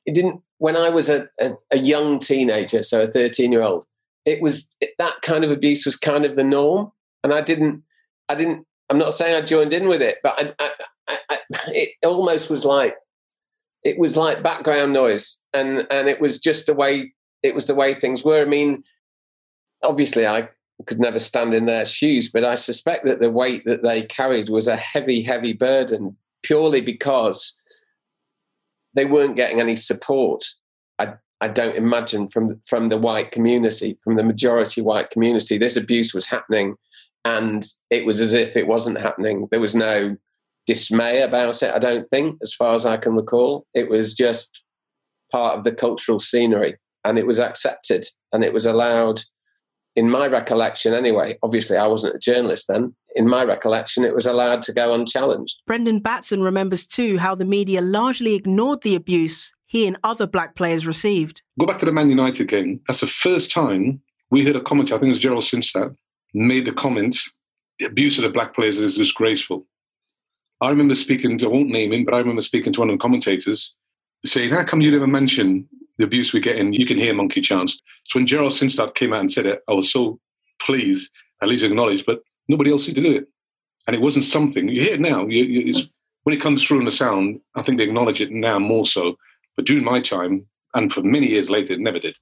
it 0.06 0.14
didn't, 0.14 0.40
when 0.58 0.76
I 0.76 0.88
was 0.88 1.08
a, 1.08 1.28
a, 1.40 1.52
a 1.72 1.78
young 1.78 2.18
teenager, 2.18 2.82
so 2.82 3.02
a 3.02 3.06
13 3.06 3.52
year 3.52 3.62
old, 3.62 3.86
it 4.24 4.42
was 4.42 4.76
it, 4.80 4.90
that 4.98 5.22
kind 5.22 5.44
of 5.44 5.50
abuse 5.50 5.86
was 5.86 5.96
kind 5.96 6.24
of 6.24 6.36
the 6.36 6.44
norm. 6.44 6.92
And 7.24 7.32
I 7.32 7.40
didn't, 7.40 7.82
I 8.28 8.34
didn't, 8.34 8.66
I'm 8.88 8.98
not 8.98 9.14
saying 9.14 9.34
I 9.34 9.40
joined 9.44 9.72
in 9.72 9.88
with 9.88 10.02
it, 10.02 10.18
but 10.22 10.54
I, 10.58 10.70
I, 11.08 11.18
I, 11.30 11.38
it 11.68 11.90
almost 12.04 12.50
was 12.50 12.64
like 12.64 12.96
it 13.82 13.98
was 13.98 14.16
like 14.16 14.42
background 14.42 14.92
noise, 14.92 15.42
and 15.52 15.86
and 15.90 16.08
it 16.08 16.20
was 16.20 16.38
just 16.38 16.66
the 16.66 16.74
way 16.74 17.12
it 17.42 17.54
was 17.54 17.66
the 17.66 17.74
way 17.74 17.94
things 17.94 18.24
were. 18.24 18.42
I 18.42 18.46
mean, 18.46 18.84
obviously, 19.82 20.26
I 20.26 20.48
could 20.86 21.00
never 21.00 21.18
stand 21.18 21.54
in 21.54 21.66
their 21.66 21.84
shoes, 21.84 22.30
but 22.30 22.44
I 22.44 22.54
suspect 22.54 23.06
that 23.06 23.20
the 23.20 23.30
weight 23.30 23.64
that 23.66 23.82
they 23.82 24.02
carried 24.02 24.48
was 24.48 24.66
a 24.66 24.76
heavy, 24.76 25.22
heavy 25.22 25.52
burden, 25.52 26.16
purely 26.42 26.80
because 26.80 27.58
they 28.94 29.04
weren't 29.04 29.36
getting 29.36 29.60
any 29.60 29.76
support. 29.76 30.44
I 30.98 31.14
I 31.40 31.48
don't 31.48 31.76
imagine 31.76 32.28
from 32.28 32.60
from 32.66 32.88
the 32.88 32.98
white 32.98 33.30
community, 33.30 33.98
from 34.02 34.16
the 34.16 34.24
majority 34.24 34.82
white 34.82 35.10
community, 35.10 35.58
this 35.58 35.76
abuse 35.76 36.14
was 36.14 36.26
happening, 36.26 36.76
and 37.24 37.64
it 37.90 38.04
was 38.04 38.20
as 38.20 38.32
if 38.32 38.56
it 38.56 38.66
wasn't 38.66 39.00
happening. 39.00 39.48
There 39.50 39.60
was 39.60 39.74
no 39.74 40.16
dismay 40.66 41.22
about 41.22 41.62
it, 41.62 41.74
I 41.74 41.78
don't 41.78 42.08
think, 42.10 42.38
as 42.42 42.54
far 42.54 42.74
as 42.74 42.86
I 42.86 42.96
can 42.96 43.14
recall. 43.14 43.66
It 43.74 43.88
was 43.88 44.14
just 44.14 44.64
part 45.32 45.56
of 45.56 45.64
the 45.64 45.72
cultural 45.72 46.18
scenery 46.18 46.76
and 47.04 47.18
it 47.18 47.26
was 47.26 47.38
accepted 47.38 48.04
and 48.32 48.44
it 48.44 48.52
was 48.52 48.66
allowed, 48.66 49.22
in 49.96 50.08
my 50.08 50.26
recollection 50.26 50.94
anyway. 50.94 51.38
Obviously, 51.42 51.76
I 51.76 51.86
wasn't 51.86 52.16
a 52.16 52.18
journalist 52.18 52.66
then. 52.68 52.94
In 53.16 53.28
my 53.28 53.44
recollection, 53.44 54.04
it 54.04 54.14
was 54.14 54.26
allowed 54.26 54.62
to 54.62 54.72
go 54.72 54.94
unchallenged. 54.94 55.58
Brendan 55.66 55.98
Batson 55.98 56.42
remembers 56.42 56.86
too 56.86 57.18
how 57.18 57.34
the 57.34 57.44
media 57.44 57.80
largely 57.80 58.34
ignored 58.34 58.82
the 58.82 58.94
abuse 58.94 59.52
he 59.66 59.86
and 59.86 59.96
other 60.02 60.26
black 60.26 60.56
players 60.56 60.86
received. 60.86 61.42
Go 61.58 61.66
back 61.66 61.78
to 61.78 61.86
the 61.86 61.92
Man 61.92 62.10
United 62.10 62.48
game. 62.48 62.80
That's 62.88 63.00
the 63.00 63.06
first 63.06 63.52
time 63.52 64.00
we 64.30 64.44
heard 64.44 64.56
a 64.56 64.60
comment, 64.60 64.90
I 64.90 64.96
think 64.96 65.04
it 65.04 65.08
was 65.08 65.18
Gerald 65.18 65.44
Sinstadt, 65.44 65.94
made 66.34 66.66
the 66.66 66.72
comment 66.72 67.16
the 67.78 67.86
abuse 67.86 68.18
of 68.18 68.22
the 68.22 68.30
black 68.30 68.54
players 68.54 68.78
is 68.78 68.96
disgraceful. 68.96 69.66
I 70.60 70.68
remember 70.68 70.94
speaking 70.94 71.38
to, 71.38 71.46
I 71.46 71.48
won't 71.48 71.70
name 71.70 71.92
him, 71.92 72.04
but 72.04 72.14
I 72.14 72.18
remember 72.18 72.42
speaking 72.42 72.72
to 72.74 72.80
one 72.80 72.90
of 72.90 72.94
the 72.94 73.02
commentators 73.02 73.74
saying, 74.24 74.50
How 74.50 74.64
come 74.64 74.80
you 74.80 74.90
never 74.90 75.06
mention 75.06 75.68
the 76.00 76.06
abuse 76.06 76.32
we 76.32 76.40
get 76.40 76.56
in 76.56 76.72
You 76.72 76.86
Can 76.86 76.98
Hear 76.98 77.14
Monkey 77.14 77.40
Chants? 77.40 77.80
So 78.06 78.18
when 78.18 78.26
Gerald 78.26 78.52
Sinstadt 78.52 78.94
came 78.94 79.12
out 79.12 79.20
and 79.20 79.32
said 79.32 79.46
it, 79.46 79.60
I 79.68 79.72
was 79.72 79.92
so 79.92 80.18
pleased, 80.60 81.10
at 81.42 81.48
least 81.48 81.64
acknowledged, 81.64 82.06
but 82.06 82.20
nobody 82.48 82.72
else 82.72 82.84
seemed 82.84 82.96
to 82.96 83.02
do 83.02 83.16
it. 83.16 83.28
And 83.86 83.94
it 83.94 84.02
wasn't 84.02 84.24
something, 84.24 84.68
you 84.68 84.82
hear 84.82 84.94
it 84.94 85.00
now. 85.00 85.26
You, 85.26 85.72
when 86.24 86.36
it 86.36 86.40
comes 86.40 86.64
through 86.64 86.80
in 86.80 86.84
the 86.84 86.92
sound, 86.92 87.40
I 87.54 87.62
think 87.62 87.78
they 87.78 87.84
acknowledge 87.84 88.20
it 88.20 88.30
now 88.30 88.58
more 88.58 88.84
so. 88.84 89.16
But 89.56 89.66
during 89.66 89.84
my 89.84 90.00
time, 90.00 90.46
and 90.74 90.92
for 90.92 91.02
many 91.02 91.28
years 91.28 91.50
later, 91.50 91.72
it 91.72 91.80
never 91.80 91.98
did. 91.98 92.16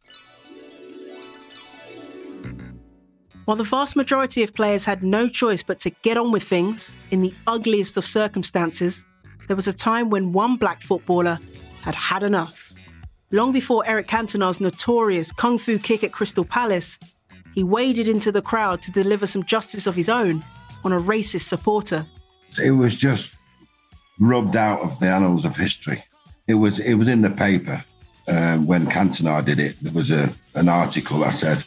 While 3.45 3.57
the 3.57 3.65
vast 3.65 3.97
majority 3.97 4.43
of 4.43 4.55
players 4.55 4.85
had 4.85 5.03
no 5.03 5.29
choice 5.29 5.63
but 5.63 5.81
to 5.81 5.91
get 6.03 6.17
on 6.17 6.33
with 6.33 6.43
things 6.43 6.95
in 7.11 7.23
the 7.23 7.35
ugliest 7.47 7.97
of 7.97 8.07
circumstances, 8.07 9.05
there 9.47 9.57
was 9.57 9.67
a 9.67 9.73
time 9.73 10.11
when 10.11 10.33
one 10.33 10.57
black 10.57 10.83
footballer 10.83 11.39
had 11.83 11.95
had 11.95 12.23
enough. 12.23 12.68
Long 13.31 13.53
before 13.53 13.87
Eric 13.87 14.09
Cantona's 14.09 14.59
notorious 14.59 15.33
kung 15.33 15.59
fu 15.59 15.79
kick 15.79 16.03
at 16.03 16.13
Crystal 16.13 16.45
Palace, 16.45 16.99
he 17.55 17.63
waded 17.63 18.09
into 18.09 18.33
the 18.33 18.41
crowd 18.41 18.81
to 18.83 18.91
deliver 18.91 19.27
some 19.27 19.45
justice 19.45 19.87
of 19.87 19.95
his 19.95 20.09
own 20.09 20.43
on 20.83 20.93
a 20.95 20.99
racist 20.99 21.43
supporter. 21.43 22.07
It 22.63 22.71
was 22.71 22.97
just 22.97 23.37
rubbed 24.19 24.57
out 24.57 24.81
of 24.81 24.99
the 24.99 25.09
annals 25.09 25.45
of 25.45 25.57
history. 25.57 26.03
It 26.47 26.55
was 26.55 26.79
it 26.79 26.95
was 26.95 27.07
in 27.07 27.21
the 27.21 27.31
paper 27.31 27.85
um, 28.29 28.67
when 28.67 28.87
Cantona 28.87 29.45
did 29.45 29.61
it. 29.61 29.77
There 29.83 29.93
was 29.93 30.11
a 30.11 30.35
an 30.55 30.71
article 30.71 31.19
that 31.21 31.35
said, 31.35 31.65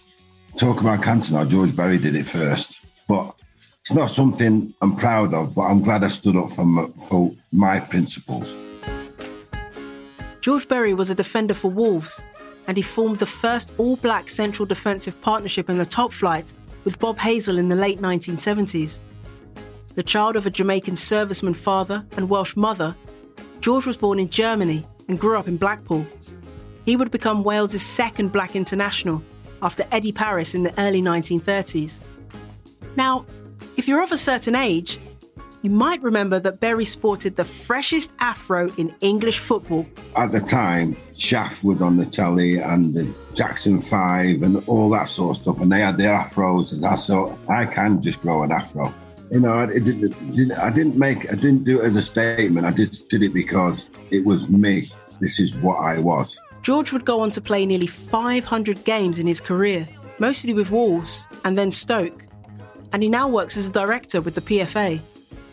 "Talk 0.57 0.82
about 0.82 1.01
Cantona. 1.01 1.47
George 1.47 1.76
Berry 1.76 1.99
did 1.99 2.16
it 2.16 2.26
first. 2.26 2.80
But 3.07 3.36
it's 3.82 3.93
not 3.93 4.09
something 4.09 4.74
I'm 4.82 4.95
proud 4.95 5.36
of. 5.36 5.53
But 5.53 5.64
I'm 5.64 5.84
glad 5.84 6.03
I 6.03 6.07
stood 6.07 6.38
up 6.38 6.49
for 6.49 6.66
my, 6.66 6.88
for 7.07 7.36
my 7.51 7.80
principles. 7.80 8.57
George 10.41 10.67
Berry 10.67 10.95
was 10.95 11.11
a 11.11 11.15
defender 11.15 11.53
for 11.53 11.69
Wolves, 11.69 12.23
and 12.67 12.75
he 12.75 12.81
formed 12.81 13.19
the 13.19 13.27
first 13.27 13.71
all 13.77 13.95
black 13.97 14.27
central 14.27 14.65
defensive 14.65 15.21
partnership 15.21 15.69
in 15.69 15.77
the 15.77 15.85
top 15.85 16.11
flight 16.11 16.51
with 16.83 16.97
Bob 16.97 17.17
Hazell 17.19 17.59
in 17.59 17.69
the 17.69 17.75
late 17.75 17.99
1970s. 17.99 18.97
The 19.93 20.01
child 20.01 20.35
of 20.35 20.47
a 20.47 20.49
Jamaican 20.49 20.95
serviceman 20.95 21.55
father 21.55 22.03
and 22.17 22.27
Welsh 22.27 22.55
mother, 22.55 22.95
George 23.59 23.85
was 23.85 23.97
born 23.97 24.17
in 24.17 24.29
Germany 24.29 24.83
and 25.07 25.19
grew 25.19 25.37
up 25.37 25.47
in 25.47 25.57
Blackpool. 25.57 26.07
He 26.85 26.95
would 26.95 27.11
become 27.11 27.43
Wales's 27.43 27.83
second 27.83 28.31
black 28.31 28.55
international 28.55 29.21
after 29.61 29.85
Eddie 29.91 30.11
Parris 30.11 30.55
in 30.55 30.63
the 30.63 30.73
early 30.81 31.03
1930s. 31.03 32.03
Now, 32.95 33.27
if 33.77 33.87
you're 33.87 34.01
of 34.01 34.11
a 34.11 34.17
certain 34.17 34.55
age, 34.55 34.97
you 35.62 35.70
might 35.70 36.01
remember 36.01 36.39
that 36.39 36.59
Berry 36.59 36.86
sported 36.86 37.36
the 37.36 37.43
freshest 37.43 38.12
afro 38.20 38.72
in 38.78 38.93
English 39.01 39.39
football. 39.39 39.86
At 40.16 40.32
the 40.32 40.39
time, 40.39 40.97
Shaft 41.14 41.64
was 41.64 41.82
on 41.82 41.97
the 41.97 42.05
telly 42.05 42.57
and 42.57 42.93
the 42.93 43.16
Jackson 43.34 43.80
Five 43.80 44.41
and 44.41 44.64
all 44.68 44.89
that 44.89 45.07
sort 45.07 45.38
of 45.38 45.43
stuff, 45.43 45.62
and 45.62 45.72
they 45.72 45.82
had 45.82 45.97
their 45.97 46.18
afros. 46.18 46.74
And 46.74 46.84
I 46.86 46.95
thought, 46.95 47.38
I 47.47 47.66
can 47.66 48.01
just 48.01 48.22
grow 48.22 48.43
an 48.43 48.51
afro. 48.51 48.91
You 49.30 49.39
know, 49.39 49.53
I 49.53 49.68
didn't, 49.68 50.51
I 50.53 50.72
didn't 50.72 50.97
make, 50.97 51.32
I 51.32 51.36
didn't 51.36 51.64
do 51.64 51.82
it 51.82 51.86
as 51.86 51.95
a 51.95 52.01
statement. 52.01 52.66
I 52.66 52.72
just 52.72 53.09
did 53.09 53.24
it 53.24 53.34
because 53.34 53.89
it 54.09 54.26
was 54.26 54.49
me. 54.49 54.91
This 55.20 55.39
is 55.39 55.55
what 55.55 55.76
I 55.76 55.99
was. 55.99 56.41
George 56.64 56.91
would 56.91 57.05
go 57.05 57.22
on 57.22 57.32
to 57.32 57.41
play 57.41 57.66
nearly 57.66 57.88
500 57.88 58.84
games 58.84 59.20
in 59.20 59.28
his 59.28 59.39
career, 59.39 59.88
mostly 60.20 60.53
with 60.53 60.72
Wolves 60.72 61.26
and 61.45 61.57
then 61.57 61.72
Stoke. 61.72 62.26
And 62.93 63.01
he 63.01 63.09
now 63.09 63.28
works 63.28 63.55
as 63.57 63.70
a 63.70 63.72
director 63.72 64.20
with 64.20 64.36
the 64.36 64.41
PFA. 64.41 64.99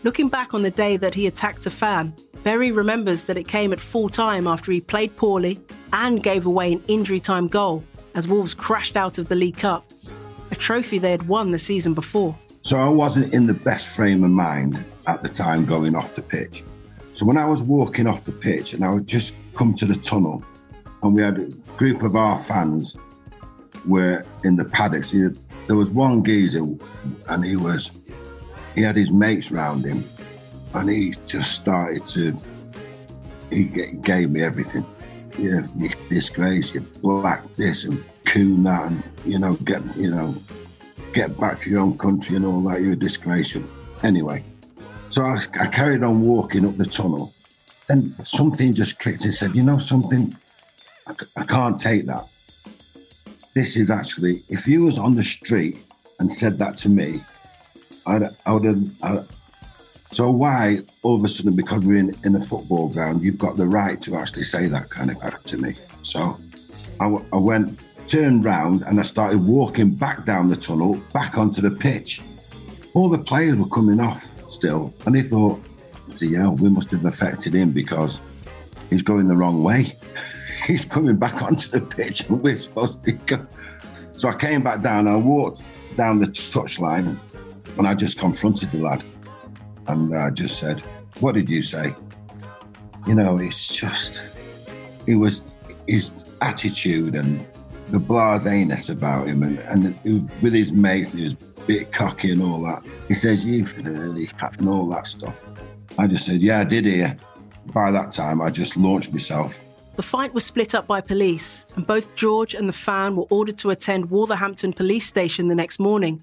Looking 0.04 0.28
back 0.28 0.54
on 0.54 0.62
the 0.62 0.70
day 0.70 0.96
that 0.96 1.12
he 1.12 1.26
attacked 1.26 1.66
a 1.66 1.70
fan, 1.70 2.14
Berry 2.44 2.70
remembers 2.70 3.24
that 3.24 3.36
it 3.36 3.48
came 3.48 3.72
at 3.72 3.80
full 3.80 4.08
time 4.08 4.46
after 4.46 4.70
he 4.70 4.80
played 4.80 5.16
poorly 5.16 5.58
and 5.92 6.22
gave 6.22 6.46
away 6.46 6.72
an 6.72 6.84
injury 6.86 7.18
time 7.18 7.48
goal 7.48 7.82
as 8.14 8.28
Wolves 8.28 8.54
crashed 8.54 8.96
out 8.96 9.18
of 9.18 9.28
the 9.28 9.34
League 9.34 9.56
Cup, 9.56 9.84
a 10.52 10.54
trophy 10.54 10.98
they 10.98 11.10
had 11.10 11.26
won 11.26 11.50
the 11.50 11.58
season 11.58 11.94
before. 11.94 12.36
So 12.62 12.78
I 12.78 12.88
wasn't 12.88 13.34
in 13.34 13.46
the 13.48 13.54
best 13.54 13.96
frame 13.96 14.22
of 14.22 14.30
mind 14.30 14.84
at 15.08 15.20
the 15.22 15.28
time 15.28 15.64
going 15.64 15.96
off 15.96 16.14
the 16.14 16.22
pitch. 16.22 16.62
So 17.12 17.26
when 17.26 17.36
I 17.36 17.46
was 17.46 17.62
walking 17.62 18.06
off 18.06 18.22
the 18.22 18.32
pitch 18.32 18.74
and 18.74 18.84
I 18.84 18.90
would 18.90 19.06
just 19.06 19.40
come 19.54 19.74
to 19.74 19.84
the 19.84 19.96
tunnel 19.96 20.44
and 21.02 21.12
we 21.12 21.22
had 21.22 21.38
a 21.38 21.48
group 21.76 22.02
of 22.02 22.14
our 22.14 22.38
fans 22.38 22.96
were 23.86 24.24
in 24.44 24.56
the 24.56 24.64
paddocks. 24.64 25.10
There 25.10 25.76
was 25.76 25.90
one 25.92 26.24
geezer 26.24 26.62
and 27.28 27.44
he 27.44 27.56
was 27.56 27.97
he 28.78 28.84
had 28.84 28.94
his 28.94 29.10
mates 29.10 29.50
round 29.50 29.84
him 29.84 30.04
and 30.74 30.88
he 30.88 31.12
just 31.26 31.52
started 31.52 32.06
to 32.06 32.36
he 33.50 33.64
gave 33.64 34.30
me 34.30 34.42
everything. 34.42 34.86
Yeah, 35.36 35.62
you 35.76 35.90
disgrace, 36.08 36.74
you 36.74 36.82
black 37.02 37.42
this 37.56 37.84
and 37.84 38.04
coon 38.24 38.62
that 38.64 38.86
and 38.86 39.02
you 39.24 39.40
know, 39.40 39.54
get 39.64 39.82
you 39.96 40.10
know, 40.10 40.32
get 41.12 41.36
back 41.40 41.58
to 41.60 41.70
your 41.70 41.80
own 41.80 41.98
country 41.98 42.36
and 42.36 42.44
all 42.44 42.60
that, 42.62 42.80
you're 42.80 42.92
a 42.92 42.96
disgrace. 42.96 43.56
Anyway, 44.04 44.44
so 45.08 45.22
I, 45.24 45.40
I 45.58 45.66
carried 45.66 46.04
on 46.04 46.22
walking 46.22 46.64
up 46.64 46.76
the 46.76 46.84
tunnel. 46.84 47.32
Then 47.88 48.14
something 48.22 48.74
just 48.74 49.00
clicked 49.00 49.24
and 49.24 49.34
said, 49.34 49.56
you 49.56 49.64
know 49.64 49.78
something? 49.78 50.36
I, 51.08 51.14
I 51.38 51.44
can't 51.44 51.80
take 51.80 52.06
that. 52.06 52.24
This 53.54 53.76
is 53.76 53.90
actually, 53.90 54.42
if 54.48 54.68
you 54.68 54.84
was 54.84 54.98
on 54.98 55.16
the 55.16 55.22
street 55.24 55.78
and 56.20 56.30
said 56.30 56.58
that 56.58 56.76
to 56.78 56.88
me, 56.88 57.22
I'd, 58.08 58.22
I 58.46 58.52
would 58.52 58.64
have. 58.64 59.02
I, 59.02 59.18
so 60.10 60.30
why 60.30 60.78
all 61.02 61.16
of 61.16 61.24
a 61.24 61.28
sudden, 61.28 61.54
because 61.54 61.84
we're 61.84 61.98
in, 61.98 62.14
in 62.24 62.34
a 62.34 62.40
football 62.40 62.88
ground, 62.88 63.22
you've 63.22 63.38
got 63.38 63.58
the 63.58 63.66
right 63.66 64.00
to 64.02 64.16
actually 64.16 64.44
say 64.44 64.66
that 64.66 64.88
kind 64.88 65.10
of 65.10 65.18
crap 65.18 65.42
to 65.42 65.58
me? 65.58 65.74
So 66.02 66.38
I, 66.98 67.14
I 67.32 67.36
went, 67.36 67.78
turned 68.08 68.44
round, 68.46 68.82
and 68.82 68.98
I 68.98 69.02
started 69.02 69.46
walking 69.46 69.94
back 69.94 70.24
down 70.24 70.48
the 70.48 70.56
tunnel, 70.56 70.98
back 71.12 71.36
onto 71.36 71.60
the 71.60 71.70
pitch. 71.70 72.22
All 72.94 73.10
the 73.10 73.18
players 73.18 73.58
were 73.58 73.68
coming 73.68 74.00
off 74.00 74.22
still, 74.48 74.94
and 75.04 75.14
they 75.14 75.22
thought, 75.22 75.60
yeah, 76.20 76.48
we 76.48 76.70
must 76.70 76.90
have 76.92 77.04
affected 77.04 77.52
him 77.52 77.70
because 77.70 78.22
he's 78.88 79.02
going 79.02 79.28
the 79.28 79.36
wrong 79.36 79.62
way. 79.62 79.92
he's 80.66 80.86
coming 80.86 81.16
back 81.16 81.42
onto 81.42 81.68
the 81.68 81.82
pitch, 81.82 82.28
and 82.30 82.42
we're 82.42 82.58
supposed 82.58 83.02
to 83.02 83.12
go. 83.12 83.46
So 84.12 84.30
I 84.30 84.34
came 84.34 84.62
back 84.62 84.80
down. 84.80 85.06
I 85.06 85.16
walked 85.16 85.62
down 85.96 86.18
the 86.18 86.26
touchline 86.26 87.18
and 87.78 87.86
I 87.86 87.94
just 87.94 88.18
confronted 88.18 88.70
the 88.72 88.78
lad 88.78 89.04
and 89.86 90.14
I 90.14 90.30
just 90.30 90.58
said, 90.58 90.80
What 91.20 91.34
did 91.34 91.48
you 91.48 91.62
say? 91.62 91.94
You 93.06 93.14
know, 93.14 93.38
it's 93.38 93.74
just, 93.74 94.38
it 95.06 95.14
was 95.14 95.42
his 95.86 96.38
attitude 96.42 97.14
and 97.14 97.44
the 97.86 97.98
blaseness 97.98 98.90
about 98.90 99.26
him 99.26 99.42
and, 99.42 99.58
and 99.60 100.30
with 100.42 100.52
his 100.52 100.72
mates, 100.72 101.12
he 101.12 101.22
was 101.22 101.56
a 101.56 101.60
bit 101.62 101.92
cocky 101.92 102.32
and 102.32 102.42
all 102.42 102.62
that. 102.62 102.82
He 103.06 103.14
says, 103.14 103.46
You've 103.46 103.76
and 103.78 104.68
all 104.68 104.88
that 104.88 105.06
stuff. 105.06 105.40
I 105.98 106.06
just 106.06 106.26
said, 106.26 106.40
Yeah, 106.40 106.60
I 106.60 106.64
did 106.64 106.84
hear. 106.84 107.16
By 107.66 107.90
that 107.90 108.10
time, 108.10 108.40
I 108.40 108.50
just 108.50 108.76
launched 108.76 109.12
myself. 109.12 109.60
The 109.96 110.02
fight 110.02 110.32
was 110.32 110.44
split 110.44 110.74
up 110.74 110.86
by 110.86 111.00
police, 111.00 111.66
and 111.74 111.86
both 111.86 112.14
George 112.14 112.54
and 112.54 112.68
the 112.68 112.72
fan 112.72 113.16
were 113.16 113.26
ordered 113.30 113.58
to 113.58 113.70
attend 113.70 114.10
Wolverhampton 114.10 114.72
Police 114.72 115.06
Station 115.06 115.48
the 115.48 115.54
next 115.54 115.78
morning 115.80 116.22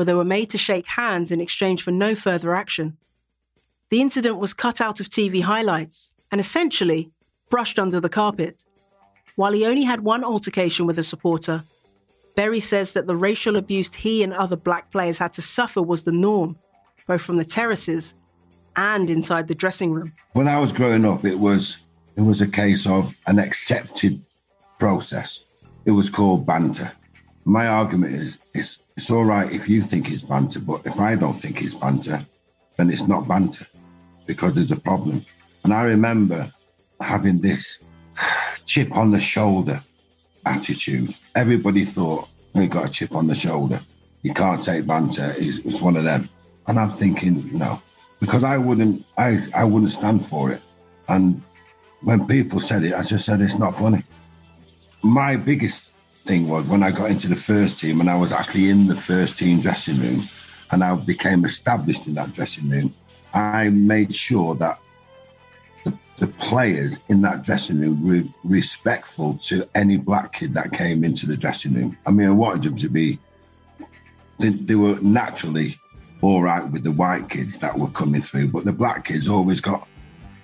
where 0.00 0.06
they 0.06 0.14
were 0.14 0.24
made 0.24 0.48
to 0.48 0.56
shake 0.56 0.86
hands 0.86 1.30
in 1.30 1.42
exchange 1.42 1.82
for 1.82 1.90
no 1.90 2.14
further 2.14 2.54
action. 2.54 2.96
The 3.90 4.00
incident 4.00 4.38
was 4.38 4.54
cut 4.54 4.80
out 4.80 4.98
of 4.98 5.10
TV 5.10 5.42
highlights 5.42 6.14
and 6.32 6.40
essentially 6.40 7.10
brushed 7.50 7.78
under 7.78 8.00
the 8.00 8.08
carpet. 8.08 8.64
While 9.36 9.52
he 9.52 9.66
only 9.66 9.82
had 9.82 10.00
one 10.00 10.24
altercation 10.24 10.86
with 10.86 10.98
a 10.98 11.02
supporter, 11.02 11.64
Berry 12.34 12.60
says 12.60 12.94
that 12.94 13.06
the 13.06 13.14
racial 13.14 13.56
abuse 13.56 13.92
he 13.92 14.22
and 14.22 14.32
other 14.32 14.56
black 14.56 14.90
players 14.90 15.18
had 15.18 15.34
to 15.34 15.42
suffer 15.42 15.82
was 15.82 16.04
the 16.04 16.12
norm, 16.12 16.58
both 17.06 17.20
from 17.20 17.36
the 17.36 17.44
terraces 17.44 18.14
and 18.76 19.10
inside 19.10 19.48
the 19.48 19.54
dressing 19.54 19.92
room. 19.92 20.14
When 20.32 20.48
I 20.48 20.58
was 20.60 20.72
growing 20.72 21.04
up, 21.04 21.26
it 21.26 21.38
was 21.38 21.80
it 22.16 22.22
was 22.22 22.40
a 22.40 22.48
case 22.48 22.86
of 22.86 23.14
an 23.26 23.38
accepted 23.38 24.24
process. 24.78 25.44
It 25.84 25.90
was 25.90 26.08
called 26.08 26.46
banter. 26.46 26.92
My 27.44 27.66
argument 27.66 28.14
is 28.14 28.38
it's 28.54 28.78
it's 29.00 29.10
all 29.10 29.24
right 29.24 29.50
if 29.50 29.66
you 29.66 29.80
think 29.80 30.10
it's 30.10 30.22
banter, 30.22 30.60
but 30.60 30.84
if 30.84 31.00
I 31.00 31.14
don't 31.14 31.32
think 31.32 31.62
it's 31.62 31.72
banter, 31.72 32.22
then 32.76 32.90
it's 32.90 33.08
not 33.08 33.26
banter 33.26 33.66
because 34.26 34.52
there's 34.52 34.72
a 34.72 34.76
problem. 34.76 35.24
And 35.64 35.72
I 35.72 35.84
remember 35.84 36.52
having 37.00 37.40
this 37.40 37.80
chip 38.66 38.94
on 38.94 39.10
the 39.10 39.18
shoulder 39.18 39.82
attitude. 40.44 41.16
Everybody 41.34 41.86
thought 41.86 42.28
we 42.54 42.66
got 42.66 42.88
a 42.88 42.90
chip 42.90 43.14
on 43.14 43.26
the 43.26 43.34
shoulder. 43.34 43.80
You 44.20 44.34
can't 44.34 44.62
take 44.62 44.86
banter. 44.86 45.32
It's, 45.38 45.80
one 45.80 45.96
of 45.96 46.04
them. 46.04 46.28
And 46.66 46.78
I'm 46.78 46.90
thinking, 46.90 47.56
no, 47.56 47.80
because 48.18 48.44
I 48.44 48.58
wouldn't, 48.58 49.06
I, 49.16 49.38
I 49.54 49.64
wouldn't 49.64 49.92
stand 49.92 50.26
for 50.26 50.50
it. 50.50 50.60
And 51.08 51.42
when 52.02 52.26
people 52.26 52.60
said 52.60 52.84
it, 52.84 52.92
I 52.92 53.02
just 53.02 53.24
said 53.24 53.40
it's 53.40 53.58
not 53.58 53.74
funny. 53.74 54.04
My 55.02 55.36
biggest 55.36 55.89
thing 56.30 56.46
was 56.46 56.64
when 56.64 56.84
I 56.84 56.92
got 56.92 57.10
into 57.10 57.26
the 57.26 57.34
first 57.34 57.80
team 57.80 58.00
and 58.00 58.08
I 58.08 58.16
was 58.16 58.30
actually 58.30 58.70
in 58.70 58.86
the 58.86 58.94
first 58.94 59.36
team 59.36 59.58
dressing 59.58 59.98
room 59.98 60.28
and 60.70 60.84
I 60.84 60.94
became 60.94 61.44
established 61.44 62.06
in 62.06 62.14
that 62.14 62.32
dressing 62.32 62.70
room, 62.70 62.94
I 63.34 63.68
made 63.70 64.14
sure 64.14 64.54
that 64.54 64.78
the, 65.82 65.92
the 66.18 66.28
players 66.28 67.00
in 67.08 67.20
that 67.22 67.42
dressing 67.42 67.80
room 67.80 67.96
were 68.06 68.22
respectful 68.44 69.38
to 69.48 69.68
any 69.74 69.96
black 69.96 70.32
kid 70.32 70.54
that 70.54 70.72
came 70.72 71.02
into 71.02 71.26
the 71.26 71.36
dressing 71.36 71.74
room. 71.74 71.98
I 72.06 72.12
mean, 72.12 72.28
I 72.28 72.30
wanted 72.30 72.62
them 72.62 72.76
to 72.76 72.88
be, 72.88 73.18
they, 74.38 74.50
they 74.50 74.76
were 74.76 75.00
naturally 75.00 75.80
all 76.22 76.42
right 76.42 76.64
with 76.70 76.84
the 76.84 76.92
white 76.92 77.28
kids 77.28 77.56
that 77.56 77.76
were 77.76 77.90
coming 77.90 78.20
through, 78.20 78.50
but 78.50 78.64
the 78.64 78.72
black 78.72 79.04
kids 79.04 79.28
always 79.28 79.60
got, 79.60 79.88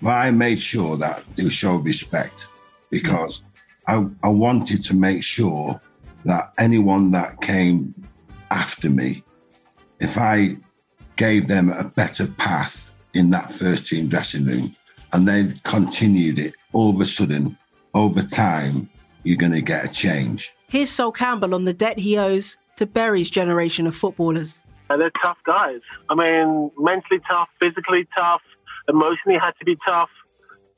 well, 0.03 0.16
I 0.16 0.32
made 0.32 0.59
sure 0.59 0.97
that 0.97 1.22
they 1.37 1.49
showed 1.49 1.84
respect 1.84 2.49
because 2.91 3.43
I, 3.87 4.05
I 4.22 4.28
wanted 4.28 4.82
to 4.84 4.95
make 4.95 5.22
sure 5.22 5.80
that 6.24 6.53
anyone 6.59 7.12
that 7.12 7.41
came 7.41 7.95
after 8.51 8.91
me, 8.91 9.22
if 10.01 10.18
I 10.18 10.57
gave 11.16 11.49
them 11.49 11.70
a 11.70 11.84
better 11.84 12.26
path 12.26 12.91
in 13.14 13.30
that 13.30 13.51
first 13.53 13.87
team 13.87 14.09
dressing 14.09 14.45
room 14.45 14.74
and 15.12 15.26
they 15.26 15.53
continued 15.64 16.39
it, 16.39 16.55
all 16.72 16.91
of 16.91 17.01
a 17.01 17.07
sudden, 17.07 17.57
over 17.95 18.22
time, 18.22 18.89
you're 19.22 19.37
going 19.37 19.53
to 19.53 19.62
get 19.62 19.84
a 19.84 19.89
change. 19.89 20.53
Here's 20.68 20.91
Sol 20.91 21.12
Campbell 21.12 21.55
on 21.55 21.64
the 21.64 21.72
debt 21.72 21.99
he 21.99 22.18
owes 22.18 22.57
to 22.76 22.87
Berry's 22.87 23.30
generation 23.30 23.87
of 23.87 23.95
footballers. 23.95 24.62
And 24.91 25.01
they're 25.01 25.12
tough 25.22 25.39
guys. 25.47 25.80
I 26.11 26.14
mean, 26.14 26.70
mentally 26.78 27.20
tough, 27.28 27.49
physically 27.59 28.07
tough, 28.16 28.43
emotionally 28.89 29.39
had 29.39 29.53
to 29.59 29.64
be 29.64 29.76
tough. 29.89 30.11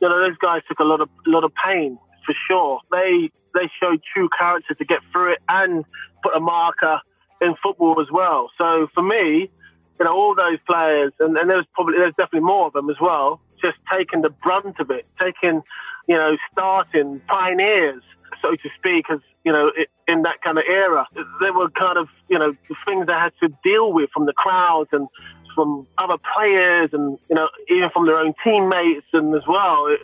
You 0.01 0.09
know, 0.09 0.21
those 0.21 0.37
guys 0.39 0.63
took 0.69 0.79
a 0.79 0.85
lot 0.85 1.01
of 1.01 1.09
lot 1.27 1.43
of 1.43 1.53
pain 1.65 1.99
for 2.29 2.35
sure. 2.47 2.81
They 2.93 3.31
they 3.55 3.71
showed 3.81 4.03
true 4.15 4.29
character 4.39 4.75
to 4.75 4.85
get 4.85 5.01
through 5.11 5.33
it 5.33 5.39
and 5.49 5.85
put 6.23 6.37
a 6.37 6.41
marker 6.41 7.01
in 7.41 7.55
football 7.63 8.01
as 8.01 8.09
well. 8.13 8.51
So 8.59 8.89
for 8.95 9.03
me, 9.03 9.51
you 9.99 10.05
know, 10.05 10.13
all 10.13 10.35
those 10.35 10.59
players, 10.67 11.13
and, 11.19 11.37
and 11.37 11.49
there's 11.49 11.67
probably 11.73 11.95
there's 11.97 12.15
definitely 12.17 12.47
more 12.47 12.67
of 12.67 12.75
them 12.75 12.91
as 12.91 12.97
well, 13.01 13.41
just 13.63 13.79
taking 13.93 14.21
the 14.21 14.29
brunt 14.29 14.79
of 14.79 14.91
it, 14.91 15.07
taking, 15.19 15.63
you 16.07 16.17
know, 16.17 16.37
starting 16.53 17.21
pioneers, 17.29 18.03
so 18.43 18.51
to 18.51 18.69
speak, 18.79 19.07
as 19.11 19.21
you 19.45 19.53
know, 19.53 19.73
in 20.07 20.23
that 20.23 20.43
kind 20.43 20.59
of 20.59 20.65
era. 20.69 21.07
There 21.41 21.55
were 21.55 21.71
kind 21.71 21.97
of, 21.97 22.09
you 22.29 22.39
know, 22.39 22.55
things 22.85 23.07
they 23.07 23.13
had 23.15 23.33
to 23.43 23.49
deal 23.65 23.93
with 23.93 24.11
from 24.13 24.27
the 24.27 24.35
crowds 24.35 24.91
and 24.93 25.09
from 25.55 25.87
other 25.97 26.19
players 26.35 26.91
and, 26.93 27.19
you 27.31 27.37
know, 27.37 27.49
even 27.71 27.89
from 27.91 28.07
their 28.07 28.19
own 28.19 28.35
teammates 28.45 29.07
and 29.15 29.35
as 29.35 29.43
well. 29.49 29.87
It, 29.87 30.01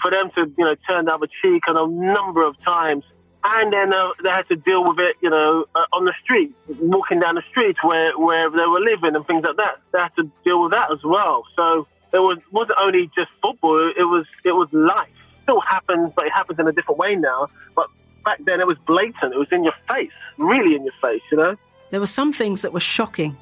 for 0.00 0.10
them 0.10 0.30
to, 0.34 0.52
you 0.56 0.64
know, 0.64 0.74
turn 0.86 1.06
the 1.06 1.14
other 1.14 1.28
cheek 1.42 1.62
on 1.68 1.76
a 1.76 1.86
number 1.86 2.42
of 2.42 2.60
times. 2.62 3.04
And 3.44 3.72
then 3.72 3.92
uh, 3.92 4.08
they 4.22 4.30
had 4.30 4.48
to 4.48 4.56
deal 4.56 4.82
with 4.88 4.98
it, 4.98 5.16
you 5.20 5.30
know, 5.30 5.66
uh, 5.74 5.84
on 5.92 6.04
the 6.04 6.14
street, 6.22 6.52
walking 6.80 7.20
down 7.20 7.36
the 7.36 7.44
street 7.50 7.76
where, 7.82 8.18
where 8.18 8.50
they 8.50 8.66
were 8.66 8.80
living 8.80 9.14
and 9.14 9.24
things 9.26 9.44
like 9.44 9.56
that. 9.56 9.80
They 9.92 10.00
had 10.00 10.14
to 10.16 10.30
deal 10.44 10.62
with 10.62 10.72
that 10.72 10.90
as 10.90 10.98
well. 11.04 11.44
So 11.54 11.86
it 12.12 12.18
was, 12.18 12.38
wasn't 12.50 12.78
only 12.80 13.08
just 13.14 13.30
football, 13.40 13.92
it 13.96 14.02
was, 14.02 14.26
it 14.44 14.52
was 14.52 14.68
life. 14.72 15.08
It 15.08 15.42
still 15.44 15.60
happens, 15.60 16.12
but 16.16 16.26
it 16.26 16.32
happens 16.32 16.58
in 16.58 16.66
a 16.66 16.72
different 16.72 16.98
way 16.98 17.14
now. 17.14 17.48
But 17.76 17.86
back 18.24 18.38
then 18.44 18.60
it 18.60 18.66
was 18.66 18.78
blatant. 18.84 19.32
It 19.32 19.38
was 19.38 19.52
in 19.52 19.62
your 19.62 19.74
face, 19.88 20.10
really 20.38 20.74
in 20.74 20.82
your 20.82 20.94
face, 21.00 21.22
you 21.30 21.36
know? 21.36 21.56
There 21.90 22.00
were 22.00 22.06
some 22.06 22.32
things 22.32 22.62
that 22.62 22.72
were 22.72 22.80
shocking, 22.80 23.36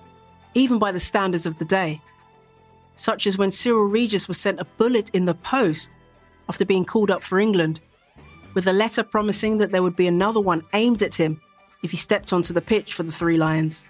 even 0.52 0.78
by 0.78 0.92
the 0.92 1.00
standards 1.00 1.46
of 1.46 1.58
the 1.58 1.64
day, 1.64 2.02
such 2.96 3.26
as 3.26 3.38
when 3.38 3.50
Cyril 3.50 3.86
Regis 3.86 4.28
was 4.28 4.38
sent 4.38 4.60
a 4.60 4.66
bullet 4.66 5.08
in 5.14 5.24
the 5.24 5.34
post 5.34 5.92
after 6.48 6.64
being 6.64 6.84
called 6.84 7.10
up 7.10 7.22
for 7.22 7.38
England, 7.38 7.80
with 8.54 8.66
a 8.66 8.72
letter 8.72 9.02
promising 9.02 9.58
that 9.58 9.72
there 9.72 9.82
would 9.82 9.96
be 9.96 10.06
another 10.06 10.40
one 10.40 10.62
aimed 10.72 11.02
at 11.02 11.14
him 11.14 11.40
if 11.82 11.90
he 11.90 11.96
stepped 11.96 12.32
onto 12.32 12.54
the 12.54 12.60
pitch 12.60 12.94
for 12.94 13.02
the 13.02 13.12
Three 13.12 13.36
Lions. 13.36 13.84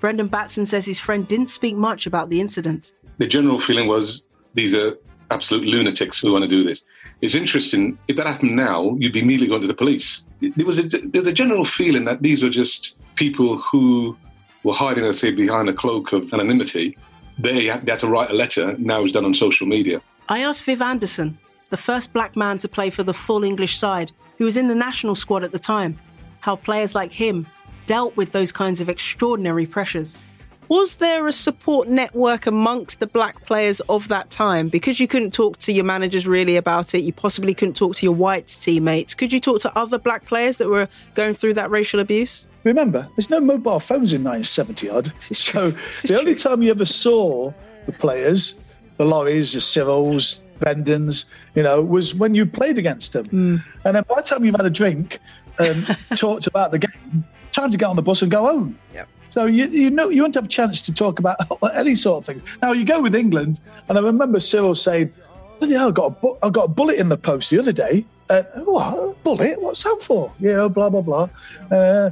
Brendan 0.00 0.28
Batson 0.28 0.66
says 0.66 0.86
his 0.86 1.00
friend 1.00 1.26
didn't 1.26 1.50
speak 1.50 1.74
much 1.76 2.06
about 2.06 2.30
the 2.30 2.40
incident. 2.40 2.92
The 3.18 3.26
general 3.26 3.58
feeling 3.58 3.88
was 3.88 4.24
these 4.54 4.74
are 4.74 4.96
absolute 5.30 5.66
lunatics 5.66 6.20
who 6.20 6.32
want 6.32 6.44
to 6.44 6.48
do 6.48 6.62
this. 6.62 6.82
It's 7.20 7.34
interesting. 7.34 7.98
If 8.06 8.16
that 8.16 8.26
happened 8.26 8.54
now, 8.54 8.94
you'd 8.98 9.12
be 9.12 9.20
immediately 9.20 9.48
going 9.48 9.62
to 9.62 9.66
the 9.66 9.74
police. 9.74 10.22
There 10.40 10.64
was 10.64 10.78
a 10.78 10.84
there's 10.84 11.26
a 11.26 11.32
general 11.32 11.64
feeling 11.64 12.04
that 12.04 12.22
these 12.22 12.42
were 12.44 12.50
just 12.50 12.96
people 13.16 13.58
who 13.58 14.16
were 14.62 14.72
hiding, 14.72 15.04
let's 15.04 15.18
say, 15.18 15.32
behind 15.32 15.68
a 15.68 15.72
cloak 15.72 16.12
of 16.12 16.32
anonymity. 16.32 16.96
They 17.38 17.66
had, 17.66 17.84
they 17.84 17.92
had 17.92 18.00
to 18.00 18.08
write 18.08 18.30
a 18.30 18.34
letter. 18.34 18.76
Now 18.78 19.02
it's 19.02 19.12
done 19.12 19.24
on 19.24 19.34
social 19.34 19.66
media. 19.66 20.00
I 20.28 20.40
asked 20.40 20.64
Viv 20.64 20.80
Anderson, 20.80 21.38
the 21.70 21.76
first 21.76 22.12
black 22.12 22.36
man 22.36 22.58
to 22.58 22.68
play 22.68 22.90
for 22.90 23.02
the 23.02 23.14
full 23.14 23.44
English 23.44 23.78
side, 23.78 24.12
who 24.38 24.44
was 24.44 24.56
in 24.56 24.68
the 24.68 24.74
national 24.74 25.14
squad 25.14 25.44
at 25.44 25.52
the 25.52 25.58
time, 25.58 25.98
how 26.40 26.56
players 26.56 26.94
like 26.94 27.12
him 27.12 27.46
dealt 27.86 28.16
with 28.16 28.32
those 28.32 28.52
kinds 28.52 28.80
of 28.80 28.88
extraordinary 28.88 29.66
pressures. 29.66 30.22
Was 30.68 30.96
there 30.96 31.26
a 31.26 31.32
support 31.32 31.88
network 31.88 32.46
amongst 32.46 33.00
the 33.00 33.06
black 33.06 33.40
players 33.46 33.80
of 33.88 34.08
that 34.08 34.28
time? 34.28 34.68
Because 34.68 35.00
you 35.00 35.08
couldn't 35.08 35.32
talk 35.32 35.56
to 35.60 35.72
your 35.72 35.84
managers 35.84 36.26
really 36.26 36.56
about 36.56 36.94
it, 36.94 37.00
you 37.00 37.12
possibly 37.12 37.54
couldn't 37.54 37.74
talk 37.76 37.96
to 37.96 38.04
your 38.04 38.14
white 38.14 38.48
teammates. 38.48 39.14
Could 39.14 39.32
you 39.32 39.40
talk 39.40 39.60
to 39.60 39.78
other 39.78 39.98
black 39.98 40.26
players 40.26 40.58
that 40.58 40.68
were 40.68 40.86
going 41.14 41.32
through 41.32 41.54
that 41.54 41.70
racial 41.70 42.00
abuse? 42.00 42.46
Remember, 42.64 43.08
there's 43.16 43.30
no 43.30 43.40
mobile 43.40 43.80
phones 43.80 44.12
in 44.12 44.22
1970 44.22 44.90
odd. 44.90 45.22
So 45.22 45.70
the 45.70 46.18
only 46.18 46.34
time 46.34 46.60
you 46.60 46.70
ever 46.70 46.84
saw 46.84 47.50
the 47.86 47.92
players, 47.92 48.76
the 48.98 49.06
Lauries, 49.06 49.54
the 49.54 49.60
Cyrils, 49.60 50.42
Brendans, 50.58 51.24
you 51.54 51.62
know, 51.62 51.82
was 51.82 52.14
when 52.14 52.34
you 52.34 52.46
played 52.46 52.78
against 52.78 53.12
them. 53.12 53.26
Mm. 53.26 53.64
And 53.84 53.96
then 53.96 54.04
by 54.08 54.16
the 54.16 54.22
time 54.22 54.44
you've 54.44 54.56
had 54.56 54.66
a 54.66 54.70
drink 54.70 55.18
and 55.58 55.86
talked 56.16 56.46
about 56.46 56.72
the 56.72 56.78
game, 56.78 57.24
time 57.52 57.70
to 57.70 57.76
get 57.76 57.86
on 57.86 57.96
the 57.96 58.02
bus 58.02 58.22
and 58.22 58.30
go 58.30 58.46
home. 58.46 58.78
Yep. 58.94 59.08
So 59.30 59.44
you 59.46 59.66
you 59.66 59.90
know 59.90 60.08
you 60.08 60.22
won't 60.22 60.34
have 60.34 60.46
a 60.46 60.48
chance 60.48 60.80
to 60.82 60.92
talk 60.92 61.18
about 61.18 61.36
any 61.74 61.94
sort 61.94 62.22
of 62.22 62.26
things. 62.26 62.58
Now 62.62 62.72
you 62.72 62.84
go 62.84 63.00
with 63.00 63.14
England, 63.14 63.60
and 63.88 63.98
I 63.98 64.00
remember 64.00 64.40
Cyril 64.40 64.74
saying, 64.74 65.12
"Yeah, 65.60 65.86
I 65.86 65.90
got 65.90 66.06
a 66.06 66.10
bu- 66.10 66.38
I 66.42 66.50
got 66.50 66.64
a 66.64 66.68
bullet 66.68 66.98
in 66.98 67.08
the 67.08 67.18
post 67.18 67.50
the 67.50 67.58
other 67.58 67.72
day." 67.72 68.04
Uh, 68.30 68.42
what 68.64 68.94
a 68.94 69.14
bullet? 69.22 69.60
What's 69.62 69.82
that 69.84 69.98
for? 70.02 70.32
You 70.40 70.54
know, 70.54 70.68
blah 70.68 70.90
blah 70.90 71.02
blah. 71.02 71.28
Uh, 71.70 72.10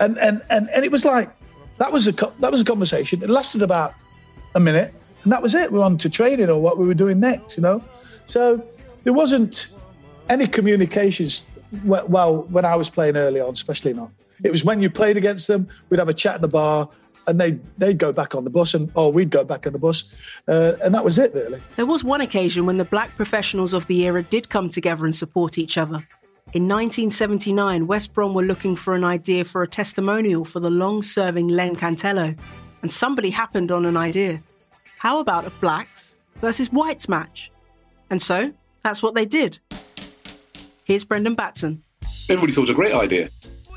and 0.00 0.18
and 0.18 0.42
and 0.50 0.70
and 0.70 0.84
it 0.84 0.92
was 0.92 1.04
like 1.04 1.30
that 1.78 1.92
was 1.92 2.06
a 2.06 2.12
co- 2.12 2.32
that 2.40 2.52
was 2.52 2.60
a 2.60 2.64
conversation. 2.64 3.22
It 3.22 3.30
lasted 3.30 3.62
about 3.62 3.94
a 4.54 4.60
minute, 4.60 4.94
and 5.26 5.32
that 5.32 5.42
was 5.42 5.56
it. 5.56 5.72
We 5.72 5.80
were 5.80 5.84
on 5.84 5.96
to 5.96 6.08
training 6.08 6.48
or 6.48 6.60
what 6.60 6.78
we 6.78 6.86
were 6.86 6.94
doing 6.94 7.18
next. 7.18 7.56
You 7.56 7.62
know, 7.64 7.82
so 8.28 8.64
there 9.02 9.12
wasn't 9.12 9.74
any 10.28 10.46
communications. 10.46 11.48
Well, 11.84 12.42
when 12.42 12.64
I 12.64 12.76
was 12.76 12.88
playing 12.88 13.16
early 13.16 13.40
on, 13.40 13.50
especially 13.50 13.92
not. 13.92 14.12
It 14.44 14.52
was 14.52 14.64
when 14.64 14.80
you 14.80 14.88
played 14.88 15.16
against 15.16 15.48
them, 15.48 15.66
we'd 15.90 15.98
have 15.98 16.08
a 16.08 16.14
chat 16.14 16.36
in 16.36 16.42
the 16.42 16.48
bar, 16.48 16.88
and 17.26 17.40
they 17.40 17.58
they'd 17.76 17.98
go 17.98 18.12
back 18.12 18.36
on 18.36 18.44
the 18.44 18.50
bus, 18.50 18.72
and 18.72 18.88
or 18.94 19.10
we'd 19.10 19.30
go 19.30 19.42
back 19.42 19.66
on 19.66 19.72
the 19.72 19.80
bus, 19.80 20.14
uh, 20.46 20.74
and 20.80 20.94
that 20.94 21.02
was 21.02 21.18
it 21.18 21.34
really. 21.34 21.60
There 21.74 21.86
was 21.86 22.04
one 22.04 22.20
occasion 22.20 22.64
when 22.64 22.76
the 22.76 22.84
black 22.84 23.16
professionals 23.16 23.72
of 23.74 23.88
the 23.88 24.02
era 24.02 24.22
did 24.22 24.48
come 24.48 24.68
together 24.68 25.04
and 25.04 25.14
support 25.14 25.58
each 25.58 25.76
other. 25.76 26.06
In 26.52 26.68
1979, 26.68 27.88
West 27.88 28.14
Brom 28.14 28.32
were 28.32 28.44
looking 28.44 28.76
for 28.76 28.94
an 28.94 29.02
idea 29.02 29.44
for 29.44 29.64
a 29.64 29.68
testimonial 29.68 30.44
for 30.44 30.60
the 30.60 30.70
long 30.70 31.02
serving 31.02 31.48
Len 31.48 31.74
Cantello, 31.74 32.38
and 32.80 32.92
somebody 32.92 33.30
happened 33.30 33.72
on 33.72 33.84
an 33.84 33.96
idea. 33.96 34.40
How 34.98 35.20
about 35.20 35.46
a 35.46 35.50
blacks 35.50 36.16
versus 36.40 36.72
whites 36.72 37.08
match? 37.08 37.50
And 38.08 38.20
so, 38.20 38.52
that's 38.82 39.02
what 39.02 39.14
they 39.14 39.26
did. 39.26 39.58
Here's 40.84 41.04
Brendan 41.04 41.34
Batson. 41.34 41.82
Everybody 42.30 42.52
thought 42.52 42.62
it 42.62 42.62
was 42.62 42.70
a 42.70 42.74
great 42.74 42.94
idea. 42.94 43.28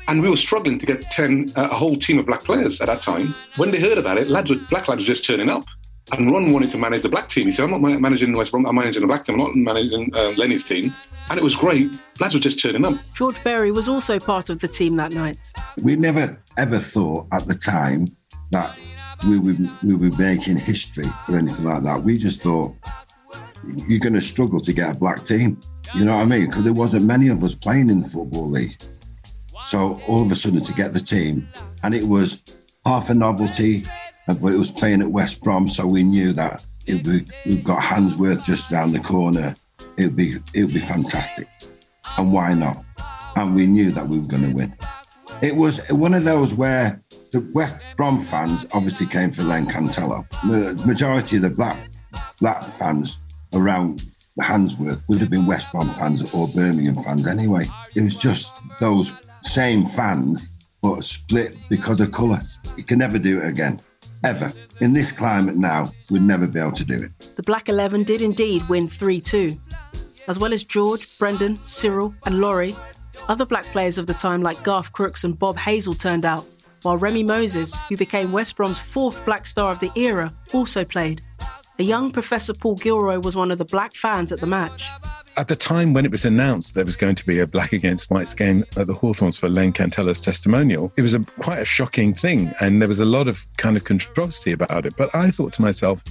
And 0.08 0.22
we 0.22 0.30
were 0.30 0.36
struggling 0.36 0.78
to 0.78 0.86
get 0.86 1.02
10, 1.02 1.48
uh, 1.56 1.68
a 1.70 1.74
whole 1.74 1.94
team 1.94 2.18
of 2.18 2.26
black 2.26 2.42
players 2.42 2.80
at 2.80 2.86
that 2.86 3.02
time. 3.02 3.34
When 3.56 3.70
they 3.70 3.78
heard 3.78 3.98
about 3.98 4.18
it, 4.18 4.28
lads 4.28 4.50
were, 4.50 4.56
black 4.68 4.88
lads 4.88 5.02
were 5.02 5.06
just 5.06 5.24
turning 5.24 5.50
up. 5.50 5.62
And 6.12 6.32
Ron 6.32 6.50
wanted 6.50 6.70
to 6.70 6.78
manage 6.78 7.02
the 7.02 7.08
black 7.08 7.28
team. 7.28 7.44
He 7.44 7.52
said, 7.52 7.64
I'm 7.64 7.82
not 7.82 8.00
managing 8.00 8.32
the 8.32 8.38
West 8.38 8.50
Brom, 8.50 8.66
I'm 8.66 8.74
managing 8.74 9.02
the 9.02 9.06
black 9.06 9.24
team, 9.24 9.40
I'm 9.40 9.46
not 9.46 9.54
managing 9.74 10.12
uh, 10.16 10.30
Lenny's 10.30 10.64
team. 10.64 10.92
And 11.28 11.38
it 11.38 11.44
was 11.44 11.54
great. 11.54 11.96
Lads 12.18 12.34
were 12.34 12.40
just 12.40 12.58
turning 12.60 12.84
up. 12.84 12.94
George 13.14 13.42
Berry 13.44 13.70
was 13.70 13.88
also 13.88 14.18
part 14.18 14.50
of 14.50 14.58
the 14.60 14.66
team 14.66 14.96
that 14.96 15.12
night. 15.12 15.38
We 15.82 15.94
never 15.94 16.40
ever 16.56 16.78
thought 16.78 17.28
at 17.32 17.46
the 17.46 17.54
time 17.54 18.06
that 18.50 18.82
we 19.28 19.38
would 19.38 19.68
we 19.82 19.94
were 19.94 20.16
making 20.16 20.58
history 20.58 21.06
or 21.28 21.38
anything 21.38 21.64
like 21.64 21.82
that. 21.82 22.02
We 22.02 22.16
just 22.16 22.42
thought 22.42 22.74
you're 23.86 24.00
going 24.00 24.14
to 24.14 24.20
struggle 24.20 24.60
to 24.60 24.72
get 24.72 24.96
a 24.96 24.98
black 24.98 25.24
team. 25.24 25.60
You 25.94 26.04
know 26.04 26.16
what 26.16 26.22
I 26.22 26.26
mean? 26.26 26.46
Because 26.46 26.64
there 26.64 26.72
wasn't 26.72 27.04
many 27.04 27.28
of 27.28 27.42
us 27.42 27.54
playing 27.54 27.90
in 27.90 28.00
the 28.02 28.08
football 28.08 28.48
league. 28.48 28.80
So 29.66 30.00
all 30.08 30.22
of 30.22 30.32
a 30.32 30.34
sudden 30.34 30.62
to 30.62 30.72
get 30.72 30.92
the 30.92 31.00
team, 31.00 31.48
and 31.82 31.94
it 31.94 32.04
was 32.04 32.58
half 32.86 33.10
a 33.10 33.14
novelty, 33.14 33.84
uh, 34.28 34.34
but 34.34 34.52
it 34.52 34.58
was 34.58 34.70
playing 34.70 35.02
at 35.02 35.08
West 35.08 35.42
Brom, 35.42 35.68
so 35.68 35.86
we 35.86 36.02
knew 36.02 36.32
that 36.32 36.64
it 36.86 37.06
would, 37.06 37.30
we've 37.46 37.62
got 37.62 37.82
Handsworth 37.82 38.44
just 38.44 38.72
around 38.72 38.92
the 38.92 39.00
corner. 39.00 39.54
It 39.96 40.04
would 40.04 40.16
be 40.16 40.38
it 40.54 40.64
would 40.64 40.74
be 40.74 40.80
fantastic, 40.80 41.48
and 42.16 42.32
why 42.32 42.54
not? 42.54 42.82
And 43.36 43.54
we 43.54 43.66
knew 43.66 43.90
that 43.92 44.08
we 44.08 44.18
were 44.18 44.26
going 44.26 44.50
to 44.50 44.54
win. 44.54 44.74
It 45.42 45.56
was 45.56 45.80
one 45.90 46.14
of 46.14 46.24
those 46.24 46.54
where 46.54 47.02
the 47.32 47.40
West 47.52 47.84
Brom 47.96 48.20
fans 48.20 48.66
obviously 48.72 49.06
came 49.06 49.30
for 49.30 49.42
Len 49.42 49.66
Cantello. 49.66 50.28
The 50.42 50.86
majority 50.86 51.36
of 51.36 51.42
the 51.42 51.50
black 51.50 51.78
black 52.38 52.62
fans 52.62 53.20
around 53.54 54.02
Handsworth 54.40 55.06
would 55.08 55.20
have 55.20 55.30
been 55.30 55.46
West 55.46 55.70
Brom 55.72 55.88
fans 55.90 56.34
or 56.34 56.48
Birmingham 56.54 56.94
fans 56.96 57.26
anyway. 57.26 57.64
It 57.94 58.02
was 58.02 58.16
just 58.16 58.62
those 58.78 59.12
same 59.42 59.84
fans, 59.84 60.52
but 60.82 61.04
split 61.04 61.56
because 61.68 62.00
of 62.00 62.12
colour. 62.12 62.40
You 62.76 62.84
can 62.84 62.98
never 62.98 63.18
do 63.18 63.40
it 63.40 63.48
again, 63.48 63.80
ever. 64.24 64.50
In 64.80 64.92
this 64.92 65.12
climate 65.12 65.56
now, 65.56 65.88
we'd 66.10 66.22
never 66.22 66.46
be 66.46 66.58
able 66.58 66.72
to 66.72 66.84
do 66.84 66.94
it. 66.94 67.30
The 67.36 67.42
Black 67.42 67.68
11 67.68 68.04
did 68.04 68.22
indeed 68.22 68.62
win 68.68 68.88
3 68.88 69.20
2. 69.20 69.50
As 70.28 70.38
well 70.38 70.52
as 70.52 70.64
George, 70.64 71.18
Brendan, 71.18 71.56
Cyril, 71.64 72.14
and 72.24 72.40
Laurie, 72.40 72.74
other 73.28 73.46
black 73.46 73.64
players 73.64 73.98
of 73.98 74.06
the 74.06 74.14
time 74.14 74.42
like 74.42 74.62
Garth 74.62 74.92
Crooks 74.92 75.24
and 75.24 75.38
Bob 75.38 75.56
Hazell 75.56 75.98
turned 75.98 76.24
out, 76.24 76.46
while 76.82 76.96
Remi 76.96 77.22
Moses, 77.22 77.78
who 77.88 77.96
became 77.96 78.32
West 78.32 78.56
Brom's 78.56 78.78
fourth 78.78 79.24
black 79.24 79.46
star 79.46 79.72
of 79.72 79.80
the 79.80 79.90
era, 79.96 80.32
also 80.54 80.84
played. 80.84 81.22
A 81.78 81.82
young 81.82 82.10
Professor 82.10 82.52
Paul 82.52 82.74
Gilroy 82.76 83.18
was 83.20 83.36
one 83.36 83.50
of 83.50 83.58
the 83.58 83.64
black 83.64 83.94
fans 83.94 84.32
at 84.32 84.40
the 84.40 84.46
match. 84.46 84.88
at 85.36 85.48
the 85.48 85.56
time 85.56 85.92
when 85.92 86.04
it 86.04 86.10
was 86.10 86.24
announced 86.24 86.74
there 86.74 86.84
was 86.84 86.96
going 86.96 87.14
to 87.14 87.24
be 87.24 87.38
a 87.38 87.46
black 87.46 87.72
against 87.72 88.10
whites 88.10 88.34
game 88.34 88.64
at 88.76 88.86
the 88.86 88.92
Hawthorns 88.92 89.36
for 89.38 89.48
Len 89.48 89.72
Cantello's 89.72 90.20
testimonial, 90.20 90.92
it 90.96 91.02
was 91.02 91.14
a, 91.14 91.20
quite 91.40 91.60
a 91.60 91.64
shocking 91.64 92.12
thing. 92.12 92.52
And 92.60 92.82
there 92.82 92.88
was 92.88 93.00
a 93.00 93.04
lot 93.04 93.28
of 93.28 93.46
kind 93.56 93.76
of 93.76 93.84
controversy 93.84 94.52
about 94.52 94.84
it. 94.86 94.94
But 94.96 95.14
I 95.14 95.30
thought 95.30 95.52
to 95.54 95.62
myself, 95.62 96.02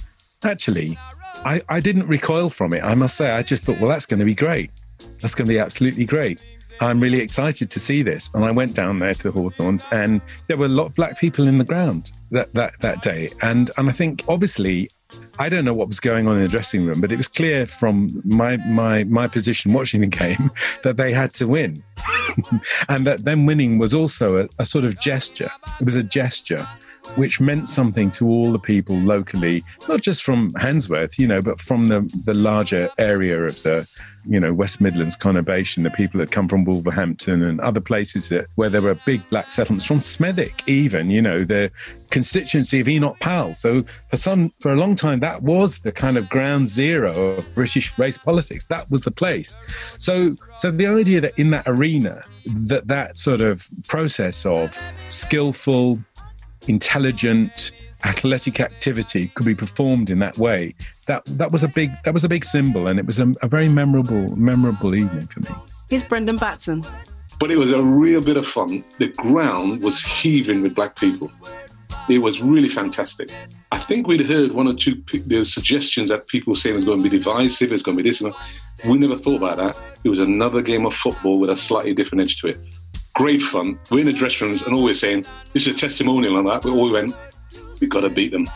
actually, 0.44 0.98
I, 1.44 1.62
I 1.68 1.80
didn't 1.80 2.08
recoil 2.08 2.50
from 2.50 2.72
it. 2.72 2.82
I 2.82 2.94
must 2.94 3.16
say, 3.16 3.30
I 3.30 3.42
just 3.42 3.64
thought, 3.64 3.78
well, 3.78 3.90
that's 3.90 4.06
going 4.06 4.18
to 4.20 4.26
be 4.26 4.34
great. 4.34 4.70
That's 5.20 5.34
going 5.34 5.46
to 5.46 5.52
be 5.52 5.58
absolutely 5.58 6.04
great. 6.04 6.44
I'm 6.80 6.98
really 7.00 7.20
excited 7.20 7.70
to 7.70 7.80
see 7.80 8.02
this. 8.02 8.30
And 8.34 8.44
I 8.44 8.50
went 8.50 8.74
down 8.74 8.98
there 8.98 9.14
to 9.14 9.30
Hawthorns 9.30 9.86
and 9.92 10.20
there 10.48 10.56
were 10.56 10.66
a 10.66 10.70
lot 10.70 10.86
of 10.86 10.94
black 10.94 11.18
people 11.18 11.46
in 11.46 11.58
the 11.58 11.64
ground 11.64 12.10
that, 12.30 12.52
that, 12.54 12.80
that 12.80 13.02
day. 13.02 13.28
And, 13.42 13.70
and 13.76 13.88
I 13.88 13.92
think 13.92 14.24
obviously, 14.28 14.88
I 15.38 15.48
don't 15.48 15.64
know 15.64 15.74
what 15.74 15.88
was 15.88 16.00
going 16.00 16.26
on 16.28 16.36
in 16.36 16.42
the 16.42 16.48
dressing 16.48 16.86
room, 16.86 17.00
but 17.00 17.12
it 17.12 17.16
was 17.16 17.28
clear 17.28 17.66
from 17.66 18.08
my, 18.24 18.56
my, 18.68 19.04
my 19.04 19.26
position 19.26 19.72
watching 19.72 20.00
the 20.00 20.06
game 20.06 20.50
that 20.82 20.96
they 20.96 21.12
had 21.12 21.34
to 21.34 21.46
win. 21.46 21.82
and 22.88 23.06
that 23.06 23.24
them 23.24 23.44
winning 23.44 23.78
was 23.78 23.94
also 23.94 24.44
a, 24.44 24.48
a 24.58 24.64
sort 24.64 24.84
of 24.84 24.98
gesture. 25.00 25.50
It 25.80 25.84
was 25.84 25.96
a 25.96 26.02
gesture 26.02 26.66
which 27.16 27.40
meant 27.40 27.68
something 27.68 28.10
to 28.12 28.28
all 28.28 28.52
the 28.52 28.58
people 28.58 28.96
locally, 28.96 29.64
not 29.88 30.00
just 30.00 30.22
from 30.22 30.50
Handsworth, 30.52 31.18
you 31.18 31.26
know, 31.26 31.42
but 31.42 31.60
from 31.60 31.88
the, 31.88 32.00
the 32.24 32.34
larger 32.34 32.90
area 32.98 33.42
of 33.42 33.62
the, 33.62 33.88
you 34.26 34.38
know, 34.38 34.52
West 34.52 34.80
Midlands 34.80 35.16
conurbation, 35.16 35.82
the 35.82 35.90
people 35.90 36.20
that 36.20 36.30
come 36.30 36.48
from 36.48 36.64
Wolverhampton 36.64 37.42
and 37.42 37.60
other 37.60 37.80
places 37.80 38.28
that, 38.28 38.46
where 38.54 38.68
there 38.68 38.82
were 38.82 38.94
big 39.06 39.26
black 39.28 39.50
settlements, 39.50 39.84
from 39.84 39.98
Smethwick 39.98 40.62
even, 40.68 41.10
you 41.10 41.22
know, 41.22 41.38
the 41.38 41.70
constituency 42.10 42.80
of 42.80 42.88
Enoch 42.88 43.18
Powell. 43.20 43.54
So 43.54 43.84
for 44.08 44.16
some, 44.16 44.52
for 44.60 44.72
a 44.72 44.76
long 44.76 44.94
time, 44.94 45.20
that 45.20 45.42
was 45.42 45.80
the 45.80 45.92
kind 45.92 46.18
of 46.18 46.28
ground 46.28 46.68
zero 46.68 47.12
of 47.12 47.54
British 47.54 47.98
race 47.98 48.18
politics. 48.18 48.66
That 48.66 48.90
was 48.90 49.02
the 49.02 49.10
place. 49.10 49.58
So, 49.98 50.34
so 50.56 50.70
the 50.70 50.86
idea 50.86 51.20
that 51.22 51.38
in 51.38 51.50
that 51.50 51.64
arena, 51.66 52.22
that 52.46 52.88
that 52.88 53.16
sort 53.16 53.40
of 53.40 53.68
process 53.88 54.44
of 54.46 54.76
skillful, 55.08 55.98
intelligent 56.68 57.72
athletic 58.04 58.60
activity 58.60 59.28
could 59.34 59.46
be 59.46 59.54
performed 59.54 60.10
in 60.10 60.18
that 60.20 60.38
way. 60.38 60.74
That 61.06 61.24
that 61.26 61.52
was 61.52 61.62
a 61.62 61.68
big 61.68 61.90
that 62.04 62.14
was 62.14 62.24
a 62.24 62.28
big 62.28 62.44
symbol 62.44 62.86
and 62.86 62.98
it 62.98 63.06
was 63.06 63.18
a, 63.18 63.32
a 63.42 63.48
very 63.48 63.68
memorable 63.68 64.34
memorable 64.36 64.94
evening 64.94 65.26
for 65.26 65.40
me. 65.40 65.48
Here's 65.88 66.02
brendan 66.02 66.36
batson. 66.36 66.82
But 67.38 67.50
it 67.50 67.56
was 67.56 67.72
a 67.72 67.82
real 67.82 68.20
bit 68.20 68.36
of 68.36 68.46
fun. 68.46 68.84
The 68.98 69.08
ground 69.08 69.82
was 69.82 70.02
heaving 70.02 70.60
with 70.62 70.74
black 70.74 70.96
people. 70.96 71.30
It 72.08 72.18
was 72.18 72.42
really 72.42 72.68
fantastic. 72.68 73.30
I 73.72 73.78
think 73.78 74.06
we'd 74.06 74.26
heard 74.26 74.52
one 74.52 74.66
or 74.66 74.74
two 74.74 75.02
there's 75.26 75.52
suggestions 75.52 76.08
that 76.08 76.26
people 76.26 76.52
were 76.52 76.56
saying 76.56 76.76
it's 76.76 76.84
going 76.84 76.98
to 76.98 77.08
be 77.08 77.18
divisive 77.18 77.72
it's 77.72 77.82
going 77.82 77.96
to 77.96 78.02
be 78.02 78.08
this 78.08 78.22
we 78.88 78.98
never 78.98 79.16
thought 79.16 79.36
about 79.36 79.58
that. 79.58 79.82
It 80.04 80.08
was 80.08 80.20
another 80.20 80.62
game 80.62 80.86
of 80.86 80.94
football 80.94 81.38
with 81.38 81.50
a 81.50 81.56
slightly 81.56 81.92
different 81.92 82.22
edge 82.22 82.40
to 82.40 82.46
it 82.48 82.58
great 83.14 83.42
fun. 83.42 83.78
We're 83.90 84.00
in 84.00 84.06
the 84.06 84.12
dressing 84.12 84.48
rooms 84.48 84.62
and 84.62 84.74
always 84.74 85.00
saying, 85.00 85.24
this 85.52 85.66
is 85.66 85.74
a 85.74 85.76
testimonial 85.76 86.36
on 86.36 86.44
that. 86.46 86.64
We 86.64 86.70
all 86.70 86.90
went, 86.90 87.14
we've 87.80 87.90
got 87.90 88.00
to 88.00 88.10
beat 88.10 88.32
them. 88.32 88.46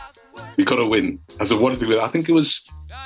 We've 0.57 0.67
got 0.67 0.77
to 0.77 0.87
win. 0.87 1.19
As 1.39 1.51
a 1.51 1.57
one 1.57 1.73
I 1.73 2.07
think 2.07 2.29
it 2.29 2.33
was 2.33 2.61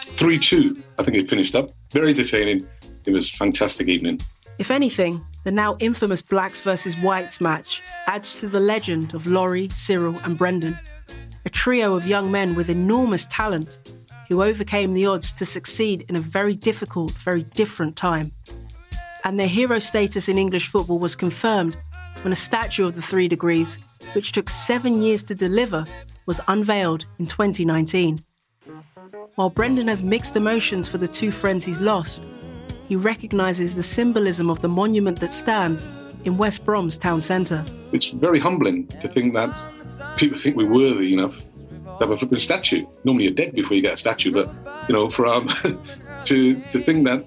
3 0.06 0.40
2. 0.40 0.76
I 0.98 1.04
think 1.04 1.18
it 1.18 1.30
finished 1.30 1.56
up. 1.56 1.70
Very 1.92 2.10
entertaining. 2.10 2.68
It 3.06 3.12
was 3.12 3.32
fantastic 3.32 3.88
evening. 3.88 4.20
If 4.58 4.72
anything, 4.72 5.26
the 5.46 5.52
now 5.52 5.78
infamous 5.80 6.22
Blacks 6.22 6.62
versus 6.62 6.96
Whites 7.00 7.40
match 7.40 7.82
adds 8.08 8.40
to 8.42 8.50
the 8.50 8.60
legend 8.60 9.14
of 9.14 9.28
Laurie, 9.28 9.70
Cyril, 9.70 10.16
and 10.26 10.38
Brendan, 10.38 10.78
a 11.46 11.50
trio 11.50 11.96
of 11.96 12.06
young 12.06 12.30
men 12.30 12.56
with 12.56 12.70
enormous 12.70 13.26
talent 13.28 13.94
who 14.28 14.44
overcame 14.44 14.94
the 14.94 15.06
odds 15.06 15.34
to 15.36 15.46
succeed 15.46 16.06
in 16.10 16.16
a 16.16 16.20
very 16.20 16.56
difficult, 16.56 17.12
very 17.12 17.44
different 17.44 17.96
time 17.96 18.32
and 19.24 19.40
their 19.40 19.48
hero 19.48 19.80
status 19.80 20.30
in 20.30 20.38
English 20.38 20.68
football 20.68 21.00
was 21.00 21.16
confirmed 21.16 21.78
when 22.24 22.34
a 22.34 22.36
statue 22.36 22.86
of 22.86 22.96
the 22.96 23.02
Three 23.02 23.28
Degrees, 23.28 23.78
which 24.14 24.32
took 24.32 24.50
seven 24.50 25.02
years 25.02 25.24
to 25.24 25.36
deliver, 25.36 25.84
was 26.26 26.42
unveiled 26.48 27.06
in 27.18 27.26
2019. 27.26 28.20
While 29.36 29.50
Brendan 29.50 29.88
has 29.88 30.04
mixed 30.04 30.36
emotions 30.36 30.90
for 30.90 30.98
the 30.98 31.08
two 31.08 31.32
friends 31.32 31.66
he's 31.66 31.80
lost, 31.80 32.22
he 32.88 32.96
recognises 32.96 33.76
the 33.76 33.84
symbolism 33.84 34.50
of 34.50 34.62
the 34.62 34.68
monument 34.68 35.20
that 35.20 35.32
stands 35.32 35.88
in 36.26 36.38
West 36.38 36.66
Brom's 36.66 36.98
town 36.98 37.22
centre. 37.22 37.64
It's 37.92 38.10
very 38.10 38.40
humbling 38.40 38.88
to 39.02 39.08
think 39.08 39.34
that 39.36 39.50
people 40.18 40.38
think 40.38 40.58
we're 40.58 40.72
worthy 40.72 41.14
enough 41.14 41.38
to 41.38 41.98
have 42.00 42.12
a 42.12 42.18
flipping 42.18 42.40
statue. 42.40 42.86
Normally 43.04 43.26
you're 43.26 43.34
dead 43.34 43.54
before 43.54 43.76
you 43.76 43.82
get 43.82 43.94
a 43.94 43.98
statue, 43.98 44.32
but 44.32 44.50
you 44.88 44.94
know, 44.94 45.10
for 45.10 45.28
um, 45.28 45.48
to 46.26 46.62
to 46.72 46.84
think 46.84 47.06
that 47.06 47.26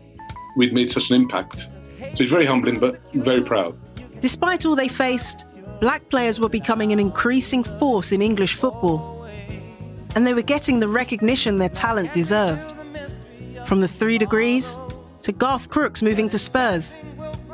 we'd 0.57 0.73
made 0.73 0.91
such 0.91 1.11
an 1.11 1.17
impact 1.17 1.69
so 2.15 2.23
it's 2.23 2.31
very 2.31 2.47
humbling, 2.47 2.79
but 2.79 3.01
very 3.13 3.43
proud. 3.43 3.79
Despite 4.21 4.67
all 4.67 4.77
they 4.77 4.89
faced, 4.89 5.45
black 5.81 6.09
players 6.11 6.39
were 6.39 6.49
becoming 6.49 6.93
an 6.93 7.01
increasing 7.01 7.65
force 7.65 8.13
in 8.13 8.23
English 8.23 8.55
football. 8.55 9.25
And 10.15 10.27
they 10.27 10.35
were 10.35 10.43
getting 10.43 10.81
the 10.81 10.89
recognition 10.89 11.57
their 11.57 11.71
talent 11.71 12.13
deserved. 12.13 12.75
From 13.67 13.81
the 13.81 13.89
three 13.89 14.19
degrees 14.19 14.79
to 15.23 15.33
Garth 15.33 15.71
Crooks 15.71 16.03
moving 16.03 16.29
to 16.29 16.39
Spurs 16.39 16.95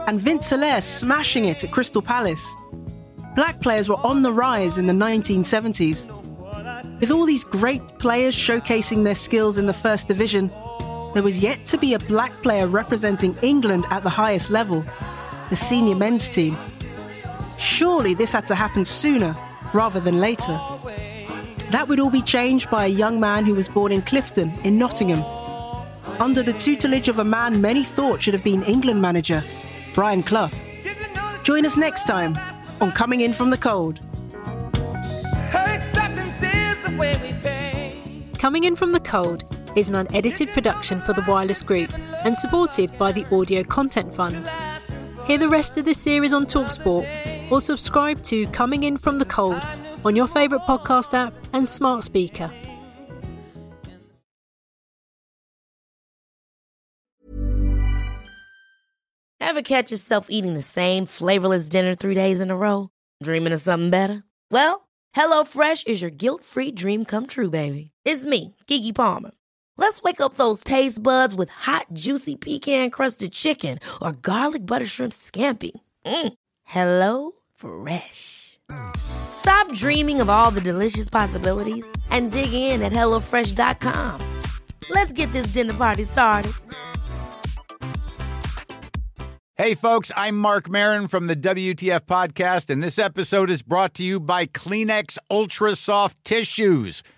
and 0.06 0.20
Vince 0.20 0.50
Hilaire 0.50 0.80
smashing 0.80 1.44
it 1.44 1.62
at 1.62 1.70
Crystal 1.70 2.02
Palace. 2.02 2.46
Black 3.36 3.61
players 3.61 3.88
were 3.88 4.04
on 4.04 4.22
the 4.22 4.32
rise 4.32 4.78
in 4.78 4.86
the 4.86 4.92
1970s. 4.92 6.09
With 7.00 7.11
all 7.11 7.24
these 7.24 7.44
great 7.44 7.82
players 7.98 8.34
showcasing 8.34 9.04
their 9.04 9.14
skills 9.14 9.59
in 9.59 9.66
the 9.66 9.72
First 9.72 10.09
Division, 10.09 10.50
there 11.14 11.22
was 11.22 11.38
yet 11.38 11.64
to 11.66 11.78
be 11.78 11.94
a 11.94 11.98
black 11.98 12.32
player 12.42 12.66
representing 12.66 13.36
England 13.42 13.84
at 13.90 14.02
the 14.02 14.11
highest 14.11 14.50
level, 14.50 14.84
the 15.50 15.56
senior 15.56 15.96
men's 15.96 16.28
team. 16.28 16.56
Surely 17.59 18.14
this 18.14 18.32
had 18.32 18.46
to 18.46 18.54
happen 18.54 18.84
sooner 18.84 19.34
rather 19.72 20.00
than 20.00 20.20
later. 20.20 20.59
That 21.70 21.86
would 21.88 22.00
all 22.00 22.11
be 22.11 22.22
changed 22.22 22.70
by 22.70 22.84
a 22.84 22.88
young 22.88 23.18
man 23.20 23.44
who 23.44 23.54
was 23.54 23.68
born 23.68 23.92
in 23.92 24.02
Clifton, 24.02 24.52
in 24.64 24.78
Nottingham, 24.78 25.22
under 26.20 26.42
the 26.42 26.52
tutelage 26.52 27.09
of 27.09 27.18
a 27.18 27.24
man 27.24 27.61
many 27.61 27.84
thought 27.84 28.22
should 28.22 28.34
have 28.34 28.44
been 28.44 28.62
England 28.64 29.00
manager, 29.02 29.42
Brian 29.94 30.22
Clough. 30.22 30.50
Join 31.42 31.64
us 31.64 31.76
next 31.76 32.04
time 32.04 32.38
on 32.80 32.92
Coming 32.92 33.22
In 33.22 33.32
From 33.32 33.50
the 33.50 33.56
Cold. 33.56 34.00
Coming 38.38 38.64
In 38.64 38.76
From 38.76 38.92
the 38.92 39.00
Cold 39.00 39.57
is 39.79 39.89
an 39.89 39.95
unedited 39.95 40.49
production 40.49 41.01
for 41.01 41.12
the 41.12 41.24
Wireless 41.29 41.62
Group 41.62 41.97
and 42.24 42.37
supported 42.37 42.91
by 42.99 43.12
the 43.12 43.24
Audio 43.33 43.62
Content 43.62 44.12
Fund. 44.12 44.51
Hear 45.24 45.39
the 45.39 45.49
rest 45.49 45.79
of 45.79 45.85
this 45.85 45.99
series 46.03 46.33
on 46.33 46.47
Talksport 46.47 47.07
or 47.49 47.61
subscribe 47.61 48.20
to 48.24 48.49
Coming 48.49 48.83
In 48.83 48.97
From 48.97 49.20
the 49.20 49.24
Cold 49.24 49.62
on 50.05 50.16
your 50.16 50.26
favourite 50.26 50.64
podcast 50.64 51.14
app 51.14 51.33
and 51.53 51.66
smart 51.66 52.03
speaker. 52.03 52.51
Ever 59.41 59.62
catch 59.62 59.93
yourself 59.93 60.26
eating 60.29 60.55
the 60.55 60.62
same 60.62 61.07
flavourless 61.07 61.68
dinner 61.68 61.95
three 61.95 62.16
days 62.16 62.41
in 62.41 62.51
a 62.51 62.57
row? 62.57 62.91
Dreaming 63.22 63.53
of 63.53 63.61
something 63.61 63.91
better? 63.91 64.24
Well, 64.51 64.89
HelloFresh 65.14 65.87
is 65.87 66.03
your 66.03 66.11
guilt 66.11 66.43
free 66.43 66.72
dream 66.72 67.05
come 67.05 67.26
true, 67.29 67.49
baby. 67.49 67.93
It's 68.05 68.24
me, 68.24 68.57
Keke 68.66 68.95
Palmer. 68.95 69.31
Let's 69.79 70.03
wake 70.03 70.20
up 70.20 70.35
those 70.35 70.64
taste 70.64 71.01
buds 71.01 71.37
with 71.37 71.51
hot, 71.51 71.87
juicy 71.93 72.35
pecan 72.35 72.91
crusted 72.91 73.33
chicken 73.33 73.79
or 74.03 74.11
garlic 74.11 74.66
butter 74.66 74.87
shrimp 74.87 75.12
scampi. 75.12 75.70
Mm. 76.05 76.33
Hello 76.64 77.33
Fresh. 77.55 78.59
Stop 78.97 79.72
dreaming 79.72 80.20
of 80.20 80.29
all 80.29 80.51
the 80.51 80.61
delicious 80.61 81.09
possibilities 81.09 81.87
and 82.11 82.33
dig 82.33 82.53
in 82.53 82.83
at 82.83 82.93
HelloFresh.com. 82.93 84.20
Let's 84.91 85.12
get 85.12 85.31
this 85.33 85.53
dinner 85.53 85.74
party 85.74 86.03
started. 86.03 86.53
Hey, 89.55 89.74
folks, 89.74 90.12
I'm 90.16 90.37
Marc 90.37 90.68
Maron 90.68 91.09
from 91.09 91.26
the 91.26 91.35
WTF 91.35 92.03
Podcast, 92.03 92.70
and 92.70 92.81
this 92.81 92.97
episode 92.97 93.51
is 93.51 93.62
brought 93.62 93.93
to 93.95 94.05
you 94.05 94.20
by 94.20 94.47
Kleenex 94.47 95.18
Ultra 95.31 95.74
Soft 95.74 96.16
Tissues 96.24 97.03